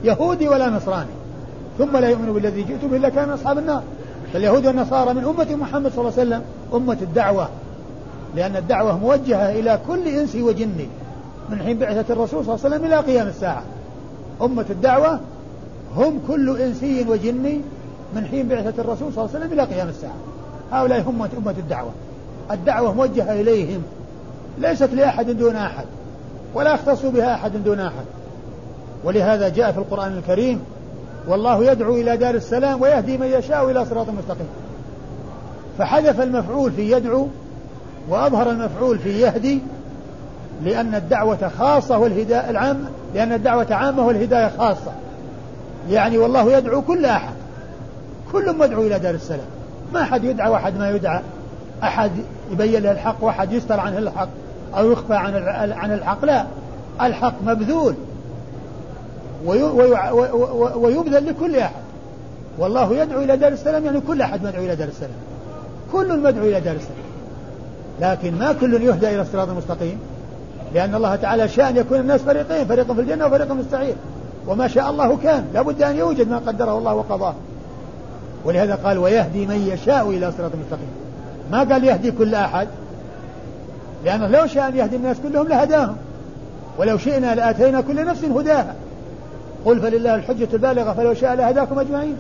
يهودي 0.04 0.47
ولا 0.47 0.69
نصراني. 0.69 1.16
ثم 1.77 1.97
لا 1.97 2.09
يؤمن 2.09 2.33
بالذي 2.33 2.63
جئت 2.63 2.85
به 2.85 2.97
إلا 2.97 3.09
كان 3.09 3.27
من 3.27 3.33
أصحاب 3.33 3.57
النار. 3.57 3.83
فاليهود 4.33 4.65
والنصارى 4.65 5.13
من 5.13 5.23
أمة 5.23 5.55
محمد 5.55 5.91
صلى 5.91 5.99
الله 5.99 6.13
عليه 6.17 6.21
وسلم 6.21 6.41
أمة 6.73 6.97
الدعوة. 7.01 7.49
لأن 8.35 8.55
الدعوة 8.55 8.97
موجهة 8.97 9.49
إلى 9.49 9.79
كل 9.87 10.07
إنس 10.07 10.35
وجن 10.35 10.87
من 11.49 11.59
حين 11.59 11.77
بعثة 11.77 12.13
الرسول 12.13 12.45
صلى 12.45 12.55
الله 12.55 12.65
عليه 12.65 12.75
وسلم 12.75 12.85
إلى 12.85 12.97
قيام 12.99 13.27
الساعة. 13.27 13.63
أمة 14.41 14.65
الدعوة 14.69 15.19
هم 15.95 16.19
كل 16.27 16.57
إنسي 16.57 17.05
وجني 17.09 17.61
من 18.15 18.25
حين 18.25 18.47
بعثة 18.47 18.81
الرسول 18.81 19.13
صلى 19.13 19.25
الله 19.25 19.35
عليه 19.35 19.45
وسلم 19.45 19.53
إلى 19.53 19.63
قيام 19.75 19.89
الساعة. 19.89 20.15
هؤلاء 20.71 21.01
هم 21.01 21.21
أمة 21.21 21.55
الدعوة. 21.57 21.91
الدعوة 22.51 22.93
موجهة 22.93 23.41
إليهم. 23.41 23.83
ليست 24.59 24.89
لأحد 24.93 25.29
دون 25.29 25.55
أحد 25.55 25.85
ولا 26.53 26.73
يختص 26.73 27.05
بها 27.05 27.33
أحد 27.33 27.63
دون 27.63 27.79
أحد. 27.79 28.05
ولهذا 29.03 29.49
جاء 29.49 29.71
في 29.71 29.77
القرآن 29.77 30.17
الكريم 30.17 30.61
والله 31.27 31.71
يدعو 31.71 31.95
إلى 31.95 32.17
دار 32.17 32.35
السلام 32.35 32.81
ويهدي 32.81 33.17
من 33.17 33.27
يشاء 33.27 33.71
إلى 33.71 33.85
صراط 33.85 34.09
مستقيم. 34.09 34.47
فحذف 35.77 36.21
المفعول 36.21 36.71
في 36.71 36.91
يدعو 36.91 37.27
وأظهر 38.09 38.49
المفعول 38.49 38.99
في 38.99 39.21
يهدي 39.21 39.61
لأن 40.63 40.95
الدعوة 40.95 41.51
خاصة 41.59 41.97
والهداية 41.97 42.49
العام 42.49 42.85
لأن 43.15 43.33
الدعوة 43.33 43.67
عامة 43.71 44.07
والهداية 44.07 44.51
خاصة. 44.57 44.91
يعني 45.89 46.17
والله 46.17 46.57
يدعو 46.57 46.81
كل 46.81 47.05
أحد. 47.05 47.33
كل 48.31 48.57
مدعو 48.57 48.81
إلى 48.81 48.99
دار 48.99 49.15
السلام. 49.15 49.47
ما 49.93 50.01
أحد 50.01 50.23
يدعى 50.23 50.49
وأحد 50.49 50.77
ما 50.77 50.89
يدعى. 50.89 51.21
أحد 51.83 52.11
يبين 52.51 52.83
له 52.83 52.91
الحق 52.91 53.23
وأحد 53.23 53.51
يستر 53.51 53.79
عنه 53.79 53.97
الحق 53.97 54.29
أو 54.77 54.91
يخفى 54.91 55.13
عن 55.15 55.35
عن 55.71 55.93
الحق. 55.93 56.25
لا. 56.25 56.45
الحق 57.01 57.33
مبذول. 57.45 57.95
ويبذل 60.76 61.28
لكل 61.30 61.56
أحد. 61.56 61.82
والله 62.60 62.95
يدعو 62.95 63.21
إلى 63.21 63.38
دار 63.38 63.52
السلام 63.52 63.86
يعني 63.86 64.00
كل 64.00 64.21
أحد 64.21 64.43
مدعو 64.43 64.63
إلى 64.63 64.76
دار 64.76 64.88
السلام. 64.88 65.12
كل 65.91 66.19
مدعو 66.19 66.45
إلى 66.45 66.60
دار 66.60 66.76
السلام. 66.76 67.08
لكن 68.02 68.38
ما 68.39 68.54
كل 68.54 68.84
يهدى 68.84 69.10
إلى 69.10 69.21
الصراط 69.21 69.50
المستقيم؟ 69.50 70.00
لأن 70.73 70.95
الله 70.95 71.15
تعالى 71.15 71.47
شاء 71.47 71.69
أن 71.69 71.78
يكون 71.78 72.00
الناس 72.00 72.21
فريقين 72.21 72.65
فريق 72.67 72.91
في 72.91 73.02
الجنة 73.02 73.26
وفريق 73.26 73.54
في 73.54 73.60
السعير 73.60 73.95
وما 74.47 74.67
شاء 74.67 74.89
الله 74.89 75.17
كان. 75.17 75.45
لابد 75.54 75.82
أن 75.84 75.95
يوجد 75.95 76.30
ما 76.30 76.38
قدره 76.38 76.78
الله 76.78 76.93
وقضاه. 76.93 77.34
ولهذا 78.45 78.76
قال 78.76 78.97
ويهدي 78.97 79.45
من 79.45 79.67
يشاء 79.73 80.10
إلى 80.10 80.32
صراط 80.38 80.52
مستقيم. 80.65 80.89
ما 81.52 81.60
قال 81.60 81.84
يهدي 81.84 82.12
كل 82.12 82.36
أحد؟ 82.36 82.67
لأنه 84.06 84.28
لو 84.28 84.47
شاء 84.47 84.67
أن 84.67 84.76
يهدي 84.76 84.95
الناس 84.95 85.17
كلهم 85.23 85.47
لهداهم. 85.47 85.95
ولو 86.78 86.97
شئنا 86.97 87.36
لآتينا 87.36 87.82
كل 87.82 88.06
نفس 88.06 88.23
هداها. 88.23 88.76
قل 89.67 89.80
فلله 89.82 90.15
الحجة 90.15 90.47
البالغة 90.53 90.93
فلو 90.93 91.13
شاء 91.13 91.36
لهداكم 91.36 91.80
أجمعين. 91.80 92.15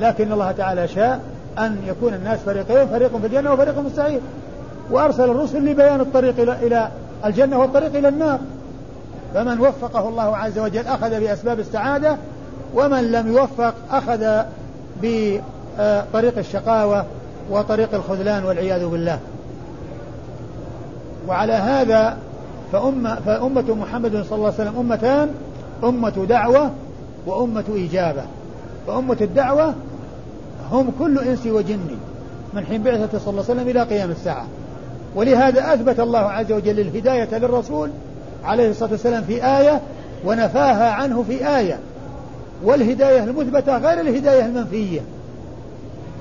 لكن 0.00 0.32
الله 0.32 0.52
تعالى 0.52 0.88
شاء 0.88 1.20
أن 1.58 1.78
يكون 1.86 2.14
الناس 2.14 2.38
فريقين 2.38 2.88
فريق 2.88 3.16
في 3.16 3.26
الجنة 3.26 3.52
وفريق 3.52 3.80
في 3.80 3.86
السعير 3.86 4.20
وأرسل 4.90 5.24
الرسل 5.24 5.64
لبيان 5.64 6.00
الطريق 6.00 6.34
إلى 6.62 6.88
الجنة 7.24 7.58
والطريق 7.58 7.96
إلى 7.96 8.08
النار. 8.08 8.38
فمن 9.34 9.60
وفقه 9.60 10.08
الله 10.08 10.36
عز 10.36 10.58
وجل 10.58 10.86
أخذ 10.86 11.20
بأسباب 11.20 11.60
السعادة 11.60 12.16
ومن 12.74 13.12
لم 13.12 13.36
يوفق 13.36 13.74
أخذ 13.90 14.42
بطريق 15.02 16.38
الشقاوة 16.38 17.04
وطريق 17.50 17.94
الخذلان 17.94 18.44
والعياذ 18.44 18.86
بالله. 18.86 19.18
وعلى 21.28 21.52
هذا 21.52 22.16
فأمة, 22.72 23.14
فأمة 23.14 23.74
محمد 23.74 24.10
صلى 24.10 24.36
الله 24.36 24.52
عليه 24.58 24.70
وسلم 24.70 24.78
أمتان 24.78 25.28
أمة 25.84 26.26
دعوة 26.28 26.70
وأمة 27.26 27.64
إجابة. 27.68 28.22
فأمة 28.86 29.16
الدعوة 29.20 29.74
هم 30.70 30.92
كل 30.98 31.18
إنس 31.18 31.46
وجن 31.46 31.78
من 32.54 32.64
حين 32.66 32.82
بعثة 32.82 33.18
صلى 33.18 33.30
الله 33.30 33.44
عليه 33.48 33.60
وسلم 33.60 33.68
إلى 33.68 33.82
قيام 33.82 34.10
الساعة. 34.10 34.46
ولهذا 35.14 35.74
أثبت 35.74 36.00
الله 36.00 36.18
عز 36.18 36.52
وجل 36.52 36.80
الهداية 36.80 37.38
للرسول 37.38 37.90
عليه 38.44 38.70
الصلاة 38.70 38.90
والسلام 38.90 39.22
في 39.22 39.44
آية 39.44 39.80
ونفاها 40.24 40.90
عنه 40.90 41.24
في 41.28 41.56
آية. 41.56 41.78
والهداية 42.64 43.24
المثبتة 43.24 43.78
غير 43.78 44.00
الهداية 44.00 44.44
المنفية. 44.44 45.00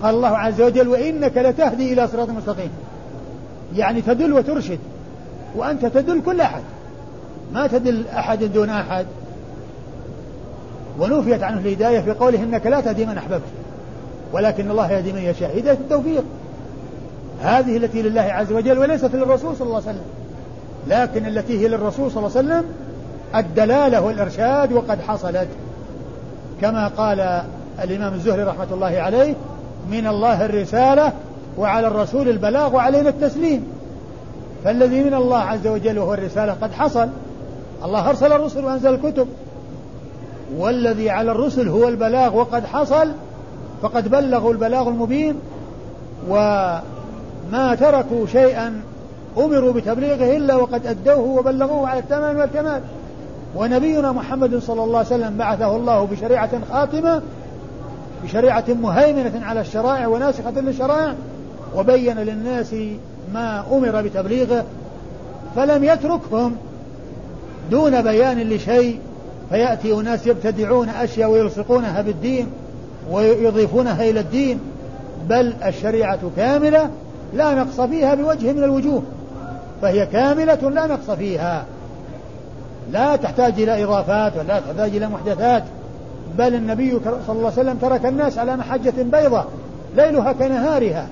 قال 0.03 0.15
الله 0.15 0.37
عز 0.37 0.61
وجل 0.61 0.87
وإنك 0.87 1.37
لتهدي 1.37 1.93
إلى 1.93 2.07
صراط 2.07 2.29
مستقيم. 2.29 2.69
يعني 3.75 4.01
تدل 4.01 4.33
وترشد. 4.33 4.79
وأنت 5.55 5.85
تدل 5.85 6.21
كل 6.21 6.41
أحد. 6.41 6.63
ما 7.53 7.67
تدل 7.67 8.07
أحد 8.07 8.43
دون 8.43 8.69
أحد. 8.69 9.05
ونفيت 10.99 11.43
عنه 11.43 11.59
الهداية 11.59 11.99
في 11.99 12.11
قوله 12.11 12.43
إنك 12.43 12.65
لا 12.67 12.81
تهدي 12.81 13.05
من 13.05 13.17
أحببت. 13.17 13.41
ولكن 14.33 14.71
الله 14.71 14.91
يهدي 14.91 15.13
من 15.13 15.21
يشاء. 15.21 15.59
هداية 15.59 15.77
التوفيق. 15.77 16.23
هذه 17.41 17.77
التي 17.77 18.01
لله 18.01 18.21
عز 18.21 18.51
وجل 18.51 18.79
وليست 18.79 19.15
للرسول 19.15 19.55
صلى 19.55 19.67
الله 19.67 19.81
عليه 19.87 19.89
وسلم. 19.89 20.05
لكن 20.87 21.25
التي 21.25 21.59
هي 21.59 21.67
للرسول 21.67 22.11
صلى 22.11 22.27
الله 22.27 22.37
عليه 22.37 22.47
وسلم 22.47 22.65
الدلالة 23.35 24.01
والإرشاد 24.01 24.73
وقد 24.73 25.01
حصلت. 25.01 25.47
كما 26.61 26.87
قال 26.87 27.41
الإمام 27.83 28.13
الزهري 28.13 28.43
رحمة 28.43 28.67
الله 28.71 28.99
عليه 28.99 29.33
من 29.91 30.07
الله 30.07 30.45
الرسالة 30.45 31.13
وعلى 31.57 31.87
الرسول 31.87 32.29
البلاغ 32.29 32.75
وعلينا 32.75 33.09
التسليم. 33.09 33.67
فالذي 34.63 35.03
من 35.03 35.13
الله 35.13 35.37
عز 35.37 35.67
وجل 35.67 35.99
وهو 35.99 36.13
الرسالة 36.13 36.53
قد 36.61 36.71
حصل. 36.71 37.09
الله 37.85 38.09
أرسل 38.09 38.33
الرسل 38.33 38.65
وأنزل 38.65 38.93
الكتب. 38.93 39.27
والذي 40.57 41.09
على 41.09 41.31
الرسل 41.31 41.69
هو 41.69 41.87
البلاغ 41.87 42.37
وقد 42.37 42.65
حصل 42.65 43.11
فقد 43.81 44.07
بلغوا 44.07 44.53
البلاغ 44.53 44.87
المبين 44.87 45.35
وما 46.29 47.75
تركوا 47.79 48.27
شيئا 48.27 48.81
أمروا 49.37 49.73
بتبليغه 49.73 50.37
إلا 50.37 50.55
وقد 50.55 50.85
أدوه 50.87 51.19
وبلغوه 51.19 51.87
على 51.87 51.99
التمام 51.99 52.37
والكمال. 52.37 52.81
ونبينا 53.55 54.11
محمد 54.11 54.59
صلى 54.59 54.83
الله 54.83 54.97
عليه 54.97 55.07
وسلم 55.07 55.37
بعثه 55.37 55.75
الله 55.75 56.05
بشريعة 56.05 56.49
خاتمة 56.71 57.21
بشريعة 58.23 58.63
مهيمنة 58.67 59.45
على 59.45 59.61
الشرائع 59.61 60.07
وناسخة 60.07 60.51
للشرائع 60.51 61.13
وبين 61.75 62.17
للناس 62.17 62.75
ما 63.33 63.63
أمر 63.71 64.01
بتبليغه 64.01 64.65
فلم 65.55 65.83
يتركهم 65.83 66.55
دون 67.71 68.01
بيان 68.01 68.39
لشيء 68.39 68.99
فيأتي 69.49 69.93
أناس 69.93 70.27
يبتدعون 70.27 70.89
أشياء 70.89 71.29
ويلصقونها 71.29 72.01
بالدين 72.01 72.47
ويضيفونها 73.11 74.09
إلى 74.09 74.19
الدين 74.19 74.59
بل 75.29 75.53
الشريعة 75.65 76.19
كاملة 76.37 76.89
لا 77.33 77.53
نقص 77.53 77.81
فيها 77.81 78.15
بوجه 78.15 78.53
من 78.53 78.63
الوجوه 78.63 79.03
فهي 79.81 80.05
كاملة 80.05 80.69
لا 80.69 80.87
نقص 80.87 81.11
فيها. 81.11 81.65
لا 82.91 83.15
تحتاج 83.15 83.61
إلى 83.61 83.83
إضافات 83.83 84.37
ولا 84.37 84.59
تحتاج 84.59 84.95
إلى 84.95 85.07
محدثات 85.07 85.63
بل 86.37 86.55
النبي 86.55 86.99
صلى 87.03 87.35
الله 87.37 87.51
عليه 87.51 87.61
وسلم 87.61 87.77
ترك 87.77 88.05
الناس 88.05 88.37
على 88.37 88.57
محجة 88.57 88.93
بيضة 88.97 89.43
ليلها 89.95 90.33
كنهارها. 90.33 91.07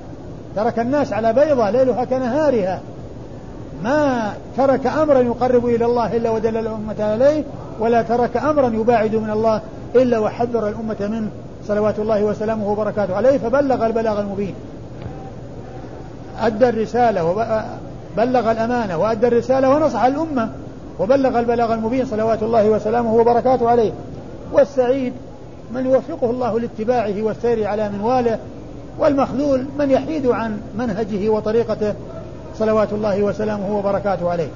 ترك 0.55 0.79
الناس 0.79 1.13
على 1.13 1.33
بيضة 1.33 1.69
ليلها 1.69 2.05
كنهارها. 2.05 2.81
ما 3.83 4.33
ترك 4.57 4.87
أمرا 4.87 5.19
يقرب 5.19 5.65
إلى 5.65 5.85
الله 5.85 6.17
إلا 6.17 6.29
ودل 6.29 6.57
الأمة 6.57 6.95
عليه 6.99 7.43
ولا 7.79 8.01
ترك 8.01 8.37
أمرا 8.37 8.67
يباعد 8.67 9.15
من 9.15 9.29
الله 9.29 9.61
إلا 9.95 10.19
وحذر 10.19 10.67
الأمة 10.67 10.95
منه. 10.99 11.29
صلوات 11.67 11.99
الله 11.99 12.23
وسلامه 12.23 12.69
وبركاته 12.69 13.15
عليه 13.15 13.37
فبلغ 13.37 13.85
البلاغ 13.85 14.19
المبين. 14.19 14.55
أدى 16.41 16.69
الرسالة 16.69 17.25
وبلغ 17.25 18.51
الأمانة 18.51 18.97
وأدى 18.97 19.27
الرسالة 19.27 19.69
ونصح 19.69 20.03
الأمة 20.03 20.49
وبلغ 20.99 21.39
البلاغ 21.39 21.73
المبين. 21.73 22.05
صلوات 22.05 22.43
الله 22.43 22.69
وسلامه 22.69 23.15
وبركاته 23.15 23.69
عليه. 23.69 23.91
والسعيد 24.53 25.13
من 25.73 25.85
يوفقه 25.85 26.29
الله 26.29 26.59
لاتباعه 26.59 27.21
والسير 27.21 27.67
على 27.67 27.89
منواله 27.89 28.39
والمخذول 28.99 29.65
من 29.79 29.91
يحيد 29.91 30.27
عن 30.27 30.61
منهجه 30.77 31.29
وطريقته. 31.29 31.93
صلوات 32.59 32.93
الله 32.93 33.23
وسلامه 33.23 33.77
وبركاته 33.77 34.31
عليه. 34.31 34.47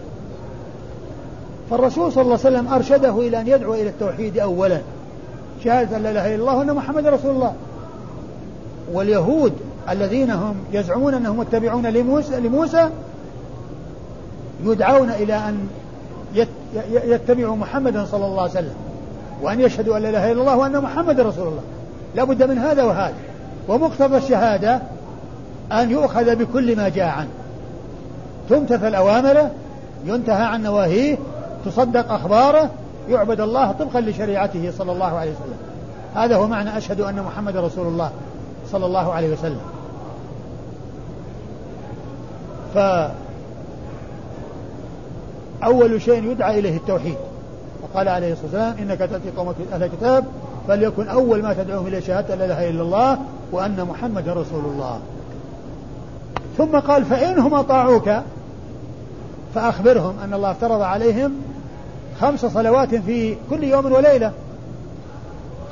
فالرسول 1.70 2.12
صلى 2.12 2.22
الله 2.22 2.40
عليه 2.46 2.58
وسلم 2.58 2.74
أرشده 2.74 3.20
إلى 3.20 3.42
أن 3.42 3.48
يدعو 3.48 3.74
إلى 3.74 3.90
التوحيد 3.90 4.38
أولا. 4.38 4.82
شهادة 5.64 5.98
لا 5.98 6.12
إله 6.12 6.36
إلا 6.36 6.36
الله 6.36 6.56
وأن 6.56 6.74
محمد 6.74 7.08
رسول 7.08 7.32
الله. 7.32 7.54
واليهود 8.94 9.54
الذين 9.90 10.32
هم 10.32 10.56
يزعمون 10.74 11.14
أنهم 11.14 11.40
متبعون 11.40 11.86
لموسى, 11.86 12.40
لموسى 12.40 12.90
يدعون 14.64 15.10
إلى 15.10 15.34
أن 15.34 15.68
يتبعوا 16.92 17.56
محمدا 17.56 18.06
صلى 18.06 18.26
الله 18.26 18.42
عليه 18.42 18.52
وسلم. 18.52 18.76
وأن 19.42 19.62
يشهدوا 19.62 19.98
أن 19.98 20.02
لا 20.02 20.10
إله 20.10 20.32
إلا 20.32 20.42
الله 20.42 20.58
وأن 20.58 20.82
محمد 20.82 21.20
رسول 21.20 21.48
الله. 21.48 21.62
لا 22.16 22.24
بد 22.24 22.44
من 22.44 22.58
هذا 22.58 22.84
وهذا. 22.84 23.16
ومقتضى 23.68 24.18
الشهادة 24.18 24.82
أن 25.72 25.92
يؤخذ 25.92 26.36
بكل 26.36 26.76
ما 26.76 26.90
جاء 26.90 27.08
عنه. 27.08 27.30
تمتثل 28.50 28.96
أوامره 28.96 29.52
ينتهى 30.06 30.44
عن 30.44 30.64
نواهيه 30.64 31.18
تصدق 31.70 32.12
أخباره 32.12 32.70
يعبد 33.10 33.42
الله 33.42 33.72
طبقا 33.72 34.02
لشريعته 34.02 34.72
صلى 34.78 34.92
الله 34.92 35.18
عليه 35.18 35.32
وسلم. 35.32 35.58
هذا 36.16 36.36
هو 36.36 36.48
معنى 36.48 36.78
أشهد 36.78 37.02
أن 37.02 37.24
محمد 37.24 37.58
رسول 37.58 37.88
الله 37.88 38.12
صلى 38.72 38.86
الله 38.86 39.14
عليه 39.14 39.34
وسلم. 39.34 39.62
فأول 45.64 46.02
شيء 46.02 46.32
يدعى 46.32 46.60
إليه 46.60 46.78
التوحيد. 46.78 47.18
وقال 47.84 48.10
عليه 48.10 48.34
الصلاة 48.34 48.46
والسلام 48.46 48.76
إنك 48.78 49.00
تأتي 49.00 49.32
قومك 49.38 49.56
أهل 49.74 49.84
الكتاب 49.84 50.26
فليكن 50.68 51.08
أول 51.08 51.44
ما 51.44 51.54
تدعوهم 51.54 51.88
إلى 51.88 52.02
شهادة 52.02 52.36
لا 52.36 52.46
إله 52.46 52.70
إلا 52.70 52.82
الله 52.82 53.18
وأن 53.52 53.86
محمد 53.90 54.30
رسول 54.30 54.66
الله. 54.66 55.00
ثم 56.58 56.80
قال 56.80 57.06
فإنهم 57.06 57.54
أطاعوك 57.54 58.10
فأخبرهم 59.56 60.16
أن 60.24 60.34
الله 60.34 60.52
افترض 60.52 60.82
عليهم 60.82 61.32
خمس 62.22 62.46
صلوات 62.46 62.96
في 62.96 63.36
كل 63.50 63.64
يوم 63.64 63.92
وليلة. 63.92 64.32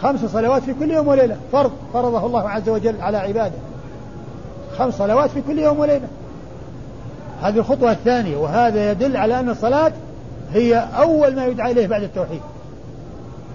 خمس 0.02 0.26
صلوات 0.26 0.64
في 0.64 0.74
كل 0.74 0.92
يوم 0.92 1.08
وليلة. 1.08 1.38
فرض 1.52 1.72
فرضه 1.94 2.26
الله 2.26 2.50
عز 2.50 2.70
وجل 2.70 3.02
على 3.02 3.18
عباده. 3.18 3.56
خمس 4.78 4.94
صلوات 4.94 5.30
في 5.30 5.42
كل 5.42 5.60
يوم 5.60 5.80
وليلة. 5.80 6.08
هذه 7.42 7.58
الخطوة 7.58 7.92
الثانية 7.92 8.38
وهذا 8.38 8.92
يدل 8.92 9.18
على 9.18 9.40
أن 9.40 9.50
الصلاة 9.50 9.92
هي 10.54 10.88
أول 10.98 11.36
ما 11.36 11.46
يدعى 11.46 11.72
إليه 11.72 11.88
بعد 11.88 12.04
التوحيد. 12.04 12.42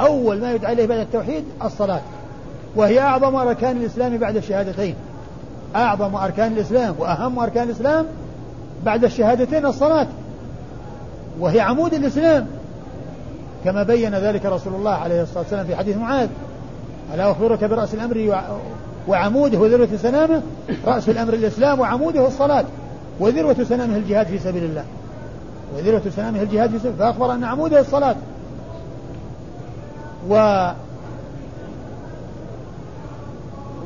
أول 0.00 0.40
ما 0.40 0.53
يدعى 0.53 0.72
إليه 0.72 0.87
بعد 0.87 0.98
التوحيد 0.98 1.44
الصلاة. 1.64 2.00
وهي 2.76 3.00
أعظم 3.00 3.37
أركان 3.37 3.76
الإسلام 3.76 4.16
بعد 4.16 4.37
الشهادتين. 4.37 4.94
أعظم 5.76 6.14
أركان 6.14 6.53
الإسلام 6.53 6.94
وأهم 6.98 7.38
أركان 7.38 7.68
الإسلام 7.68 8.07
بعد 8.85 9.05
الشهادتين 9.05 9.66
الصلاة. 9.66 10.07
وهي 11.40 11.61
عمود 11.61 11.94
الإسلام. 11.94 12.46
كما 13.64 13.82
بين 13.82 14.14
ذلك 14.14 14.46
رسول 14.46 14.74
الله 14.74 14.90
عليه 14.90 15.22
الصلاة 15.22 15.38
والسلام 15.38 15.66
في 15.66 15.76
حديث 15.76 15.96
معاذ. 15.96 16.28
ألا 17.14 17.30
أخبرك 17.30 17.64
برأس 17.64 17.94
الأمر 17.94 18.42
وعموده 19.08 19.58
وذروة 19.58 19.88
سنامه؟ 20.02 20.42
رأس 20.86 21.08
الأمر 21.08 21.34
الإسلام 21.34 21.80
وعموده 21.80 22.26
الصلاة 22.26 22.64
وذروة 23.20 23.56
سنامه 23.68 23.96
الجهاد 23.96 24.26
في 24.26 24.38
سبيل 24.38 24.64
الله. 24.64 24.84
وذروة 25.76 26.02
سنامه 26.16 26.42
الجهاد 26.42 26.70
في 26.70 26.78
سبيل 26.78 26.92
الله 26.92 27.12
فأخبر 27.12 27.34
أن 27.34 27.44
عموده 27.44 27.80
الصلاة. 27.80 28.16
و 30.28 30.70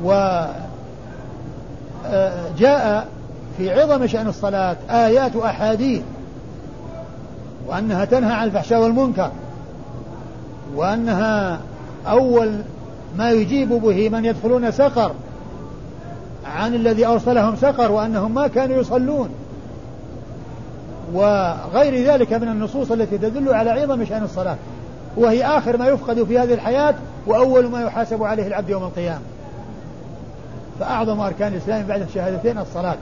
و 0.03 0.11
آه، 2.05 2.45
جاء 2.57 3.07
في 3.57 3.81
عظم 3.81 4.07
شأن 4.07 4.27
الصلاة 4.27 4.77
آيات 4.89 5.35
وأحاديث 5.35 6.01
وأنها 7.67 8.05
تنهى 8.05 8.33
عن 8.33 8.47
الفحشاء 8.47 8.81
والمنكر. 8.81 9.31
وأنها 10.75 11.59
أول 12.07 12.61
ما 13.17 13.31
يجيب 13.31 13.69
به 13.69 14.09
من 14.09 14.25
يدخلون 14.25 14.71
سقر 14.71 15.11
عن 16.45 16.75
الذي 16.75 17.05
أرسلهم 17.05 17.55
سقر 17.55 17.91
وأنهم 17.91 18.33
ما 18.33 18.47
كانوا 18.47 18.77
يصلون. 18.77 19.29
وغير 21.13 22.13
ذلك 22.13 22.33
من 22.33 22.47
النصوص 22.47 22.91
التي 22.91 23.17
تدل 23.17 23.53
على 23.53 23.69
عظم 23.69 24.05
شأن 24.05 24.23
الصلاة. 24.23 24.57
وهي 25.17 25.45
آخر 25.45 25.77
ما 25.77 25.87
يفقد 25.87 26.23
في 26.23 26.39
هذه 26.39 26.53
الحياة 26.53 26.95
وأول 27.27 27.67
ما 27.67 27.81
يحاسب 27.81 28.23
عليه 28.23 28.47
العبد 28.47 28.69
يوم 28.69 28.83
القيامة. 28.83 29.21
فأعظم 30.79 31.19
أركان 31.19 31.53
الإسلام 31.53 31.85
بعد 31.85 32.01
الشهادتين 32.01 32.57
الصلاة. 32.57 32.97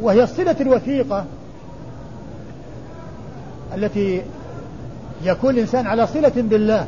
وهي 0.00 0.22
الصلة 0.22 0.56
الوثيقة 0.60 1.24
التي 3.74 4.22
يكون 5.22 5.54
الإنسان 5.54 5.86
على 5.86 6.06
صلة 6.06 6.32
بالله. 6.36 6.86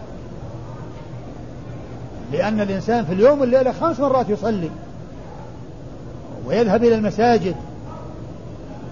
لأن 2.32 2.60
الإنسان 2.60 3.04
في 3.04 3.12
اليوم 3.12 3.40
والليلة 3.40 3.72
خمس 3.72 4.00
مرات 4.00 4.28
يصلي. 4.28 4.70
ويذهب 6.46 6.84
إلى 6.84 6.94
المساجد 6.94 7.56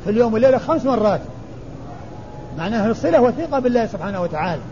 في 0.04 0.10
اليوم 0.10 0.34
والليلة 0.34 0.58
خمس 0.58 0.84
مرات. 0.84 1.20
معناها 2.58 2.90
الصلة 2.90 3.20
وثيقة 3.20 3.58
بالله 3.58 3.86
سبحانه 3.86 4.22
وتعالى. 4.22 4.62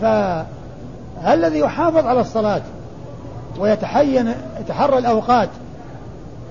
فالذي 0.00 1.58
يحافظ 1.58 2.06
على 2.06 2.20
الصلاة 2.20 2.62
ويتحين 3.58 4.34
يتحرى 4.60 4.98
الأوقات 4.98 5.48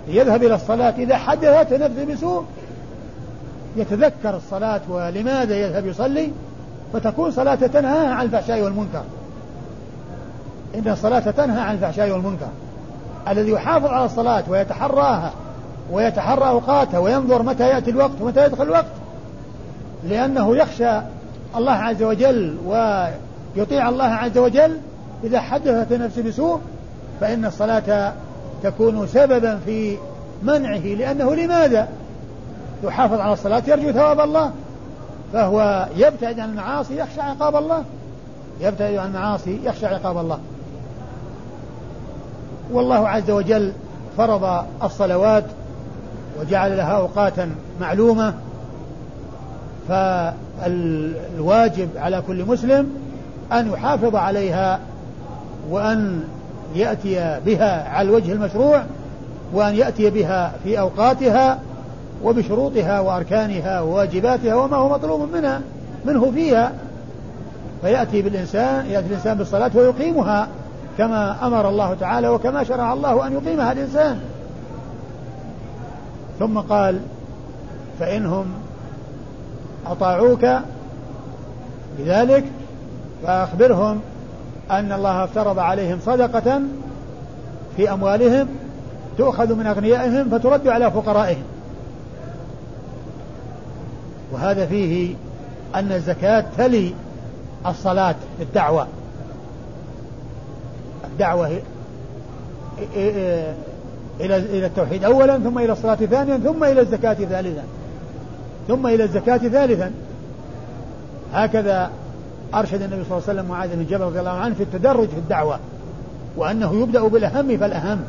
ليذهب 0.07 0.43
إلى 0.43 0.55
الصلاة 0.55 0.93
إذا 0.97 1.17
حدثت 1.17 1.73
نفسه 1.73 2.05
بسوء 2.13 2.45
يتذكر 3.75 4.36
الصلاة 4.36 4.81
ولماذا 4.89 5.55
يذهب 5.55 5.86
يصلي؟ 5.86 6.31
فتكون 6.93 7.31
صلاة 7.31 7.55
تنهى 7.55 8.07
عن 8.07 8.25
الفحشاء 8.25 8.62
والمنكر. 8.62 9.03
إن 10.75 10.91
الصلاة 10.91 11.19
تنهى 11.19 11.62
عن 11.62 11.75
الفحشاء 11.75 12.12
والمنكر. 12.12 12.48
الذي 13.27 13.52
يحافظ 13.52 13.85
على 13.85 14.06
الصلاة 14.06 14.43
ويتحراها 14.50 15.31
ويتحرى 15.91 16.48
أوقاتها 16.48 17.00
وينظر 17.00 17.43
متى 17.43 17.69
يأتي 17.69 17.91
الوقت 17.91 18.21
ومتى 18.21 18.45
يدخل 18.45 18.63
الوقت 18.63 18.85
لأنه 20.04 20.58
يخشى 20.58 21.00
الله 21.56 21.71
عز 21.71 22.04
وجل 22.04 22.58
ويطيع 22.65 23.89
الله 23.89 24.04
عز 24.04 24.37
وجل 24.37 24.77
إذا 25.23 25.39
حدثت 25.39 25.93
نفسه 25.93 26.23
بسوء 26.23 26.60
فإن 27.21 27.45
الصلاة 27.45 28.13
تكون 28.63 29.08
سببا 29.08 29.60
في 29.65 29.98
منعه 30.43 30.77
لأنه 30.77 31.35
لماذا؟ 31.35 31.87
يحافظ 32.84 33.19
على 33.19 33.34
الصلاة 33.34 33.63
يرجو 33.67 33.92
ثواب 33.92 34.19
الله 34.19 34.52
فهو 35.34 35.88
يبتعد 35.98 36.40
عن 36.40 36.50
المعاصي 36.50 37.00
يخشى 37.00 37.21
عقاب 37.21 37.56
الله. 37.56 37.84
يبتعد 38.62 38.96
عن 38.96 39.08
المعاصي 39.08 39.60
يخشى 39.63 39.86
عقاب 39.86 40.17
الله. 40.17 40.40
والله 42.71 43.10
عز 43.10 43.31
وجل 43.31 43.71
فرض 44.17 44.65
الصلوات 44.84 45.44
وجعل 46.40 46.77
لها 46.77 46.98
أوقاتا 46.98 47.50
معلومة 47.81 48.34
فالواجب 49.90 51.90
على 51.98 52.23
كل 52.27 52.46
مسلم 52.46 52.90
أن 53.52 53.73
يحافظ 53.73 54.15
عليها 54.15 54.79
وأن 55.69 56.23
يأتي 56.75 57.40
بها 57.46 57.90
على 57.90 58.10
الوجه 58.10 58.31
المشروع 58.31 58.84
وأن 59.54 59.75
يأتي 59.75 60.10
بها 60.10 60.54
في 60.63 60.79
أوقاتها. 60.79 61.60
وبشروطها 62.24 63.00
وأركانها 63.00 63.82
وواجباتها 63.82 64.56
وما 64.56 64.78
هو 64.78 64.90
مطلوب 64.90 65.30
منها 65.34 65.62
منه 66.06 66.32
فيها. 66.32 66.74
فيأتي 67.82 68.21
بالإنسان 68.21 68.86
يأتي 68.86 69.08
الإنسان 69.08 69.38
بالصلاة 69.38 69.71
ويقيمها 69.76 70.48
كما 70.98 71.48
أمر 71.48 71.69
الله 71.69 71.94
تعالى 71.94 72.28
وكما 72.28 72.63
شرع 72.63 72.94
الله 72.94 73.28
أن 73.28 73.34
يقيمها 73.34 73.71
الإنسان. 73.71 74.19
ثم 76.40 76.60
قال 76.60 77.00
فإنهم 78.00 78.46
أطاعوك 79.88 80.46
بذلك 82.00 82.44
فأخبرهم 83.24 84.00
أن 84.71 84.92
الله 84.92 85.24
افترض 85.24 85.60
عليهم 85.60 86.00
صدقة 86.06 86.62
في 87.78 87.94
أموالهم 87.94 88.48
تؤخذ 89.17 89.56
من 89.56 89.67
أغنيائهم 89.67 90.30
فترد 90.30 90.67
على 90.67 90.92
فقرائهم. 90.92 91.44
وهذا 94.34 94.65
فيه 94.65 95.15
أن 95.75 95.92
الزكاة 95.92 96.46
تلي 96.58 96.94
الصلاة 97.65 98.15
الدعوة. 98.42 98.88
الدعوة 101.12 101.48
إلى 104.19 104.38
إلى 104.38 104.65
التوحيد 104.65 105.04
أولا 105.04 105.40
ثم 105.40 105.60
إلى 105.60 105.71
الصلاة 105.71 105.96
ثانيا 105.96 106.38
ثم 106.38 106.63
إلى 106.63 106.81
الزكاة 106.81 107.13
ثالثا. 107.13 107.63
ثم 108.67 108.88
إلى 108.88 109.04
الزكاة 109.04 109.38
ثالثا. 109.38 109.92
هكذا 111.34 111.90
أرشد 112.54 112.81
النبي 112.81 113.04
صلى 113.04 113.17
الله 113.17 113.29
عليه 113.29 113.40
وسلم 113.40 113.46
معاذ 113.46 113.75
بن 113.75 113.86
جبل 113.86 114.02
رضي 114.02 114.19
الله 114.19 114.31
عنه 114.31 114.56
في 114.56 114.63
التدرج 114.63 115.08
في 115.08 115.17
الدعوة 115.17 115.60
وأنه 116.38 116.81
يبدأ 116.81 117.08
بالأهم 117.08 117.58
فالأهم. 117.58 118.00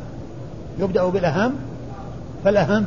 يبدأ 0.79 1.05
بالأهم 1.05 1.53
فالأهم. 2.45 2.87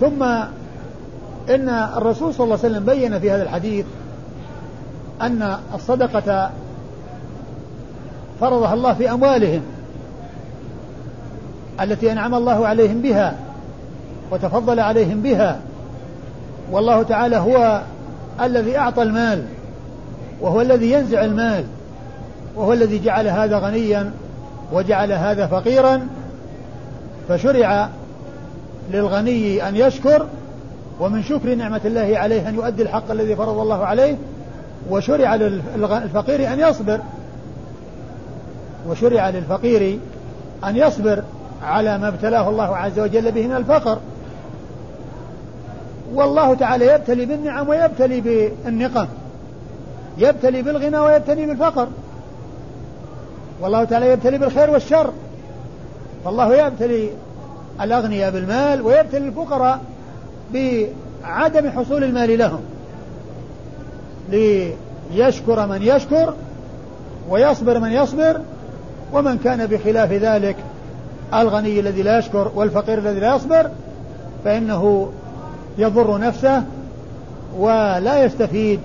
ثم 0.00 0.24
إن 1.50 1.68
الرسول 1.68 2.34
صلى 2.34 2.44
الله 2.44 2.58
عليه 2.64 2.68
وسلم 2.68 2.84
بين 2.84 3.20
في 3.20 3.30
هذا 3.30 3.42
الحديث 3.42 3.86
أن 5.22 5.56
الصدقة 5.74 6.50
فرضها 8.40 8.74
الله 8.74 8.94
في 8.94 9.10
أموالهم 9.10 9.62
التي 11.80 12.12
أنعم 12.12 12.34
الله 12.34 12.66
عليهم 12.66 13.02
بها 13.02 13.36
وتفضل 14.30 14.80
عليهم 14.80 15.22
بها 15.22 15.60
والله 16.70 17.02
تعالى 17.02 17.36
هو 17.36 17.82
الذي 18.42 18.78
أعطى 18.78 19.02
المال 19.02 19.44
وهو 20.40 20.60
الذي 20.60 20.92
ينزع 20.92 21.24
المال 21.24 21.64
وهو 22.56 22.72
الذي 22.72 22.98
جعل 22.98 23.28
هذا 23.28 23.58
غنيا 23.58 24.12
وجعل 24.72 25.12
هذا 25.12 25.46
فقيرا 25.46 26.06
فشرع 27.28 27.88
للغني 28.92 29.68
أن 29.68 29.76
يشكر 29.76 30.26
ومن 31.00 31.22
شكر 31.22 31.54
نعمة 31.54 31.80
الله 31.84 32.18
عليه 32.18 32.48
أن 32.48 32.54
يؤدي 32.54 32.82
الحق 32.82 33.10
الذي 33.10 33.36
فرض 33.36 33.58
الله 33.58 33.84
عليه 33.84 34.16
وشرع 34.90 35.34
للفقير 35.34 36.52
أن 36.52 36.60
يصبر. 36.60 37.00
وشرع 38.88 39.28
للفقير 39.28 39.98
أن 40.64 40.76
يصبر 40.76 41.22
على 41.62 41.98
ما 41.98 42.08
ابتلاه 42.08 42.48
الله 42.48 42.76
عز 42.76 43.00
وجل 43.00 43.32
به 43.32 43.46
من 43.46 43.56
الفقر. 43.56 43.98
والله 46.14 46.54
تعالى 46.54 46.86
يبتلي 46.86 47.26
بالنعم 47.26 47.68
ويبتلي 47.68 48.20
بالنقم. 48.20 49.06
يبتلي 50.18 50.62
بالغنى 50.62 50.98
ويبتلي 50.98 51.46
بالفقر. 51.46 51.88
والله 53.60 53.84
تعالى 53.84 54.10
يبتلي 54.10 54.38
بالخير 54.38 54.70
والشر. 54.70 55.12
فالله 56.24 56.66
يبتلي 56.66 57.10
الأغنياء 57.80 58.30
بالمال 58.30 58.82
ويبتلي 58.82 59.28
الفقراء. 59.28 59.80
بعدم 60.52 61.70
حصول 61.70 62.04
المال 62.04 62.38
لهم. 62.38 62.60
ليشكر 64.28 65.66
من 65.66 65.82
يشكر 65.82 66.34
ويصبر 67.28 67.78
من 67.78 67.92
يصبر 67.92 68.40
ومن 69.12 69.38
كان 69.38 69.66
بخلاف 69.66 70.12
ذلك 70.12 70.56
الغني 71.34 71.80
الذي 71.80 72.02
لا 72.02 72.18
يشكر 72.18 72.52
والفقير 72.54 72.98
الذي 72.98 73.20
لا 73.20 73.36
يصبر 73.36 73.70
فإنه 74.44 75.12
يضر 75.78 76.18
نفسه 76.18 76.62
ولا 77.58 78.24
يستفيد 78.24 78.80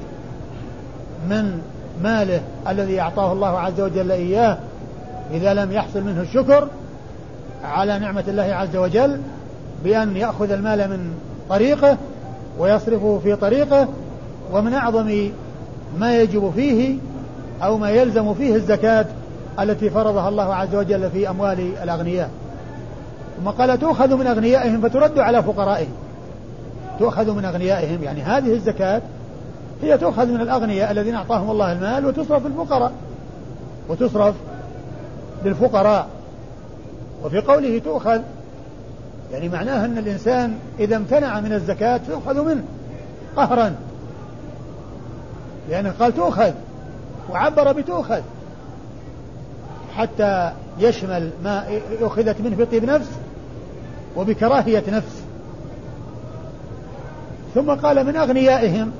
من 1.29 1.61
ماله 2.03 2.41
الذي 2.67 3.01
أعطاه 3.01 3.31
الله 3.31 3.59
عز 3.59 3.81
وجل 3.81 4.11
إياه 4.11 4.57
إذا 5.31 5.53
لم 5.53 5.71
يحصل 5.71 6.01
منه 6.03 6.21
الشكر 6.21 6.67
على 7.63 7.99
نعمة 7.99 8.23
الله 8.27 8.43
عز 8.43 8.75
وجل 8.75 9.21
بأن 9.83 10.17
يأخذ 10.17 10.51
المال 10.51 10.89
من 10.89 11.13
طريقه 11.49 11.97
ويصرفه 12.59 13.19
في 13.23 13.35
طريقه 13.35 13.87
ومن 14.53 14.73
أعظم 14.73 15.29
ما 15.99 16.21
يجب 16.21 16.51
فيه 16.55 16.97
أو 17.63 17.77
ما 17.77 17.89
يلزم 17.89 18.33
فيه 18.33 18.55
الزكاة 18.55 19.05
التي 19.59 19.89
فرضها 19.89 20.29
الله 20.29 20.55
عز 20.55 20.75
وجل 20.75 21.09
في 21.09 21.29
أموال 21.29 21.71
الأغنياء. 21.83 22.29
ثم 23.39 23.49
قال 23.49 23.79
تؤخذ 23.79 24.15
من 24.15 24.27
أغنيائهم 24.27 24.81
فترد 24.81 25.19
على 25.19 25.43
فقرائهم. 25.43 25.91
تؤخذ 26.99 27.31
من 27.31 27.45
أغنيائهم 27.45 28.03
يعني 28.03 28.21
هذه 28.21 28.53
الزكاة 28.53 29.01
هي 29.81 29.97
تؤخذ 29.97 30.25
من 30.27 30.41
الأغنياء 30.41 30.91
الذين 30.91 31.15
أعطاهم 31.15 31.51
الله 31.51 31.71
المال 31.71 32.05
وتصرف 32.05 32.45
للفقراء 32.45 32.91
وتصرف 33.89 34.35
للفقراء 35.45 36.07
وفي 37.23 37.39
قوله 37.39 37.79
تؤخذ 37.79 38.21
يعني 39.31 39.49
معناه 39.49 39.85
أن 39.85 39.97
الإنسان 39.97 40.57
إذا 40.79 40.97
امتنع 40.97 41.39
من 41.39 41.53
الزكاة 41.53 41.97
تؤخذ 41.97 42.45
منه 42.45 42.63
قهرا. 43.35 43.75
لأنه 45.69 45.93
قال 45.99 46.15
تؤخذ 46.15 46.51
وعبر 47.29 47.71
بتؤخذ. 47.71 48.21
حتى 49.95 50.51
يشمل 50.79 51.29
ما 51.43 51.79
أخذت 52.01 52.41
منه 52.41 52.55
بطيب 52.55 52.85
نفس 52.85 53.09
وبكراهية 54.15 54.83
نفس. 54.87 55.23
ثم 57.55 57.71
قال 57.71 58.05
من 58.05 58.15
أغنيائهم 58.15 58.91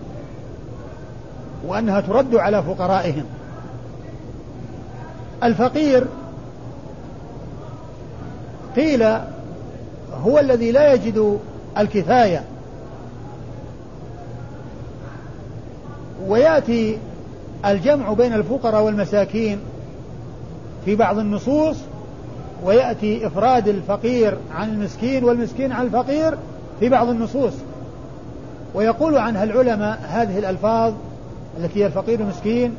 وأنها 1.68 2.02
ترد 2.02 2.36
على 2.36 2.64
فقرائهم. 2.64 3.26
الفقير 5.44 6.08
قيل 8.76 9.18
هو 10.24 10.40
الذي 10.40 10.72
لا 10.72 10.94
يجد 10.94 11.40
الكفاية. 11.78 12.44
ويأتي 16.28 16.98
الجمع 17.66 18.14
بين 18.14 18.34
الفقراء 18.34 18.84
والمساكين 18.84 19.60
في 20.86 20.96
بعض 20.96 21.20
النصوص 21.20 21.78
ويأتي 22.64 23.28
إفراد 23.28 23.68
الفقير 23.68 24.38
عن 24.52 24.70
المسكين 24.70 25.24
والمسكين 25.24 25.72
عن 25.72 25.86
الفقير 25.86 26.38
في 26.80 26.90
بعض 26.90 27.10
النصوص. 27.10 27.54
ويقول 28.74 29.18
عنها 29.18 29.44
العلماء 29.44 30.00
هذه 30.08 30.40
الألفاظ 30.40 30.94
التي 31.60 31.82
هي 31.82 31.86
الفقير 31.86 32.20
المسكين 32.20 32.76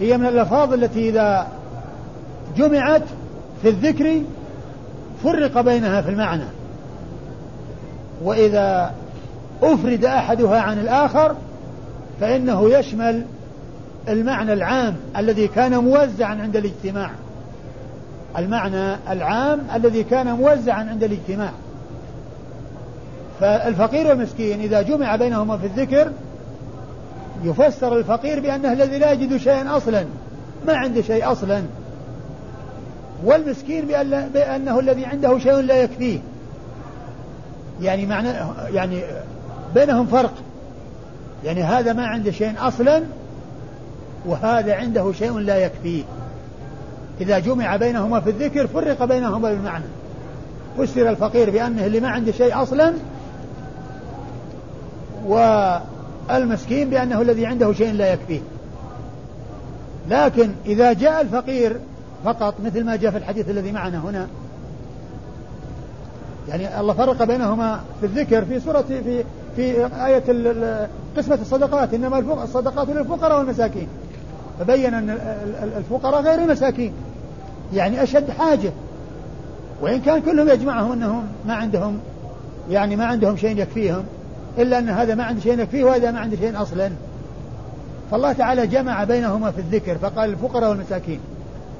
هي 0.00 0.18
من 0.18 0.26
الألفاظ 0.26 0.72
التي 0.72 1.08
إذا 1.08 1.46
جمعت 2.56 3.02
في 3.62 3.68
الذكر 3.68 4.20
فرق 5.24 5.60
بينها 5.60 6.00
في 6.00 6.10
المعنى. 6.10 6.59
وإذا 8.22 8.94
أفرد 9.62 10.04
أحدها 10.04 10.60
عن 10.60 10.78
الآخر 10.78 11.36
فإنه 12.20 12.70
يشمل 12.70 13.24
المعنى 14.08 14.52
العام 14.52 14.96
الذي 15.16 15.48
كان 15.48 15.78
موزعا 15.78 16.34
عند 16.34 16.56
الاجتماع. 16.56 17.10
المعنى 18.38 18.96
العام 19.10 19.60
الذي 19.74 20.04
كان 20.04 20.34
موزعا 20.34 20.84
عند 20.84 21.04
الاجتماع. 21.04 21.50
فالفقير 23.40 24.06
والمسكين 24.06 24.60
إذا 24.60 24.82
جمع 24.82 25.16
بينهما 25.16 25.56
في 25.56 25.66
الذكر 25.66 26.12
يفسر 27.44 27.98
الفقير 27.98 28.40
بأنه 28.40 28.72
الذي 28.72 28.98
لا 28.98 29.12
يجد 29.12 29.36
شيئا 29.36 29.76
أصلا 29.76 30.04
ما 30.66 30.72
عنده 30.72 31.02
شيء 31.02 31.32
أصلا. 31.32 31.62
والمسكين 33.24 33.86
بأنه 34.34 34.78
الذي 34.78 35.04
عنده 35.04 35.38
شيء 35.38 35.52
لا 35.52 35.82
يكفيه. 35.82 36.18
يعني 37.82 38.06
معنى 38.06 38.28
يعني 38.72 39.02
بينهم 39.74 40.06
فرق. 40.06 40.34
يعني 41.44 41.62
هذا 41.62 41.92
ما 41.92 42.06
عنده 42.06 42.30
شيء 42.30 42.54
أصلا 42.58 43.02
وهذا 44.26 44.74
عنده 44.74 45.12
شيء 45.12 45.38
لا 45.38 45.56
يكفيه 45.56 46.02
إذا 47.20 47.38
جمع 47.38 47.76
بينهما 47.76 48.20
في 48.20 48.30
الذكر 48.30 48.66
فرق 48.66 49.04
بينهما 49.04 49.50
بالمعنى. 49.50 49.84
فسر 50.78 51.10
الفقير 51.10 51.50
بأنه 51.50 51.86
اللي 51.86 52.00
ما 52.00 52.08
عنده 52.08 52.32
شيء 52.32 52.62
أصلا 52.62 52.94
والمسكين 55.26 56.90
بأنه 56.90 57.22
الذي 57.22 57.46
عنده 57.46 57.72
شيء 57.72 57.92
لا 57.92 58.12
يكفيه 58.12 58.40
لكن 60.10 60.50
إذا 60.66 60.92
جاء 60.92 61.20
الفقير 61.20 61.76
فقط 62.24 62.54
مثل 62.64 62.84
ما 62.84 62.96
جاء 62.96 63.10
في 63.10 63.16
الحديث 63.16 63.50
الذي 63.50 63.72
معنا 63.72 63.98
هنا 63.98 64.26
يعني 66.48 66.80
الله 66.80 66.94
فرق 66.94 67.24
بينهما 67.24 67.80
في 68.00 68.06
الذكر 68.06 68.44
في 68.44 68.60
سورة 68.60 68.80
في 68.80 69.24
في 69.56 69.86
آية 70.06 70.22
قسمة 71.16 71.38
الصدقات. 71.40 71.94
إنما 71.94 72.44
الصدقات 72.44 72.88
للفقراء 72.88 73.38
والمساكين. 73.38 73.88
فبين 74.60 74.94
أن 74.94 75.10
الفقراء 75.76 76.22
غير 76.22 76.38
المساكين. 76.38 76.92
يعني 77.74 78.02
أشد 78.02 78.30
حاجة. 78.30 78.72
وإن 79.82 80.00
كان 80.00 80.20
كلهم 80.20 80.48
يجمعهم 80.48 80.92
أنهم 80.92 81.24
ما 81.46 81.54
عندهم 81.54 81.98
يعني 82.70 82.96
ما 82.96 83.04
عندهم 83.04 83.36
شيء 83.36 83.58
يكفيهم 83.58 84.02
إلا 84.58 84.78
أن 84.78 84.88
هذا 84.88 85.14
ما 85.14 85.24
عنده 85.24 85.40
شيء 85.40 85.60
يكفيه 85.60 85.84
وهذا 85.84 86.10
ما 86.10 86.20
عنده 86.20 86.36
شيء 86.36 86.62
أصلا. 86.62 86.90
فالله 88.10 88.32
تعالى 88.32 88.66
جمع 88.66 89.04
بينهما 89.04 89.50
في 89.50 89.58
الذكر 89.58 89.98
فقال 89.98 90.30
الفقراء 90.30 90.70
والمساكين. 90.70 91.20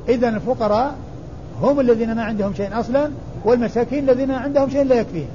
إذا 0.09 0.29
الفقراء 0.29 0.95
هم 1.63 1.81
الذين 1.81 2.15
ما 2.15 2.25
عندهم 2.25 2.55
شيء 2.55 2.81
أصلا 2.81 3.11
والمساكين 3.45 4.11
الذين 4.11 4.31
عندهم 4.31 4.71
شيء 4.71 4.85
لا 4.85 4.95
يكفيهم. 4.95 5.29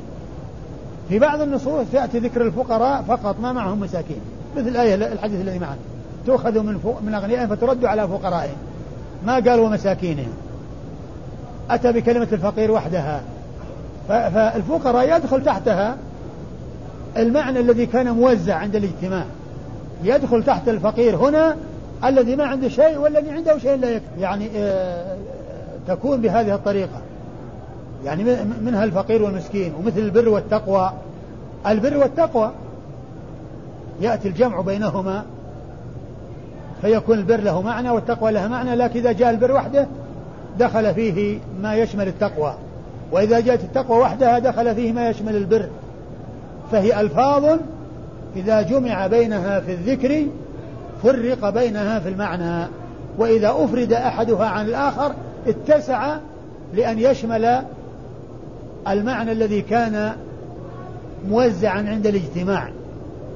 في 1.09 1.19
بعض 1.19 1.41
النصوص 1.41 1.85
يأتي 1.93 2.19
ذكر 2.19 2.41
الفقراء 2.41 3.01
فقط 3.07 3.39
ما 3.39 3.53
معهم 3.53 3.79
مساكين. 3.79 4.19
مثل 4.57 4.67
الآية 4.67 4.95
الحديث 4.95 5.41
الذي 5.41 5.59
معنا. 5.59 5.77
تؤخذ 6.25 6.59
من 6.59 6.95
من 7.05 7.13
أغنيائهم 7.13 7.47
فترد 7.47 7.85
على 7.85 8.07
فقرائهم. 8.07 8.55
ما 9.25 9.33
قال 9.33 9.59
ومساكينهم 9.59 10.33
أتى 11.69 11.91
بكلمة 11.91 12.27
الفقير 12.31 12.71
وحدها. 12.71 13.21
فالفقراء 14.07 15.17
يدخل 15.17 15.43
تحتها 15.43 15.97
المعنى 17.17 17.59
الذي 17.59 17.85
كان 17.85 18.11
موزع 18.11 18.55
عند 18.55 18.75
الاجتماع. 18.75 19.25
يدخل 20.03 20.43
تحت 20.43 20.69
الفقير 20.69 21.15
هنا 21.15 21.55
الذي 22.05 22.35
ما 22.35 22.43
عنده 22.43 22.69
شيء 22.69 22.97
والذي 22.97 23.29
عنده 23.29 23.57
شيء 23.57 23.75
لا 23.75 23.89
يكفي. 23.89 24.21
يعني 24.21 24.49
آه 24.55 25.15
تكون 25.87 26.21
بهذه 26.21 26.55
الطريقة. 26.55 27.01
يعني 28.05 28.23
منها 28.61 28.83
الفقير 28.83 29.23
والمسكين 29.23 29.73
ومثل 29.79 29.99
البر 29.99 30.29
والتقوى. 30.29 30.91
البر 31.67 31.97
والتقوى. 31.97 32.51
يأتي 34.01 34.27
الجمع 34.27 34.61
بينهما 34.61 35.23
فيكون 36.81 37.17
البر 37.17 37.39
له 37.39 37.61
معنى 37.61 37.89
والتقوى 37.89 38.31
لها 38.31 38.47
معنى 38.47 38.75
لكن 38.75 38.99
إذا 38.99 39.11
جاء 39.11 39.29
البر 39.29 39.51
وحده 39.51 39.87
دخل 40.59 40.93
فيه 40.93 41.39
ما 41.61 41.75
يشمل 41.75 42.07
التقوى. 42.07 42.53
وإذا 43.11 43.39
جاءت 43.39 43.63
التقوى 43.63 43.97
وحدها 43.97 44.39
دخل 44.39 44.75
فيه 44.75 44.91
ما 44.91 45.09
يشمل 45.09 45.35
البر. 45.35 45.69
فهي 46.71 47.01
ألفاظ 47.01 47.59
إذا 48.35 48.61
جمع 48.61 49.07
بينها 49.07 49.59
في 49.59 49.71
الذكر 49.71 50.25
فرق 51.03 51.49
بينها 51.49 51.99
في 51.99 52.09
المعنى. 52.09 52.67
وإذا 53.17 53.49
أفرد 53.49 53.93
أحدها 53.93 54.45
عن 54.45 54.65
الآخر 54.65 55.13
اتسع 55.47 56.17
لأن 56.73 56.99
يشمل 56.99 57.61
المعنى 58.87 59.31
الذي 59.31 59.61
كان 59.61 60.15
موزعا 61.29 61.77
عند 61.77 62.07
الاجتماع. 62.07 62.69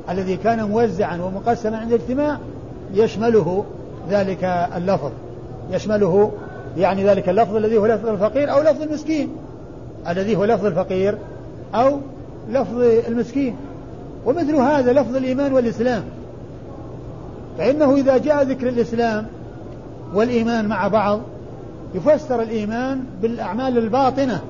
الذي 0.10 0.38
كان 0.38 0.64
موزعا 0.64 1.18
ومقسما 1.18 1.78
عند 1.78 1.94
الاجتماع 1.94 2.38
يشمله 2.94 3.66
ذلك 4.10 4.44
اللفظ. 4.76 5.12
يشمله 5.72 6.32
يعني 6.78 7.06
ذلك 7.06 7.30
اللفظ 7.30 7.56
الذي 7.56 7.78
هو 7.78 7.86
لفظ 7.86 8.08
الفقير 8.08 8.52
أو 8.52 8.62
لفظ 8.62 8.82
المسكين. 8.82 9.30
الذي 10.08 10.36
هو 10.36 10.46
لفظ 10.46 10.66
الفقير 10.66 11.18
أو 11.76 12.00
لفظ 12.50 12.82
المسكين. 13.08 13.56
ومثل 14.26 14.56
هذا 14.56 14.94
لفظ 14.94 15.16
الإيمان 15.16 15.54
والإسلام. 15.54 16.04
فإنه 17.58 17.96
إذا 17.96 18.18
جاء 18.18 18.44
ذكر 18.44 18.70
الإسلام 18.70 19.26
والإيمان 20.14 20.68
مع 20.68 20.88
بعض 20.88 21.22
يفسر 21.96 22.42
الإيمان 22.42 23.04
بالأعمال 23.22 23.78
الباطنة 23.78 24.42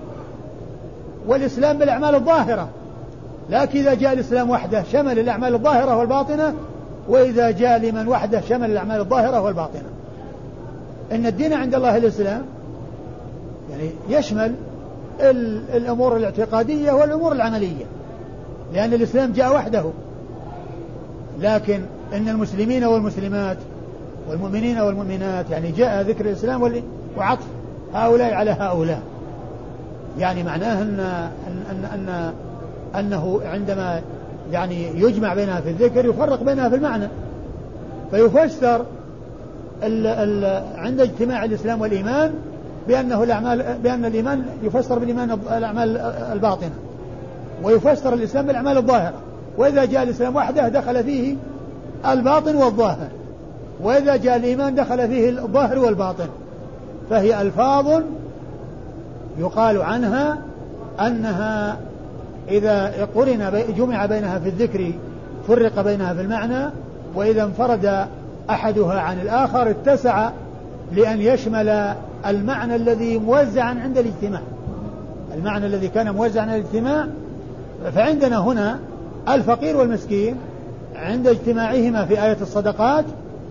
والإسلام 1.27 1.77
بالأعمال 1.77 2.15
الظاهرة. 2.15 2.69
لكن 3.49 3.79
إذا 3.79 3.93
جاء 3.93 4.13
الإسلام 4.13 4.49
وحده 4.49 4.83
شمل 4.91 5.19
الأعمال 5.19 5.53
الظاهرة 5.53 5.97
والباطنة 5.97 6.53
وإذا 7.09 7.51
جاء 7.51 7.77
الإيمان 7.77 8.07
وحده 8.07 8.41
شمل 8.41 8.71
الأعمال 8.71 8.99
الظاهرة 8.99 9.41
والباطنة. 9.41 9.89
إن 11.11 11.25
الدين 11.25 11.53
عند 11.53 11.75
الله 11.75 11.97
الإسلام 11.97 12.41
يعني 13.71 13.89
يشمل 14.09 14.55
الأمور 15.73 16.17
الاعتقادية 16.17 16.91
والأمور 16.91 17.31
العملية 17.31 17.85
لأن 18.73 18.93
الإسلام 18.93 19.31
جاء 19.31 19.55
وحده. 19.55 19.83
لكن 21.39 21.81
إن 22.13 22.29
المسلمين 22.29 22.83
والمسلمات 22.83 23.57
والمؤمنين 24.29 24.79
والمؤمنات 24.79 25.49
يعني 25.49 25.71
جاء 25.71 26.01
ذكر 26.01 26.25
الإسلام 26.25 26.63
وعطف. 27.17 27.45
هؤلاء 27.93 28.33
على 28.33 28.51
هؤلاء. 28.51 29.01
يعني 30.19 30.43
معناه 30.43 30.81
أن, 30.81 30.99
أن, 31.71 31.85
أن 31.93 32.33
أنه 32.99 33.41
عندما 33.45 34.01
يعني 34.51 35.01
يجمع 35.01 35.33
بينها 35.33 35.61
في 35.61 35.69
الذكر 35.69 36.05
يفرق 36.05 36.43
بينها 36.43 36.69
في 36.69 36.75
المعنى. 36.75 37.07
فيفسر 38.11 38.85
ال 39.83 40.07
ال 40.07 40.63
عند 40.77 41.01
اجتماع 41.01 41.45
الإسلام 41.45 41.81
والإيمان 41.81 42.33
بأنه 42.87 43.23
الأعمال 43.23 43.77
بأن 43.83 44.05
الإيمان 44.05 44.45
يفسر 44.63 44.99
بالإيمان 44.99 45.31
الأعمال 45.31 45.97
الباطنة. 46.33 46.73
ويفسر 47.63 48.13
الإسلام 48.13 48.45
بالأعمال 48.45 48.77
الظاهرة. 48.77 49.17
وإذا 49.57 49.85
جاء 49.85 50.03
الإسلام 50.03 50.35
وحده 50.35 50.67
دخل 50.67 51.03
فيه 51.03 51.35
الباطن 52.11 52.55
والظاهر. 52.55 53.07
وإذا 53.81 54.15
جاء 54.15 54.37
الإيمان 54.37 54.75
دخل 54.75 55.07
فيه 55.07 55.29
الظاهر 55.29 55.79
والباطن. 55.79 56.27
فهي 57.09 57.41
ألفاظ 57.41 58.01
يقال 59.39 59.81
عنها 59.81 60.37
أنها 60.99 61.77
إذا 62.49 63.07
قرن 63.15 63.63
جمع 63.77 64.05
بينها 64.05 64.39
في 64.39 64.49
الذكر 64.49 64.91
فرق 65.47 65.81
بينها 65.81 66.13
في 66.13 66.21
المعنى 66.21 66.69
وإذا 67.15 67.43
انفرد 67.43 68.07
أحدها 68.49 68.99
عن 68.99 69.19
الآخر 69.19 69.69
اتسع 69.69 70.29
لأن 70.95 71.21
يشمل 71.21 71.93
المعنى 72.25 72.75
الذي 72.75 73.17
موزعا 73.17 73.79
عند 73.83 73.97
الاجتماع. 73.97 74.41
المعنى 75.35 75.65
الذي 75.65 75.87
كان 75.87 76.11
موزعا 76.11 76.41
عند 76.41 76.53
الاجتماع 76.53 77.07
فعندنا 77.95 78.37
هنا 78.37 78.79
الفقير 79.29 79.77
والمسكين 79.77 80.35
عند 80.95 81.27
اجتماعهما 81.27 82.05
في 82.05 82.25
آية 82.25 82.37
الصدقات 82.41 83.05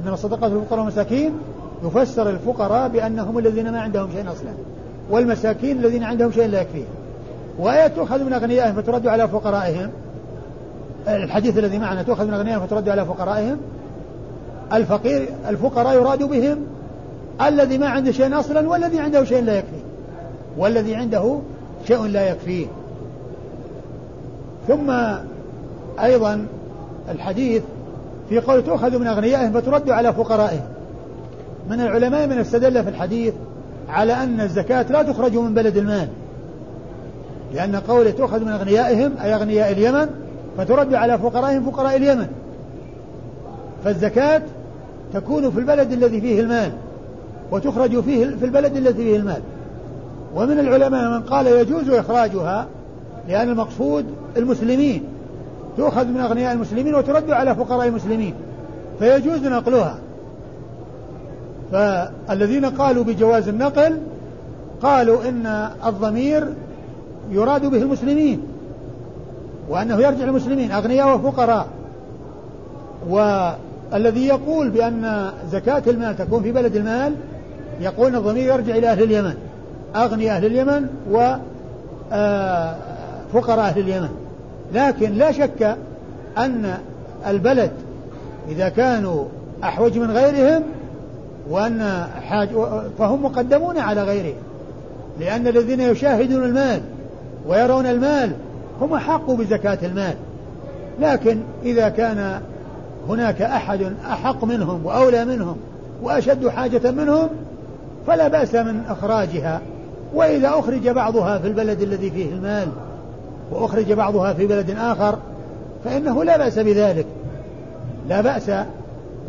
من 0.07 0.13
الصدقات 0.13 0.53
للفقراء 0.53 0.81
والمساكين 0.81 1.33
يفسر 1.85 2.31
الفقراء 2.31 2.89
بأنهم 2.89 3.39
الذين 3.39 3.73
ما 3.73 3.81
عندهم 3.81 4.11
شيء 4.13 4.33
أصلا 4.33 4.51
والمساكين 5.11 5.79
الذين 5.79 6.05
عندهم 6.05 6.33
شيء 6.33 6.47
لا 6.47 6.61
يكفيهم 6.61 6.87
وآية 7.59 7.87
تؤخذ 7.87 8.25
من 8.25 8.33
أغنيائهم 8.33 8.83
فترد 8.83 9.07
على 9.07 9.29
فقرائهم. 9.29 9.91
الحديث 11.09 11.59
الذي 11.59 11.79
معنا 11.79 12.03
تؤخذ 12.03 12.27
من 12.27 12.35
أغنيائهم 12.35 12.67
فترد 12.67 12.89
على 12.89 13.05
فقرائهم. 13.05 13.57
الفقير 14.73 15.29
الفقراء 15.49 15.95
يراد 15.95 16.23
بهم 16.23 16.59
الذي 17.43 17.79
ما 17.79 17.89
عنده 17.89 18.13
شيء 18.13 18.41
أصلا 18.41 18.69
والذي 18.69 19.01
عنده 19.01 19.25
شيء 19.25 19.43
لا 19.43 19.59
يكفيه. 19.59 19.83
والذي 20.59 20.95
عنده 20.95 21.39
شيء 21.87 22.07
لا 22.07 22.29
يكفيه. 22.29 22.67
ثم 24.69 24.91
أيضا 26.03 26.47
الحديث 27.11 27.63
في 28.29 28.39
قول 28.39 28.65
تؤخذ 28.65 28.99
من 28.99 29.07
أغنيائهم 29.07 29.53
فترد 29.53 29.91
على 29.91 30.13
فقرائهم. 30.13 30.78
من 31.71 31.81
العلماء 31.81 32.27
من 32.27 32.39
استدل 32.39 32.83
في 32.85 32.91
الحديث 32.91 33.35
على 33.89 34.13
أن 34.13 34.41
الزكاة 34.41 34.87
لا 34.91 35.03
تخرج 35.03 35.37
من 35.37 35.55
بلد 35.55 35.77
المال. 35.77 36.09
لأن 37.55 37.77
قوله 37.77 38.11
تؤخذ 38.11 38.45
من 38.45 38.49
أغنيائهم 38.49 39.13
أي 39.23 39.35
أغنياء 39.35 39.73
اليمن 39.73 40.09
فترد 40.59 40.95
على 40.95 41.19
فقرائهم 41.19 41.71
فقراء 41.71 41.97
اليمن. 41.97 42.27
فالزكاة 43.85 44.43
تكون 45.13 45.51
في 45.51 45.59
البلد 45.59 45.93
الذي 45.93 46.21
فيه 46.21 46.41
المال 46.41 46.73
وتخرج 47.51 48.01
فيه 48.01 48.27
في 48.27 48.45
البلد 48.45 48.77
الذي 48.77 49.05
فيه 49.05 49.17
المال. 49.17 49.43
ومن 50.35 50.59
العلماء 50.59 51.11
من 51.11 51.21
قال 51.21 51.47
يجوز 51.47 51.91
إخراجها 51.91 52.67
لأن 53.29 53.49
المقصود 53.49 54.05
المسلمين. 54.37 55.03
تؤخذ 55.77 56.05
من 56.05 56.21
أغنياء 56.21 56.53
المسلمين 56.53 56.95
وترد 56.95 57.31
على 57.31 57.55
فقراء 57.55 57.89
المسلمين. 57.89 58.35
فيجوز 58.99 59.47
نقلها. 59.47 59.99
فالذين 61.73 62.65
قالوا 62.65 63.05
بجواز 63.05 63.49
النقل 63.49 63.99
قالوا 64.83 65.29
إن 65.29 65.47
الضمير 65.87 66.49
يراد 67.31 67.67
به 67.67 67.83
المسلمين 67.83 68.43
وأنه 69.69 69.95
يرجع 69.95 70.25
للمسلمين 70.25 70.73
أغنياء 70.73 71.17
وفقراء. 71.17 71.67
والذي 73.09 74.27
يقول 74.27 74.71
بأن 74.71 75.31
زكاة 75.53 75.83
المال 75.87 76.17
تكون 76.17 76.43
في 76.43 76.53
بلد 76.53 76.77
المال 76.77 77.15
يقول 77.81 78.17
الضمير 78.17 78.55
يرجع 78.55 78.75
إلى 78.75 78.89
أهل 78.89 79.03
اليمن 79.03 79.35
أغنياء 79.97 80.37
أهل 80.37 80.45
اليمن 80.45 80.87
وفقراء 81.11 81.41
آه، 83.67 83.69
أهل 83.69 83.81
اليمن. 83.81 84.09
لكن 84.75 85.13
لا 85.13 85.33
شك 85.33 85.77
أن 86.39 86.75
البلد 87.27 87.71
إذا 88.49 88.69
كانوا 88.69 89.25
أحوج 89.65 89.99
من 89.99 90.11
غيرهم 90.11 90.63
وأن 91.51 92.07
حاج 92.29 92.49
فهم 92.99 93.25
مقدمون 93.25 93.79
على 93.79 94.03
غيرهم 94.03 94.43
لأن 95.21 95.47
الذين 95.47 95.81
يشاهدون 95.81 96.45
المال 96.45 96.81
ويرون 97.49 97.87
المال 97.87 98.33
هم 98.81 98.95
أحق 98.95 99.31
بزكاة 99.31 99.79
المال. 99.83 100.15
لكن 101.01 101.41
إذا 101.65 101.89
كان 101.89 102.41
هناك 103.09 103.43
أحد 103.43 103.93
أحق 104.11 104.45
منهم 104.45 104.87
وأولى 104.87 105.25
منهم 105.25 105.57
وأشد 106.03 106.49
حاجة 106.49 106.91
منهم 106.91 107.29
فلا 108.07 108.29
بأس 108.29 108.55
من 108.55 108.83
إخراجها. 108.89 109.61
وإذا 110.15 110.49
أخرج 110.49 110.89
بعضها 110.89 111.39
في 111.39 111.47
البلد 111.47 111.83
الذي 111.83 112.11
فيه 112.11 112.33
المال 112.33 112.69
وأخرج 113.51 113.93
بعضها 113.93 114.33
في 114.33 114.47
بلد 114.47 114.71
آخر 114.79 115.19
فإنه 115.85 116.25
لا 116.25 116.37
بأس 116.37 116.59
بذلك. 116.59 117.07
لا 118.09 118.21
بأس 118.21 118.51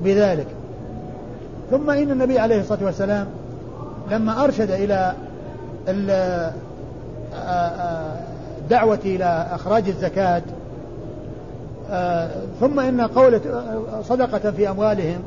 بذلك. 0.03 0.47
ثم 1.71 1.89
إن 1.89 2.11
النبي 2.11 2.39
عليه 2.39 2.59
الصلاة 2.61 2.85
والسلام 2.85 3.27
لما 4.11 4.43
أرشد 4.43 4.71
إلى 4.71 5.13
الدعوة 8.63 8.99
إلى 9.05 9.47
إخراج 9.51 9.89
الزكاة 9.89 10.41
ثم 12.59 12.79
إن 12.79 13.01
قولة 13.01 13.41
صدقة 14.03 14.51
في 14.51 14.69
أموالهم 14.69 15.19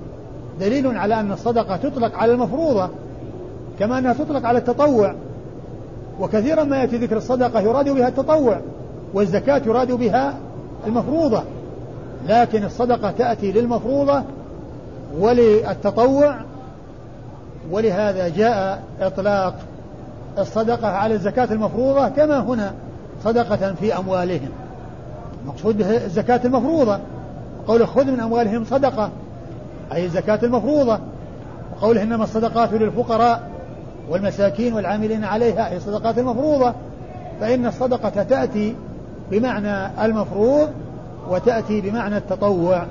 دليل 0.60 0.96
على 0.96 1.20
أن 1.20 1.32
الصدقة 1.32 1.76
تطلق 1.76 2.16
على 2.16 2.32
المفروضة 2.32 2.88
كما 3.78 3.98
أنها 3.98 4.12
تطلق 4.12 4.46
على 4.46 4.58
التطوع. 4.58 5.14
وكثيرا 6.20 6.64
ما 6.64 6.76
يأتي 6.76 6.96
ذكر 6.96 7.16
الصدقة 7.16 7.60
يراد 7.60 7.88
بها 7.88 8.08
التطوع 8.08 8.60
والزكاة 9.14 9.62
يراد 9.66 9.92
بها 9.92 10.34
المفروضة. 10.86 11.42
لكن 12.28 12.64
الصدقة 12.64 13.10
تأتي 13.10 13.52
للمفروضة 13.52 14.22
وللتطوع 15.18 16.36
ولهذا 17.70 18.28
جاء 18.28 18.82
إطلاق 19.00 19.54
الصدقة 20.38 20.88
على 20.88 21.14
الزكاة 21.14 21.52
المفروضة 21.52 22.08
كما 22.08 22.38
هنا 22.38 22.74
صدقة 23.24 23.74
في 23.74 23.96
أموالهم. 23.96 24.48
المقصود 25.42 25.78
به 25.78 26.04
الزكاة 26.04 26.40
المفروضة. 26.44 26.98
قوله 27.68 27.86
خذ 27.86 28.04
من 28.04 28.20
أموالهم 28.20 28.64
صدقة 28.64 29.10
أي 29.92 30.04
الزكاة 30.04 30.38
المفروضة. 30.42 30.98
وقوله 31.76 32.02
إنما 32.02 32.24
الصدقات 32.24 32.72
للفقراء 32.72 33.50
والمساكين 34.10 34.72
والعاملين 34.72 35.24
عليها 35.24 35.70
أي 35.70 35.76
الصدقات 35.76 36.18
المفروضة. 36.18 36.74
فإن 37.40 37.66
الصدقة 37.66 38.22
تأتي 38.22 38.76
بمعنى 39.30 40.04
المفروض 40.04 40.68
وتأتي 41.28 41.80
بمعنى 41.80 42.16
التطوع. 42.16 42.86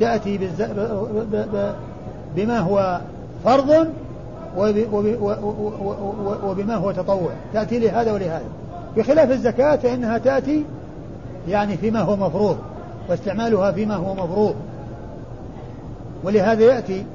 تأتي 0.00 0.50
بما 2.36 2.58
هو 2.58 3.00
فرض 3.44 3.86
وبما 6.44 6.74
هو 6.74 6.92
تطوع. 6.92 7.30
تأتي 7.52 7.78
لهذا 7.78 8.12
ولهذا. 8.12 8.44
بخلاف 8.96 9.30
الزكاة 9.30 9.76
فإنها 9.76 10.18
تأتي 10.18 10.64
يعني 11.48 11.76
فيما 11.76 12.00
هو 12.00 12.16
مفروض 12.16 12.56
واستعمالها 13.08 13.72
فيما 13.72 13.94
هو 13.94 14.14
مفروض. 14.14 14.54
ولهذا 16.24 16.64
يأتي 16.64 17.06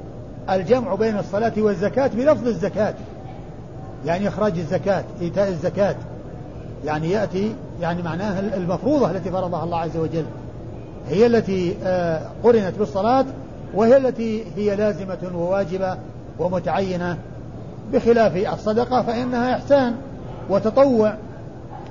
الجمع 0.50 0.94
بين 0.94 1.18
الصلاة 1.18 1.52
والزكاة 1.56 2.10
بلفظ 2.14 2.46
الزكاة. 2.46 2.94
يعني 4.06 4.28
إخراج 4.28 4.58
الزكاة 4.58 5.04
إيتاء 5.20 5.48
الزكاة. 5.48 5.96
يعني 6.84 7.10
يأتي 7.10 7.54
يعني 7.80 8.02
معناها 8.02 8.40
المفروضة 8.40 9.10
التي 9.10 9.30
فرضها 9.30 9.64
الله 9.64 9.78
عز 9.78 9.96
وجل. 9.96 10.24
هي 11.10 11.26
التي 11.26 11.76
آه، 11.84 12.20
قرنت 12.44 12.78
بالصلاة 12.78 13.24
وهي 13.74 13.96
التي 13.96 14.44
هي 14.56 14.76
لازمة 14.76 15.18
وواجبة 15.34 15.96
ومتعينة 16.38 17.18
بخلاف 17.92 18.54
الصدقة 18.54 19.02
فإنها 19.02 19.54
إحسان 19.54 19.94
وتطوع. 20.50 21.14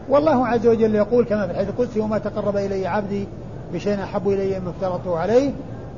والله 0.09 0.47
عز 0.47 0.67
وجل 0.67 0.95
يقول 0.95 1.25
كما 1.25 1.45
في 1.45 1.51
الحديث 1.51 1.69
القدسي 1.69 1.99
وما 1.99 2.17
تقرب 2.17 2.57
إلي 2.57 2.87
عبدي 2.87 3.27
بشيء 3.73 4.03
أحب 4.03 4.29
إلي 4.29 4.59
مما 4.59 4.69
افترضته 4.69 5.17
عليه 5.17 5.51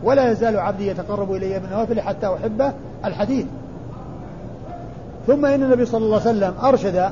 ولا 0.03 0.31
يزال 0.31 0.59
عبدي 0.59 0.87
يتقرب 0.87 1.35
إلي 1.35 1.59
بالنوافل 1.59 2.01
حتى 2.01 2.27
أحبه. 2.27 2.73
الحديث. 3.05 3.45
ثم 5.27 5.45
إن 5.45 5.63
النبي 5.63 5.85
صلى 5.85 6.05
الله 6.05 6.19
عليه 6.19 6.29
وسلم 6.29 6.53
أرشد 6.63 7.11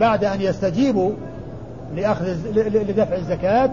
بعد 0.00 0.24
أن 0.24 0.40
يستجيبوا 0.40 1.12
لأخذ 1.96 2.26
لدفع 2.88 3.16
الزكاة 3.16 3.70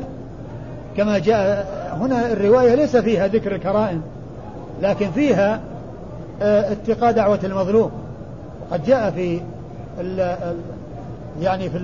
كما 0.99 1.17
جاء 1.19 1.67
هنا 2.01 2.31
الرواية 2.31 2.75
ليس 2.75 2.97
فيها 2.97 3.27
ذكر 3.27 3.55
الكرائم 3.55 4.01
لكن 4.81 5.11
فيها 5.11 5.59
آه، 6.41 6.71
اتقاء 6.71 7.11
دعوة 7.11 7.39
المظلوم. 7.43 7.91
وقد 8.61 8.83
جاء 8.83 9.11
في 9.11 9.41
ال 9.99 10.37
يعني 11.41 11.69
في 11.69 11.79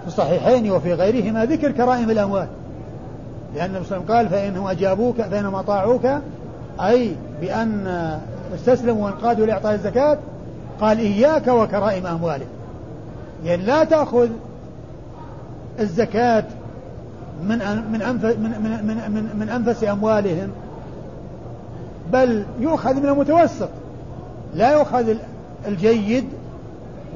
في 0.00 0.06
الصحيحين 0.06 0.70
وفي 0.70 0.94
غيرهما 0.94 1.44
ذكر 1.44 1.70
كرائم 1.70 2.10
الأموال 2.10 2.46
لأن 3.54 3.76
وسلم 3.76 4.02
قال 4.08 4.28
فإنهم 4.28 4.66
أجابوك 4.66 5.22
فإنهم 5.22 5.54
أطاعوك. 5.54 6.06
أي 6.80 7.14
بأن 7.40 7.86
استسلموا 8.54 9.04
وانقادوا 9.04 9.46
لإعطاء 9.46 9.74
الزكاة 9.74 10.18
قال 10.80 10.98
إياك 10.98 11.48
وكرائم 11.48 12.06
أموالهم 12.06 12.48
يعني 13.44 13.62
لا 13.62 13.84
تأخذ 13.84 14.28
الزكاة 15.80 16.44
من 17.42 17.58
من 17.92 18.02
أنف 18.02 18.24
من 18.24 18.50
من 18.62 19.10
من, 19.14 19.36
من 19.38 19.48
أنفس 19.48 19.84
أموالهم 19.84 20.50
بل 22.12 22.44
يؤخذ 22.60 22.94
من 22.94 23.06
المتوسط. 23.06 23.68
لا 24.54 24.72
يؤخذ 24.72 25.14
الجيد 25.66 26.24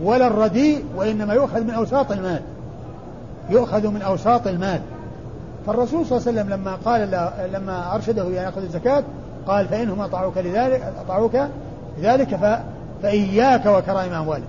ولا 0.02 0.26
الرديء 0.26 0.84
وإنما 0.96 1.34
يؤخذ 1.34 1.64
من 1.64 1.70
أوساط 1.70 2.12
المال. 2.12 2.40
يؤخذ 3.50 3.88
من 3.88 4.02
أوساط 4.02 4.46
المال. 4.46 4.80
فالرسول 5.66 6.06
صلى 6.06 6.18
الله 6.18 6.28
عليه 6.28 6.40
وسلم 6.40 6.60
لما 6.60 6.74
قال 6.84 7.30
لما 7.52 7.94
أرشده 7.94 8.22
أن 8.26 8.32
يأخذ 8.32 8.62
الزكاة 8.62 9.04
قال 9.46 9.68
فإنهم 9.68 10.00
أطاعوك 10.00 10.38
لذلك 10.38 10.92
أطاعوك 11.00 11.36
لذلك 11.98 12.60
فإياك 13.02 13.66
وكرائم 13.66 14.12
أموالهم 14.12 14.46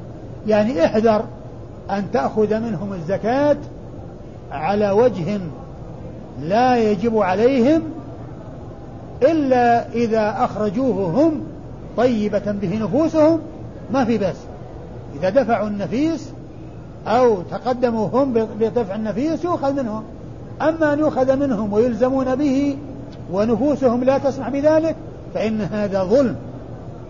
يعني 0.48 0.86
احذر 0.86 1.24
أن 1.92 2.12
تأخذ 2.12 2.60
منهم 2.60 2.94
الزكاة 2.94 3.58
على 4.52 4.92
وجه 4.92 5.40
لا 6.42 6.78
يجب 6.78 7.18
عليهم 7.18 7.82
إلا 9.24 9.90
إذا 9.90 10.36
أخرجوه 10.40 11.10
هم 11.10 11.42
طيبة 11.98 12.52
به 12.52 12.80
نفوسهم 12.82 13.40
ما 13.92 14.06
في 14.06 14.18
بأس. 14.18 14.36
إذا 15.20 15.30
دفعوا 15.30 15.68
النفيس 15.68 16.30
أو 17.08 17.42
تقدموا 17.42 18.08
هم 18.14 18.34
بدفع 18.34 18.96
النفيس 18.96 19.44
يؤخذ 19.44 19.74
منهم. 19.74 20.04
أما 20.62 20.94
أن 20.94 21.00
يؤخذ 21.00 21.36
منهم 21.36 21.74
ويلزمون 21.74 22.36
به 22.36 22.78
ونفوسهم 23.32 24.04
لا 24.04 24.18
تسمح 24.18 24.50
بذلك 24.50 24.96
فإن 25.34 25.62
هذا 25.62 26.04
ظلم. 26.04 26.36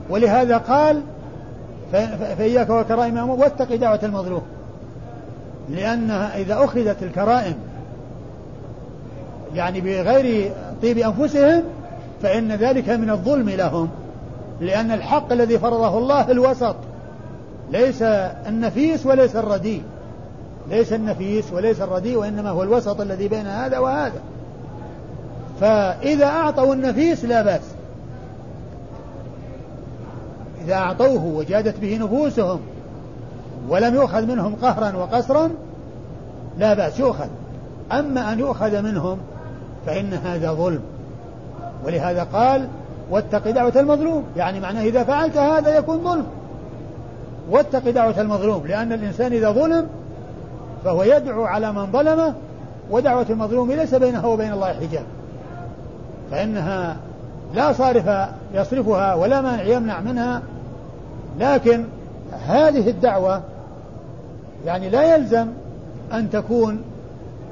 ولهذا 0.10 0.58
قال 0.58 1.02
فإياك 2.38 2.70
وكرائم 2.70 3.30
واتق 3.30 3.76
دعوة 3.76 4.00
المظلوم. 4.04 4.42
لأنها 5.70 6.38
إذا 6.38 6.64
أخذت 6.64 7.04
الكرائم 7.04 7.56
يعني 9.56 9.82
بغير 9.82 10.52
طيب 10.82 10.98
أنفسهم 10.98 11.64
فإن 12.22 12.52
ذلك 12.52 12.90
من 12.90 13.10
الظلم 13.10 13.50
لهم 13.50 13.90
لأن 14.62 14.92
الحق 14.92 15.32
الذي 15.32 15.60
فرضه 15.60 15.98
الله 15.98 16.32
الوسط 16.32 16.76
ليس 17.72 18.02
النفيس 18.48 19.06
وليس 19.06 19.36
الرديء 19.36 19.84
ليس 20.70 20.94
النفيس 20.94 21.54
وليس 21.54 21.82
الرديء 21.82 22.18
وإنما 22.18 22.50
هو 22.50 22.64
الوسط 22.64 23.02
الذي 23.02 23.28
بين 23.28 23.48
هذا 23.48 23.80
وهذا. 23.80 24.22
فإذا 25.62 26.26
أعطوا 26.26 26.74
النفيس 26.74 27.26
لا 27.26 27.42
بأس. 27.42 27.62
إذا 30.66 30.74
أعطوه 30.74 31.26
وجادت 31.26 31.80
به 31.80 31.98
نفوسهم 31.98 32.60
ولم 33.70 33.96
يؤخذ 33.96 34.26
منهم 34.26 34.56
قهرا 34.62 34.96
وقسرا 34.96 35.50
لا 36.58 36.74
بأس 36.74 37.00
يؤخذ. 37.00 37.28
أما 37.92 38.34
أن 38.34 38.40
يؤخذ 38.40 38.82
منهم 38.82 39.18
فإن 39.86 40.14
هذا 40.14 40.54
ظلم. 40.54 40.82
ولهذا 41.86 42.24
قال 42.24 42.68
واتق 43.10 43.50
دعوة 43.50 43.74
المظلوم. 43.76 44.24
يعني 44.38 44.60
معناه 44.60 44.82
إذا 44.82 45.04
فعلت 45.04 45.38
هذا 45.38 45.78
يكون 45.78 46.04
ظلم. 46.04 46.26
واتق 47.50 47.90
دعوة 47.90 48.22
المظلوم 48.22 48.68
لأن 48.68 48.94
الإنسان 48.94 49.34
إذا 49.34 49.52
ظلم 49.52 49.88
فهو 50.84 51.04
يدعو 51.04 51.44
على 51.44 51.72
من 51.72 51.92
ظلمه 51.92 52.34
ودعوة 52.90 53.26
المظلوم 53.30 53.72
ليس 53.72 53.96
بينه 53.96 54.28
وبين 54.28 54.54
الله 54.54 54.74
حجاب. 54.74 55.04
فإنها 56.32 56.98
لا 57.54 57.74
صارف 57.74 58.30
يصرفها 58.54 59.14
ولا 59.14 59.42
مانع 59.42 59.64
يمنع 59.64 60.00
منها. 60.00 60.42
لكن 61.40 61.86
هذه 62.48 62.90
الدعوة 62.90 63.42
يعني 64.66 64.90
لا 64.90 65.16
يلزم 65.16 65.48
أن 66.14 66.30
تكون 66.30 66.82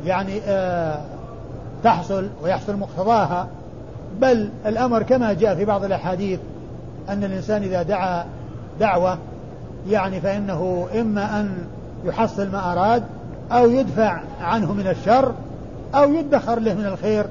يعني 0.05 0.41
آه 0.47 1.01
تحصل 1.83 2.27
ويحصل 2.43 2.75
مقتضاها. 2.75 3.47
بل 4.21 4.49
الأمر 4.65 5.03
كما 5.03 5.33
جاء 5.33 5.55
في 5.55 5.65
بعض 5.65 5.83
الأحاديث 5.83 6.39
أن 7.09 7.23
الإنسان 7.23 7.63
إذا 7.63 7.83
دعا 7.83 8.25
دعوة 8.79 9.17
يعني 9.89 10.21
فإنه 10.21 10.87
إما 10.99 11.39
أن 11.39 11.57
يحصل 12.05 12.51
ما 12.51 12.71
أراد 12.71 13.03
أو 13.51 13.69
يدفع 13.69 14.21
عنه 14.41 14.73
من 14.73 14.87
الشر 14.87 15.33
أو 15.95 16.13
يدخر 16.13 16.59
له 16.59 16.73
من 16.73 16.85
الخير 16.85 17.25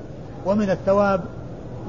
ومن 0.47 0.71
الثواب 0.71 1.21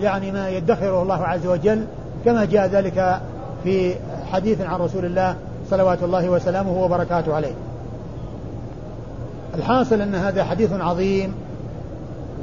يعني 0.01 0.31
ما 0.31 0.49
يدخره 0.49 1.01
الله 1.01 1.23
عز 1.23 1.47
وجل 1.47 1.85
كما 2.25 2.45
جاء 2.45 2.67
ذلك 2.67 3.21
في 3.63 3.95
حديث 4.31 4.61
عن 4.61 4.79
رسول 4.79 5.05
الله 5.05 5.35
صلوات 5.69 6.03
الله 6.03 6.29
وسلامه 6.29 6.83
وبركاته 6.83 7.35
عليه. 7.35 7.53
الحاصل 9.55 10.01
أن 10.01 10.15
هذا 10.15 10.43
حديث 10.43 10.73
عظيم 10.73 11.33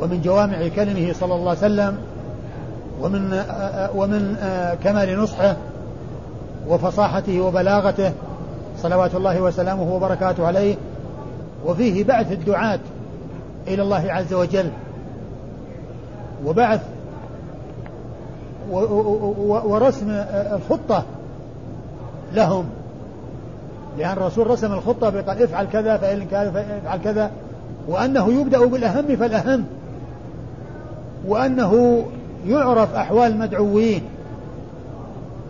ومن 0.02 0.22
جوامع 0.22 0.68
كلمه 0.68 1.12
صلى 1.12 1.34
الله 1.34 1.48
عليه 1.48 1.58
وسلم 1.58 1.98
ومن 3.02 3.42
ومن 3.94 4.36
كمال 4.84 5.18
نصحه 5.18 5.56
وفصاحته 6.68 7.40
وبلاغته 7.40 8.12
صلوات 8.82 9.14
الله 9.14 9.40
وسلامه 9.40 9.94
وبركاته 9.94 10.46
عليه. 10.46 10.74
وفيه 11.66 12.04
بعث 12.04 12.32
الدعاة 12.32 12.78
إلى 13.68 13.82
الله 13.82 14.12
عز 14.12 14.34
وجل. 14.34 14.70
وبعث 16.46 16.80
ورسم 18.70 20.10
الخطة 20.30 21.04
لهم. 22.34 22.64
لأن 23.98 24.12
الرسول 24.12 24.46
رسم 24.46 24.72
الخطة 24.72 25.10
فقال 25.10 25.42
افعل 25.42 25.66
كذا 25.66 25.96
فإن 25.96 26.24
كان 26.24 26.46
افعل 26.84 26.98
كذا. 27.04 27.30
وأنه 27.88 28.32
يبدأ 28.32 28.66
بالأهم 28.66 29.16
فالأهم 29.16 29.64
وأنه 31.26 32.04
يعرف 32.46 32.94
أحوال 32.94 33.32
المدعوين 33.32 34.02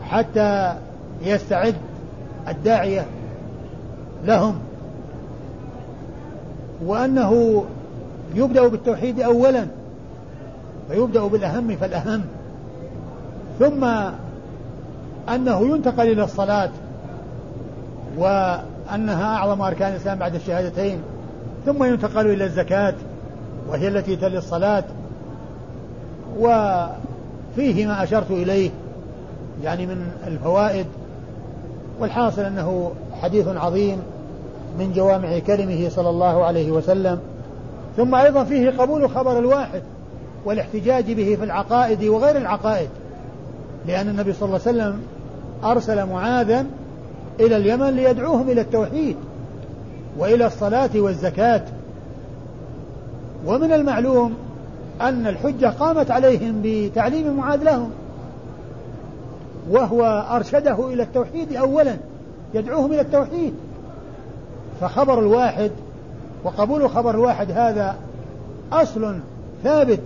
حتى 0.09 0.75
يستعد 1.23 1.75
الداعية 2.49 3.07
لهم. 4.25 4.59
وأنه 6.85 7.65
يبدأ 8.35 8.69
بالتوحيد 8.69 9.21
أولا 9.21 9.67
فيبدأ 10.91 11.27
بالأهم 11.27 11.77
فالأهم. 11.77 12.23
ثم 13.59 13.85
أنه 15.35 15.61
ينتقل 15.61 16.13
إلى 16.13 16.25
الصلاة 16.25 16.71
وأنها 18.17 19.37
أعظم 19.37 19.63
أركان 19.63 19.93
الإسلام 19.93 20.19
بعد 20.19 20.35
الشهادتين. 20.35 21.03
ثم 21.67 21.85
ينتقل 21.85 22.27
إلى 22.27 22.45
الزكاة 22.45 22.95
وهي 23.69 23.89
التي 23.89 24.17
تلي 24.17 24.39
الصلاة. 24.39 24.85
وفيه 26.39 27.87
ما 27.87 28.03
أشرت 28.03 28.31
إليه 28.31 28.71
يعني 29.65 29.87
من 29.87 30.11
الفوائد 30.27 30.87
والحاصل 32.01 32.43
أنه 32.43 32.93
حديث 33.23 33.49
عظيم 33.49 33.99
من 34.79 34.93
جوامع 34.93 35.39
كلمه 35.39 35.89
صلى 35.89 36.11
الله 36.11 36.45
عليه 36.45 36.71
وسلم 36.71 37.19
ثم 37.97 38.15
أيضا 38.15 38.45
فيه 38.45 38.71
قبول 38.71 39.11
خبر 39.11 39.39
الواحد 39.39 39.83
والاحتجاج 40.45 41.13
به 41.13 41.37
في 41.37 41.45
العقائد 41.45 42.05
وغير 42.05 42.37
العقائد 42.37 42.89
لأن 43.87 44.09
النبي 44.09 44.33
صلى 44.33 44.47
الله 44.47 44.61
عليه 44.67 44.79
وسلم 44.79 45.03
أرسل 45.65 46.07
معاذا 46.07 46.67
إلى 47.41 47.57
اليمن 47.57 47.91
ليدعوهم 47.91 48.51
إلى 48.51 48.61
التوحيد 48.61 49.17
وإلى 50.19 50.47
الصلاة 50.47 50.91
والزكاة. 50.95 51.63
ومن 53.47 53.73
المعلوم 53.73 54.35
أن 55.01 55.27
الحجة 55.27 55.67
قامت 55.67 56.11
عليهم 56.11 56.61
بتعليم 56.65 57.37
معاذ 57.37 57.63
لهم 57.63 57.91
وهو 59.71 60.27
أرشده 60.31 60.89
إلى 60.93 61.03
التوحيد 61.03 61.57
أولا 61.57 61.97
يدعوهم 62.55 62.93
إلى 62.93 63.01
التوحيد. 63.01 63.55
فخبر 64.81 65.19
الواحد 65.19 65.71
وقبول 66.45 66.91
خبر 66.91 67.11
الواحد 67.11 67.51
هذا 67.51 67.97
أصل 68.73 69.17
ثابت 69.65 70.01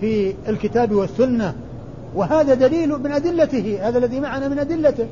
في 0.00 0.34
الكتاب 0.48 0.92
والسنة 0.92 1.54
وهذا 2.14 2.54
دليل 2.54 2.88
من 2.88 3.12
أدلته 3.12 3.78
هذا 3.82 3.98
الذي 3.98 4.20
معنا 4.20 4.48
من 4.48 4.58
أدلته 4.58 5.06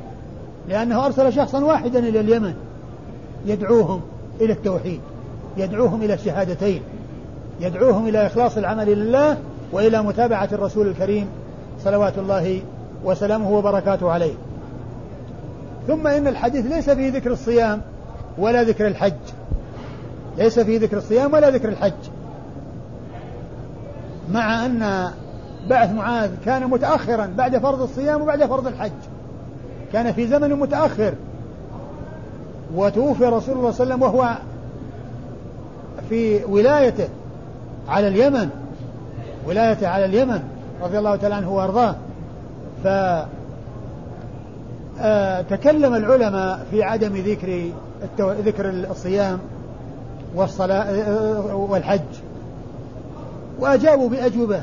لأنه 0.68 1.06
أرسل 1.06 1.32
شخصا 1.32 1.64
واحدا 1.64 1.98
إلى 1.98 2.20
اليمن 2.20 2.54
يدعوهم 3.46 4.00
إلى 4.40 4.52
التوحيد 4.52 5.00
يدعوهم 5.56 6.02
إلى 6.02 6.14
الشهادتين. 6.14 6.82
يدعوهم 7.60 8.08
إلى 8.08 8.26
إخلاص 8.26 8.56
العمل 8.56 8.86
لله 8.86 9.36
وإلى 9.72 10.02
متابعة 10.02 10.48
الرسول 10.52 10.88
الكريم 10.88 11.26
صلوات 11.84 12.18
الله 12.18 12.62
وسلامه 13.04 13.50
وبركاته 13.50 14.10
عليه. 14.10 14.34
ثم 15.86 16.06
إن 16.06 16.26
الحديث 16.26 16.66
ليس 16.66 16.90
فيه 16.90 17.12
ذكر 17.12 17.32
الصيام 17.32 17.80
ولا 18.38 18.62
ذكر 18.62 18.86
الحج. 18.86 19.12
ليس 20.38 20.58
فيه 20.58 20.80
ذكر 20.80 20.96
الصيام 20.96 21.32
ولا 21.32 21.50
ذكر 21.50 21.68
الحج. 21.68 21.92
مع 24.32 24.66
أن 24.66 25.10
بعث 25.70 25.92
معاذ 25.92 26.30
كان 26.44 26.70
متأخرا 26.70 27.26
بعد 27.36 27.58
فرض 27.58 27.82
الصيام 27.82 28.22
وبعد 28.22 28.44
فرض 28.44 28.66
الحج. 28.66 28.92
كان 29.92 30.12
في 30.12 30.26
زمن 30.26 30.54
متأخر. 30.54 31.14
وتوفي 32.74 33.24
رسول 33.24 33.56
الله 33.56 33.70
صلى 33.70 33.94
الله 33.94 33.94
عليه 33.94 33.94
وسلم 33.94 34.02
وهو 34.02 34.36
في 36.08 36.44
ولايته. 36.44 37.08
على 37.88 38.08
اليمن 38.08 38.48
ولايته 39.46 39.88
على 39.88 40.04
اليمن 40.04 40.42
رضي 40.82 40.98
الله 40.98 41.16
تعالى 41.16 41.34
عنه 41.34 41.52
وأرضاه. 41.52 41.94
ف 42.84 42.86
آه، 45.00 45.40
تكلم 45.40 45.94
العلماء 45.94 46.66
في 46.70 46.82
عدم 46.82 47.16
ذكر 47.16 47.70
ذكر 48.20 48.70
الصيام 48.70 49.38
والصلاة 50.34 50.82
آه، 50.82 51.54
والحج. 51.54 52.00
وأجابوا 53.58 54.08
بأجوبة. 54.08 54.62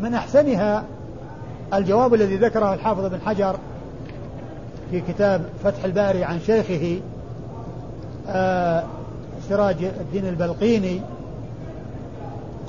من 0.00 0.14
أحسنها 0.14 0.84
الجواب 1.74 2.14
الذي 2.14 2.36
ذكره 2.36 2.74
الحافظ 2.74 3.06
بن 3.06 3.20
حجر 3.26 3.56
في 4.90 5.00
كتاب 5.00 5.44
فتح 5.64 5.84
الباري 5.84 6.24
عن 6.24 6.40
شيخه 6.40 7.00
آه، 8.28 8.84
سراج 9.48 9.76
الدين 9.84 10.28
البلقيني 10.28 11.00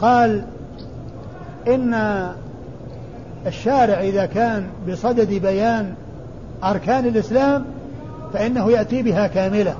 قال 0.05 0.43
إن 1.67 1.93
الشارع 3.47 3.99
إذا 3.99 4.25
كان 4.25 4.67
بصدد 4.89 5.33
بيان 5.33 5.93
أركان 6.63 7.05
الإسلام 7.05 7.65
فإنه 8.33 8.71
يأتي 8.71 9.01
بها 9.01 9.27
كاملة 9.27 9.75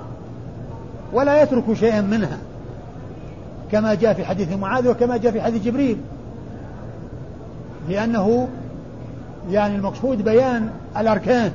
ولا 1.14 1.42
يترك 1.42 1.74
شيئا 1.74 2.02
منها 2.02 2.38
كما 3.72 3.94
جاء 3.94 4.14
في 4.14 4.26
حديث 4.26 4.54
معاذ 4.54 4.88
وكما 4.88 5.18
جاء 5.18 5.32
في 5.32 5.42
حديث 5.42 5.64
جبريل 5.64 5.98
لأنه 7.90 8.48
يعني 9.50 9.76
المقصود 9.76 10.22
بيان 10.22 10.70
الأركان 10.98 11.52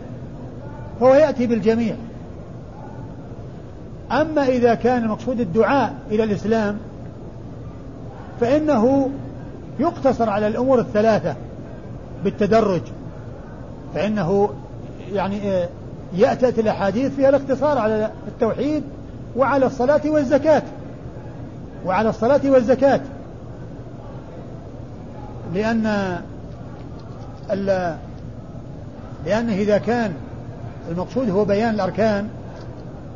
فهو 1.01 1.15
يأتي 1.15 1.47
بالجميع. 1.47 1.95
أما 4.13 4.49
إذا 4.49 4.75
كان 4.75 5.03
المقصود 5.03 5.41
الدعاء 5.41 5.95
إلى 6.11 6.25
الإسلام 6.25 6.77
فإنه 8.41 9.11
يقتصر 9.81 10.31
على 10.31 10.47
الأمور 10.47 10.81
الثلاثة 10.81 11.37
بالتدرج. 12.25 12.83
فإنه 13.95 14.51
يعني 15.13 15.51
آه، 15.51 15.69
يأتي 16.17 16.61
الأحاديث 16.61 17.15
فيها 17.15 17.29
الاقتصار 17.29 17.79
على 17.79 18.11
التوحيد 18.29 18.83
وعلى 19.37 19.67
الصلاة 19.67 20.01
والزكاة. 20.07 20.63
وعلى 21.87 22.09
الصلاة 22.09 22.41
والزكاة. 22.45 23.01
لأن 25.55 26.17
لأنه 29.27 29.53
إذا 29.53 29.79
كان 29.79 30.13
المقصود 30.91 31.31
هو 31.31 31.45
بيان 31.45 31.75
الأركان 31.75 32.29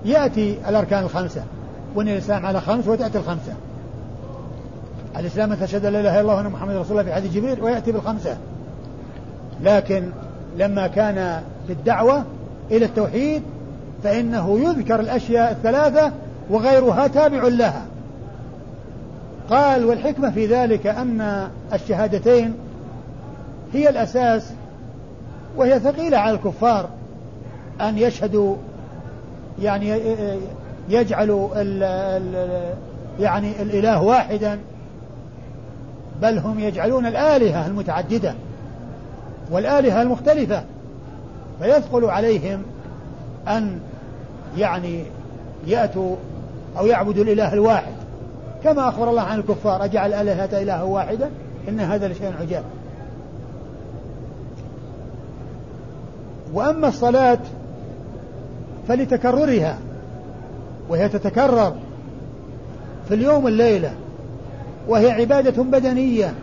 يأتي 0.04 0.58
الأركان 0.68 1.02
الخمسة. 1.02 1.42
وأن 1.94 2.08
الإسلام 2.08 2.46
على 2.46 2.60
خمس 2.60 2.88
وتأتي 2.88 3.18
الخمسة. 3.18 3.52
الإسلام 5.16 5.52
أن 5.52 5.60
تشهد 5.60 5.86
لا 5.86 6.00
إله 6.00 6.10
إلا 6.10 6.20
الله 6.20 6.34
وأن 6.34 6.46
محمد 6.46 6.76
رسول 6.76 6.90
الله 6.90 7.02
في 7.02 7.14
حديث 7.14 7.32
جبريل 7.32 7.62
ويأتي 7.62 7.92
بالخمسة. 7.92 8.36
لكن 9.62 10.08
لما 10.56 10.86
كان 10.86 11.42
في 11.66 11.72
الدعوة 11.72 12.24
إلى 12.70 12.84
التوحيد 12.84 13.42
فإنه 14.04 14.60
يذكر 14.60 15.00
الأشياء 15.00 15.52
الثلاثة 15.52 16.12
وغيرها 16.50 17.06
تابع 17.06 17.42
لها. 17.48 17.82
قال 19.50 19.84
والحكمة 19.84 20.30
في 20.30 20.46
ذلك 20.46 20.86
أن 20.86 21.48
الشهادتين 21.72 22.54
هي 23.72 23.88
الأساس 23.88 24.52
وهي 25.56 25.80
ثقيلة 25.80 26.18
على 26.18 26.34
الكفار 26.34 26.88
أن 27.80 27.98
يشهدوا 27.98 28.56
يعني 29.62 30.00
يجعلوا 30.88 31.54
يعني 33.20 33.62
الإله 33.62 34.02
واحدا. 34.02 34.58
بل 36.22 36.38
هم 36.38 36.60
يجعلون 36.60 37.06
الآلهة 37.06 37.66
المتعددة 37.66 38.34
والآلهة 39.50 40.02
المختلفة 40.02 40.64
فيثقل 41.60 42.04
عليهم 42.04 42.62
أن 43.48 43.80
يعني 44.56 45.04
يأتوا 45.66 46.16
أو 46.78 46.86
يعبدوا 46.86 47.24
الإله 47.24 47.52
الواحد. 47.52 47.92
كما 48.64 48.88
أخبر 48.88 49.10
الله 49.10 49.22
عن 49.22 49.38
الكفار 49.38 49.84
أجعل 49.84 50.12
الآلهة 50.12 50.62
إلها 50.62 50.82
واحدا 50.82 51.30
إن 51.68 51.80
هذا 51.80 52.08
لشيء 52.08 52.32
عجاب. 52.40 52.64
وأما 56.52 56.88
الصلاة 56.88 57.38
فلتكررها 58.88 59.78
وهي 60.88 61.08
تتكرر 61.08 61.74
في 63.08 63.14
اليوم 63.14 63.44
والليلة. 63.44 63.92
وهي 64.88 65.10
عبادة 65.10 65.62
بدنية. 65.62 66.34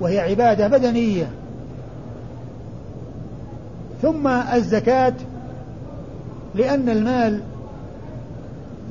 وهي 0.00 0.20
عبادة 0.20 0.68
بدنية. 0.68 1.30
ثم 4.02 4.28
الزكاة 4.28 5.14
لأن 6.54 6.88
المال 6.88 7.40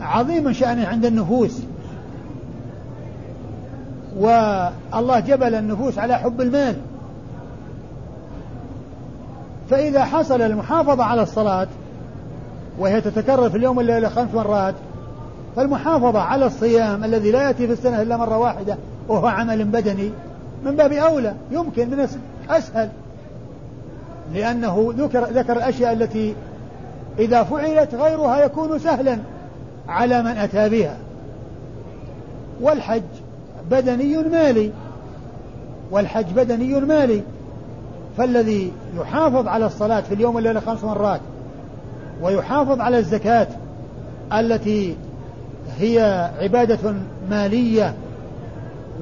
عظيم 0.01 0.53
شأنه 0.53 0.87
عند 0.87 1.05
النفوس. 1.05 1.61
والله 4.17 5.19
جبل 5.19 5.55
النفوس 5.55 5.99
على 5.99 6.17
حب 6.17 6.41
المال. 6.41 6.75
فإذا 9.69 10.05
حصل 10.05 10.41
المحافظة 10.41 11.03
على 11.03 11.21
الصلاة 11.21 11.67
وهي 12.79 13.01
تتكرر 13.01 13.49
في 13.49 13.57
اليوم 13.57 13.77
والليلة 13.77 14.09
خمس 14.09 14.33
مرات 14.33 14.75
فالمحافظة 15.57 16.19
على 16.19 16.45
الصيام 16.45 17.03
الذي 17.03 17.31
لا 17.31 17.41
يأتي 17.41 17.67
في 17.67 17.73
السنة 17.73 18.01
إلا 18.01 18.17
مرة 18.17 18.37
واحدة 18.37 18.77
وهو 19.07 19.27
عمل 19.27 19.63
بدني 19.63 20.11
من 20.65 20.75
باب 20.75 20.91
أولى 20.91 21.33
يمكن 21.51 21.89
من 21.89 22.07
أسهل. 22.49 22.89
لأنه 24.33 24.93
ذكر 24.97 25.23
ذكر 25.23 25.53
الأشياء 25.53 25.93
التي 25.93 26.35
إذا 27.19 27.43
فعلت 27.43 27.95
غيرها 27.95 28.45
يكون 28.45 28.79
سهلا 28.79 29.17
على 29.87 30.23
من 30.23 30.37
أتى 30.37 30.69
بها. 30.69 30.97
والحج 32.61 33.01
بدني 33.71 34.17
مالي. 34.17 34.71
والحج 35.91 36.33
بدني 36.35 36.79
مالي. 36.79 37.21
فالذي 38.17 38.71
يحافظ 38.97 39.47
على 39.47 39.65
الصلاة 39.65 40.01
في 40.01 40.13
اليوم 40.13 40.35
والليلة 40.35 40.59
خمس 40.59 40.83
مرات 40.83 41.21
ويحافظ 42.21 42.81
على 42.81 42.97
الزكاة 42.97 43.47
التي 44.33 44.95
هي 45.79 46.29
عبادة 46.39 46.93
مالية 47.29 47.93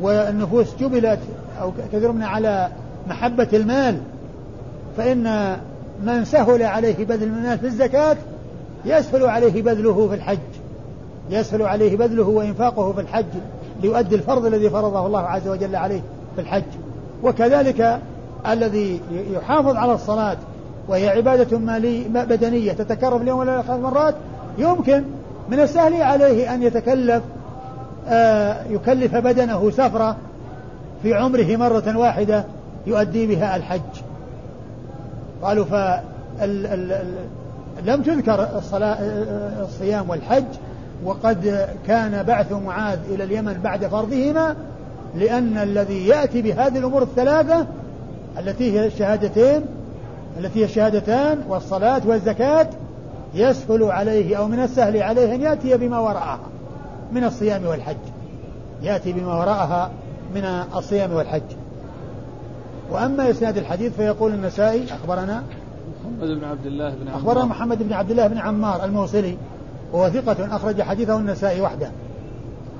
والنفوس 0.01 0.76
جبلت 0.80 1.20
أو 1.61 1.72
من 2.13 2.24
على 2.24 2.70
محبة 3.07 3.47
المال. 3.53 3.97
فإن 4.97 5.57
من 6.03 6.26
سهل 6.26 6.63
عليه 6.63 7.05
بذل 7.05 7.24
المال 7.24 7.59
في 7.59 7.66
الزكاة 7.66 8.18
يسهل 8.86 9.24
عليه 9.26 9.61
بذله 9.61 10.07
في 10.07 10.16
الحج 10.16 10.38
يسهل 11.30 11.61
عليه 11.61 11.97
بذله 11.97 12.28
وإنفاقه 12.28 12.93
في 12.93 13.01
الحج 13.01 13.26
ليؤدي 13.82 14.16
الفرض 14.16 14.45
الذي 14.45 14.70
فرضه 14.70 15.05
الله 15.05 15.20
عز 15.20 15.47
وجل 15.47 15.76
عليه 15.76 16.01
في 16.36 16.41
الحج. 16.41 16.63
وكذلك 17.24 17.99
الذي 18.47 19.01
يحافظ 19.32 19.76
على 19.76 19.93
الصلاة 19.93 20.38
وهي 20.88 21.09
عبادة 21.09 21.57
مالي 21.57 22.03
بدنية 22.03 22.72
تتكرر 22.72 23.22
اليوم 23.22 23.61
خمس 23.61 23.80
مرات 23.80 24.16
يمكن 24.57 25.03
من 25.50 25.60
السهل 25.60 26.02
عليه 26.02 26.54
أن 26.54 26.64
يتكلف 26.64 27.24
آه 28.08 28.64
يكلف 28.70 29.16
بدنه 29.16 29.72
سفرة 29.72 30.16
في 31.04 31.14
عمره 31.14 31.56
مرة 31.56 31.98
واحدة 31.98 32.46
يؤدي 32.88 33.28
بها 33.28 33.56
الحج. 33.56 33.82
قالوا 35.41 35.66
ف 35.66 35.74
لم 37.86 38.02
تذكر 38.02 38.48
الصلاة 38.58 38.98
الصيام 39.64 40.10
والحج 40.10 40.43
وقد 41.04 41.68
كان 41.88 42.24
بعث 42.24 42.52
معاذ 42.52 43.00
إلى 43.10 43.24
اليمن 43.24 43.54
بعد 43.64 43.86
فرضهما 43.88 44.56
لأن 45.16 45.58
الذي 45.58 46.08
يأتي 46.08 46.41
بهذه 46.41 46.78
الأمور 46.78 47.04
الثلاثة 47.04 47.66
التي 48.39 48.80
هي 48.80 48.86
الشهادتين 48.86 49.62
التي 50.39 50.60
هي 50.60 50.64
الشهادتان 50.64 51.41
والصلاة 51.50 52.02
والزكاة 52.06 52.68
يسهل 53.36 53.84
عليه 53.84 54.36
أو 54.36 54.48
من 54.48 54.60
السهل 54.60 55.04
عليه 55.04 55.36
أن 55.36 55.42
يأتي 55.42 55.78
بما 55.78 56.00
وراءها 56.00 56.40
من 57.12 57.24
الصيام 57.24 57.66
والحج. 57.66 57.98
يأتي 58.82 59.14
بما 59.14 59.36
وراءها 59.36 59.92
من 60.36 60.44
الصيام 60.76 61.14
والحج. 61.14 61.42
وأما 62.92 63.30
إسناد 63.30 63.58
الحديث 63.58 63.96
فيقول 63.96 64.34
النسائي 64.34 64.86
أخبرنا 64.94 65.44
محمد 66.04 66.40
بن 66.40 66.44
عبد 66.44 66.66
الله 66.66 66.90
بن 66.90 67.08
عمار. 67.08 67.18
أخبرنا 67.18 67.46
محمد 67.46 67.84
بن 67.84 67.94
عبد 67.94 68.12
الله 68.12 68.28
بن 68.28 68.38
عمار 68.38 68.86
الموصلي 68.86 69.38
وهو 69.94 70.10
ثقة 70.10 70.56
أخرج 70.56 70.82
حديثه 70.82 71.18
النسائي 71.18 71.62
وحده. 71.62 71.92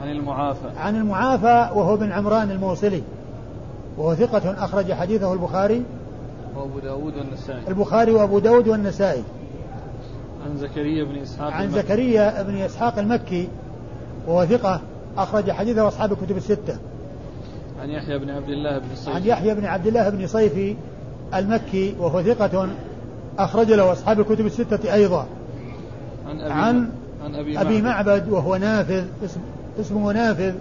عن 0.02 0.12
المعافى. 0.12 0.70
عن 0.78 0.96
المعافى 0.96 1.70
وهو 1.80 1.98
بن 1.98 2.12
عمران 2.12 2.52
الموصلي 2.52 3.04
وهو 3.98 4.16
ثقة 4.16 4.66
أخرج 4.66 4.94
حديثه 4.94 5.34
البخاري. 5.34 5.84
وأبو 6.56 6.80
داود 6.80 7.14
والنسائي. 7.18 7.68
البخاري 7.68 8.12
وأبو 8.12 8.40
داود 8.40 8.68
والنسائي. 8.68 9.24
عن 10.46 10.58
زكريا 10.58 11.04
بن 11.04 11.18
إسحاق 11.18 11.52
عن 11.52 11.72
زكريا 11.72 12.44
بن 12.44 12.58
إسحاق 12.58 13.00
المكي 13.00 13.48
وهو 14.28 14.46
ثقة 14.46 14.82
أخرج 15.18 15.52
حديثه 15.52 15.88
أصحاب 15.88 16.12
الكتب 16.12 16.38
الستة. 16.38 16.78
عن 17.82 17.90
يحيى 17.90 18.20
بن 18.20 18.30
عبد 18.30 18.50
الله 18.50 18.78
بن 18.78 18.96
صيفي. 18.96 19.16
عن 19.16 19.24
يحيى 19.24 19.56
بن 19.56 19.66
عبد 19.66 19.88
الله 19.88 20.10
بن 20.10 20.28
صيفي 20.28 20.76
المكي 21.34 21.96
وهو 22.00 22.24
ثقة 22.24 22.70
أخرج 23.40 23.72
له 23.72 23.92
أصحاب 23.92 24.20
الكتب 24.20 24.46
الستة 24.46 24.94
أيضا. 24.94 25.28
عن 26.26 26.40
أبي, 26.40 26.54
عن 26.54 26.90
عن 27.24 27.36
أبي, 27.36 27.62
أبي 27.62 27.82
معبد. 27.82 28.30
وهو 28.30 28.56
نافذ 28.56 29.04
اسم 29.26 29.40
اسمه 29.80 30.14
نافذ 30.14 30.54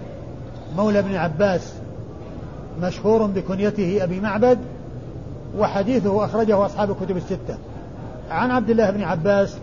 مولى 0.76 0.98
ابن 0.98 1.14
عباس 1.14 1.72
مشهور 2.82 3.26
بكنيته 3.26 4.04
أبي 4.04 4.20
معبد 4.20 4.58
وحديثه 5.58 6.24
أخرجه 6.24 6.66
أصحاب 6.66 6.90
الكتب 6.90 7.16
الستة. 7.16 7.58
عن 8.30 8.50
عبد 8.50 8.70
الله 8.70 8.90
بن 8.90 9.02
عباس 9.02 9.56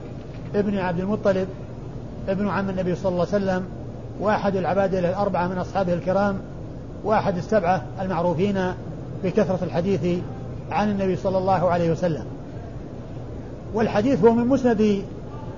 ابن 0.55 0.77
عبد 0.77 0.99
المطلب 0.99 1.47
ابن 2.29 2.47
عم 2.47 2.69
النبي 2.69 2.95
صلى 2.95 3.09
الله 3.09 3.27
عليه 3.33 3.45
وسلم 3.45 3.65
وأحد 4.19 4.55
العبادة 4.55 4.99
الأربعة 4.99 5.47
من 5.47 5.57
أصحابه 5.57 5.93
الكرام 5.93 6.39
وأحد 7.03 7.37
السبعة 7.37 7.81
المعروفين 8.01 8.73
بكثرة 9.23 9.59
الحديث 9.63 10.19
عن 10.71 10.91
النبي 10.91 11.15
صلى 11.15 11.37
الله 11.37 11.69
عليه 11.69 11.91
وسلم. 11.91 12.25
والحديث 13.73 14.23
هو 14.25 14.33
من 14.33 14.47
مسند 14.47 15.01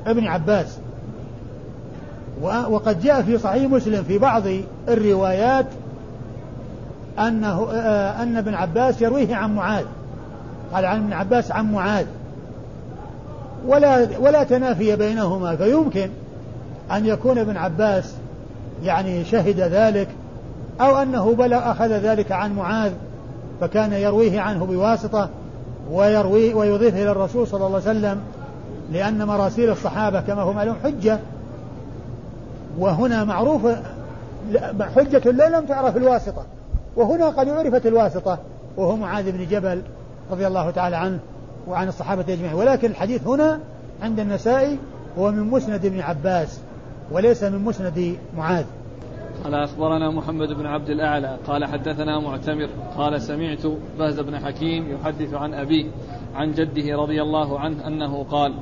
ابن 0.08 0.28
عباس. 0.28 0.78
وقد 2.42 3.02
جاء 3.02 3.22
في 3.22 3.38
صحيح 3.38 3.72
مسلم 3.72 4.04
في 4.04 4.18
بعض 4.18 4.44
الروايات 4.88 5.66
أنه 7.20 7.68
آه، 7.72 8.24
أن 8.24 8.38
ابن 8.38 8.54
عباس 8.54 9.02
يرويه 9.02 9.36
عن 9.36 9.56
معاذ. 9.56 9.86
قال 10.74 10.86
عن 10.86 11.04
ابن 11.04 11.14
عباس 11.14 11.52
عن 11.52 11.72
معاذ. 11.72 12.06
ولا 13.68 14.08
ولا 14.20 14.44
تنافي 14.44 14.96
بينهما 14.96 15.56
فيمكن 15.56 16.10
أن 16.92 17.06
يكون 17.06 17.38
ابن 17.38 17.58
عباس 17.58 18.14
يعني 18.84 19.26
شهد 19.26 19.60
ذلك 19.60 20.08
أو 20.82 20.98
أنه 20.98 21.36
بلغ 21.36 21.72
أخذ 21.72 21.92
ذلك 21.92 22.32
عن 22.32 22.56
معاذ 22.56 22.92
فكان 23.62 23.94
يرويه 23.94 24.42
عنه 24.42 24.66
بواسطة 24.66 25.30
ويروي 25.92 26.54
ويضيفه 26.54 27.02
إلى 27.02 27.12
الرسول 27.12 27.48
صلى 27.48 27.68
الله 27.68 27.82
عليه 27.88 28.00
وسلم 28.00 28.22
لأن 28.92 29.28
مراسيل 29.28 29.70
الصحابة 29.70 30.22
كما 30.22 30.42
هو 30.42 30.54
معلوم 30.54 30.76
حجة. 30.84 31.20
وهنا 32.80 33.24
معروف 33.24 33.62
حجة 34.96 35.32
لا 35.32 35.50
لم 35.50 35.66
تعرف 35.66 35.98
الواسطة 35.98 36.46
وهنا 36.96 37.30
قد 37.30 37.50
عرفت 37.50 37.86
الواسطة 37.86 38.38
وهو 38.78 38.96
معاذ 38.96 39.32
بن 39.32 39.48
جبل 39.48 39.82
رضي 40.32 40.48
الله 40.48 40.72
تعالى 40.72 40.96
عنه. 40.96 41.20
وعن 41.68 41.88
الصحابة 41.88 42.34
أجمعين. 42.34 42.54
ولكن 42.54 42.90
الحديث 42.92 43.28
هنا 43.28 43.60
عند 44.02 44.20
النسائي 44.20 44.80
هو 45.18 45.32
من 45.32 45.44
مسند 45.44 45.86
ابن 45.86 46.00
عباس 46.00 46.62
وليس 47.12 47.44
من 47.44 47.60
مسند 47.60 48.18
معاذ. 48.38 48.66
قال 49.44 49.54
أخبرنا 49.54 50.12
محمد 50.12 50.48
بن 50.48 50.66
عبد 50.66 50.90
الأعلى. 50.90 51.38
قال 51.48 51.66
حدثنا 51.66 52.20
معتمر. 52.20 52.70
قال 52.98 53.22
سمعت 53.22 53.66
بهز 54.00 54.20
بن 54.20 54.40
حكيم 54.40 54.92
يحدث 54.92 55.34
عن 55.34 55.54
أبيه 55.54 55.86
عن 56.36 56.52
جده 56.52 56.96
رضي 56.96 57.22
الله 57.22 57.60
عنه 57.60 57.88
أنه 57.88 58.24
قال 58.24 58.54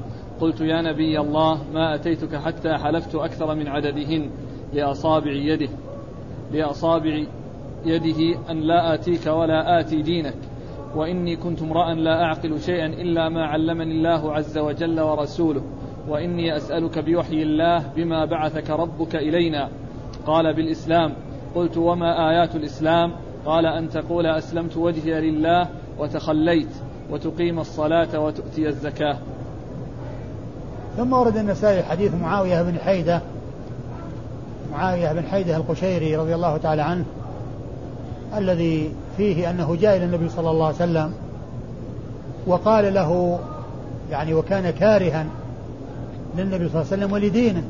قلت 0.41 0.61
يا 0.61 0.81
نبي 0.81 1.19
الله 1.19 1.61
ما 1.73 1.95
أتيتك 1.95 2.35
حتى 2.35 2.77
حلفت 2.77 3.15
أكثر 3.15 3.55
من 3.55 3.67
عددهن 3.67 4.29
لأصابع 4.73 5.31
يده 5.31 5.69
لأصابع 6.51 7.23
يده 7.85 8.39
أن 8.49 8.59
لا 8.59 8.93
آتيك 8.93 9.27
ولا 9.27 9.79
آتي 9.79 10.01
دينك. 10.01 10.35
وإني 10.95 11.35
كنت 11.35 11.61
امرأ 11.61 11.93
لا 11.93 12.23
أعقل 12.23 12.61
شيئا 12.61 12.85
إلا 12.85 13.29
ما 13.29 13.45
علمني 13.45 13.91
الله 13.91 14.33
عز 14.33 14.57
وجل 14.57 14.99
ورسوله 14.99 15.61
وإني 16.07 16.57
أسألك 16.57 16.99
بوحي 16.99 17.43
الله 17.43 17.83
بما 17.95 18.25
بعثك 18.25 18.69
ربك 18.69 19.15
إلينا. 19.15 19.69
قال 20.25 20.53
بالإسلام. 20.53 21.13
قلت 21.55 21.77
وما 21.77 22.29
آيات 22.29 22.55
الإسلام؟ 22.55 23.11
قال 23.45 23.65
أن 23.65 23.89
تقول 23.89 24.25
أسلمت 24.25 24.77
وجهي 24.77 25.31
لله 25.31 25.67
وتخليت 25.99 26.69
وتقيم 27.11 27.59
الصلاة 27.59 28.19
وتؤتي 28.19 28.67
الزكاة. 28.67 29.17
ثم 30.97 31.13
ورد 31.13 31.37
النسائي 31.37 31.83
حديث 31.83 32.13
معاوية 32.13 32.61
بن 32.61 32.77
حيدة 32.79 33.21
معاوية 34.71 35.13
بن 35.13 35.23
حيدة 35.23 35.57
القشيري 35.57 36.15
رضي 36.15 36.35
الله 36.35 36.57
تعالى 36.57 36.81
عنه 36.81 37.05
الذي 38.37 38.91
فيه 39.17 39.49
أنه 39.49 39.77
جاء 39.81 39.97
إلى 39.97 40.05
النبي 40.05 40.29
صلى 40.29 40.51
الله 40.51 40.65
عليه 40.65 40.75
وسلم 40.75 41.13
وقال 42.47 42.93
له 42.93 43.39
يعني 44.11 44.33
وكان 44.33 44.69
كارها 44.69 45.25
للنبي 46.37 46.69
صلى 46.69 46.81
الله 46.81 46.91
عليه 46.91 47.03
وسلم 47.03 47.11
ولدينه 47.11 47.63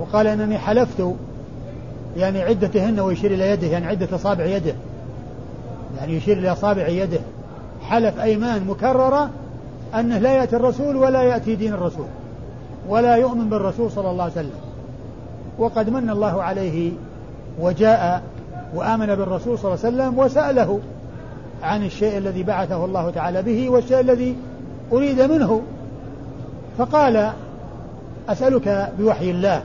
وقال 0.00 0.26
إنني 0.26 0.58
حلفت 0.58 1.14
يعني 2.16 2.42
عدتهن 2.42 3.00
ويشير 3.00 3.34
إلى 3.34 3.50
يده 3.50 3.66
يعني 3.66 3.86
عدة 3.86 4.08
أصابع 4.16 4.44
يده 4.44 4.74
يعني 5.98 6.16
يشير 6.16 6.38
إلى 6.38 6.52
أصابع 6.52 6.88
يده. 6.88 7.20
حلف 7.82 8.20
أيمان 8.20 8.66
مكررة 8.66 9.30
أنه 9.94 10.18
لا 10.18 10.32
يأتي 10.34 10.56
الرسول 10.56 10.96
ولا 10.96 11.22
يأتي 11.22 11.54
دين 11.54 11.72
الرسول 11.72 12.06
ولا 12.88 13.16
يؤمن 13.16 13.48
بالرسول 13.48 13.90
صلى 13.90 14.10
الله 14.10 14.22
عليه 14.22 14.32
وسلم. 14.32 14.60
وقد 15.58 15.90
من 15.90 16.10
الله 16.10 16.42
عليه 16.42 16.92
وجاء 17.60 18.22
وآمن 18.74 19.06
بالرسول 19.06 19.58
صلى 19.58 19.74
الله 19.74 19.84
عليه 19.84 19.96
وسلم 19.96 20.18
وسأله 20.18 20.80
عن 21.62 21.84
الشيء 21.84 22.18
الذي 22.18 22.42
بعثه 22.42 22.84
الله 22.84 23.10
تعالى 23.10 23.42
به 23.42 23.70
والشيء 23.70 24.00
الذي 24.00 24.36
أريد 24.92 25.20
منه. 25.20 25.62
فقال 26.78 27.32
أسألك 28.28 28.92
بوحي 28.98 29.30
الله. 29.30 29.62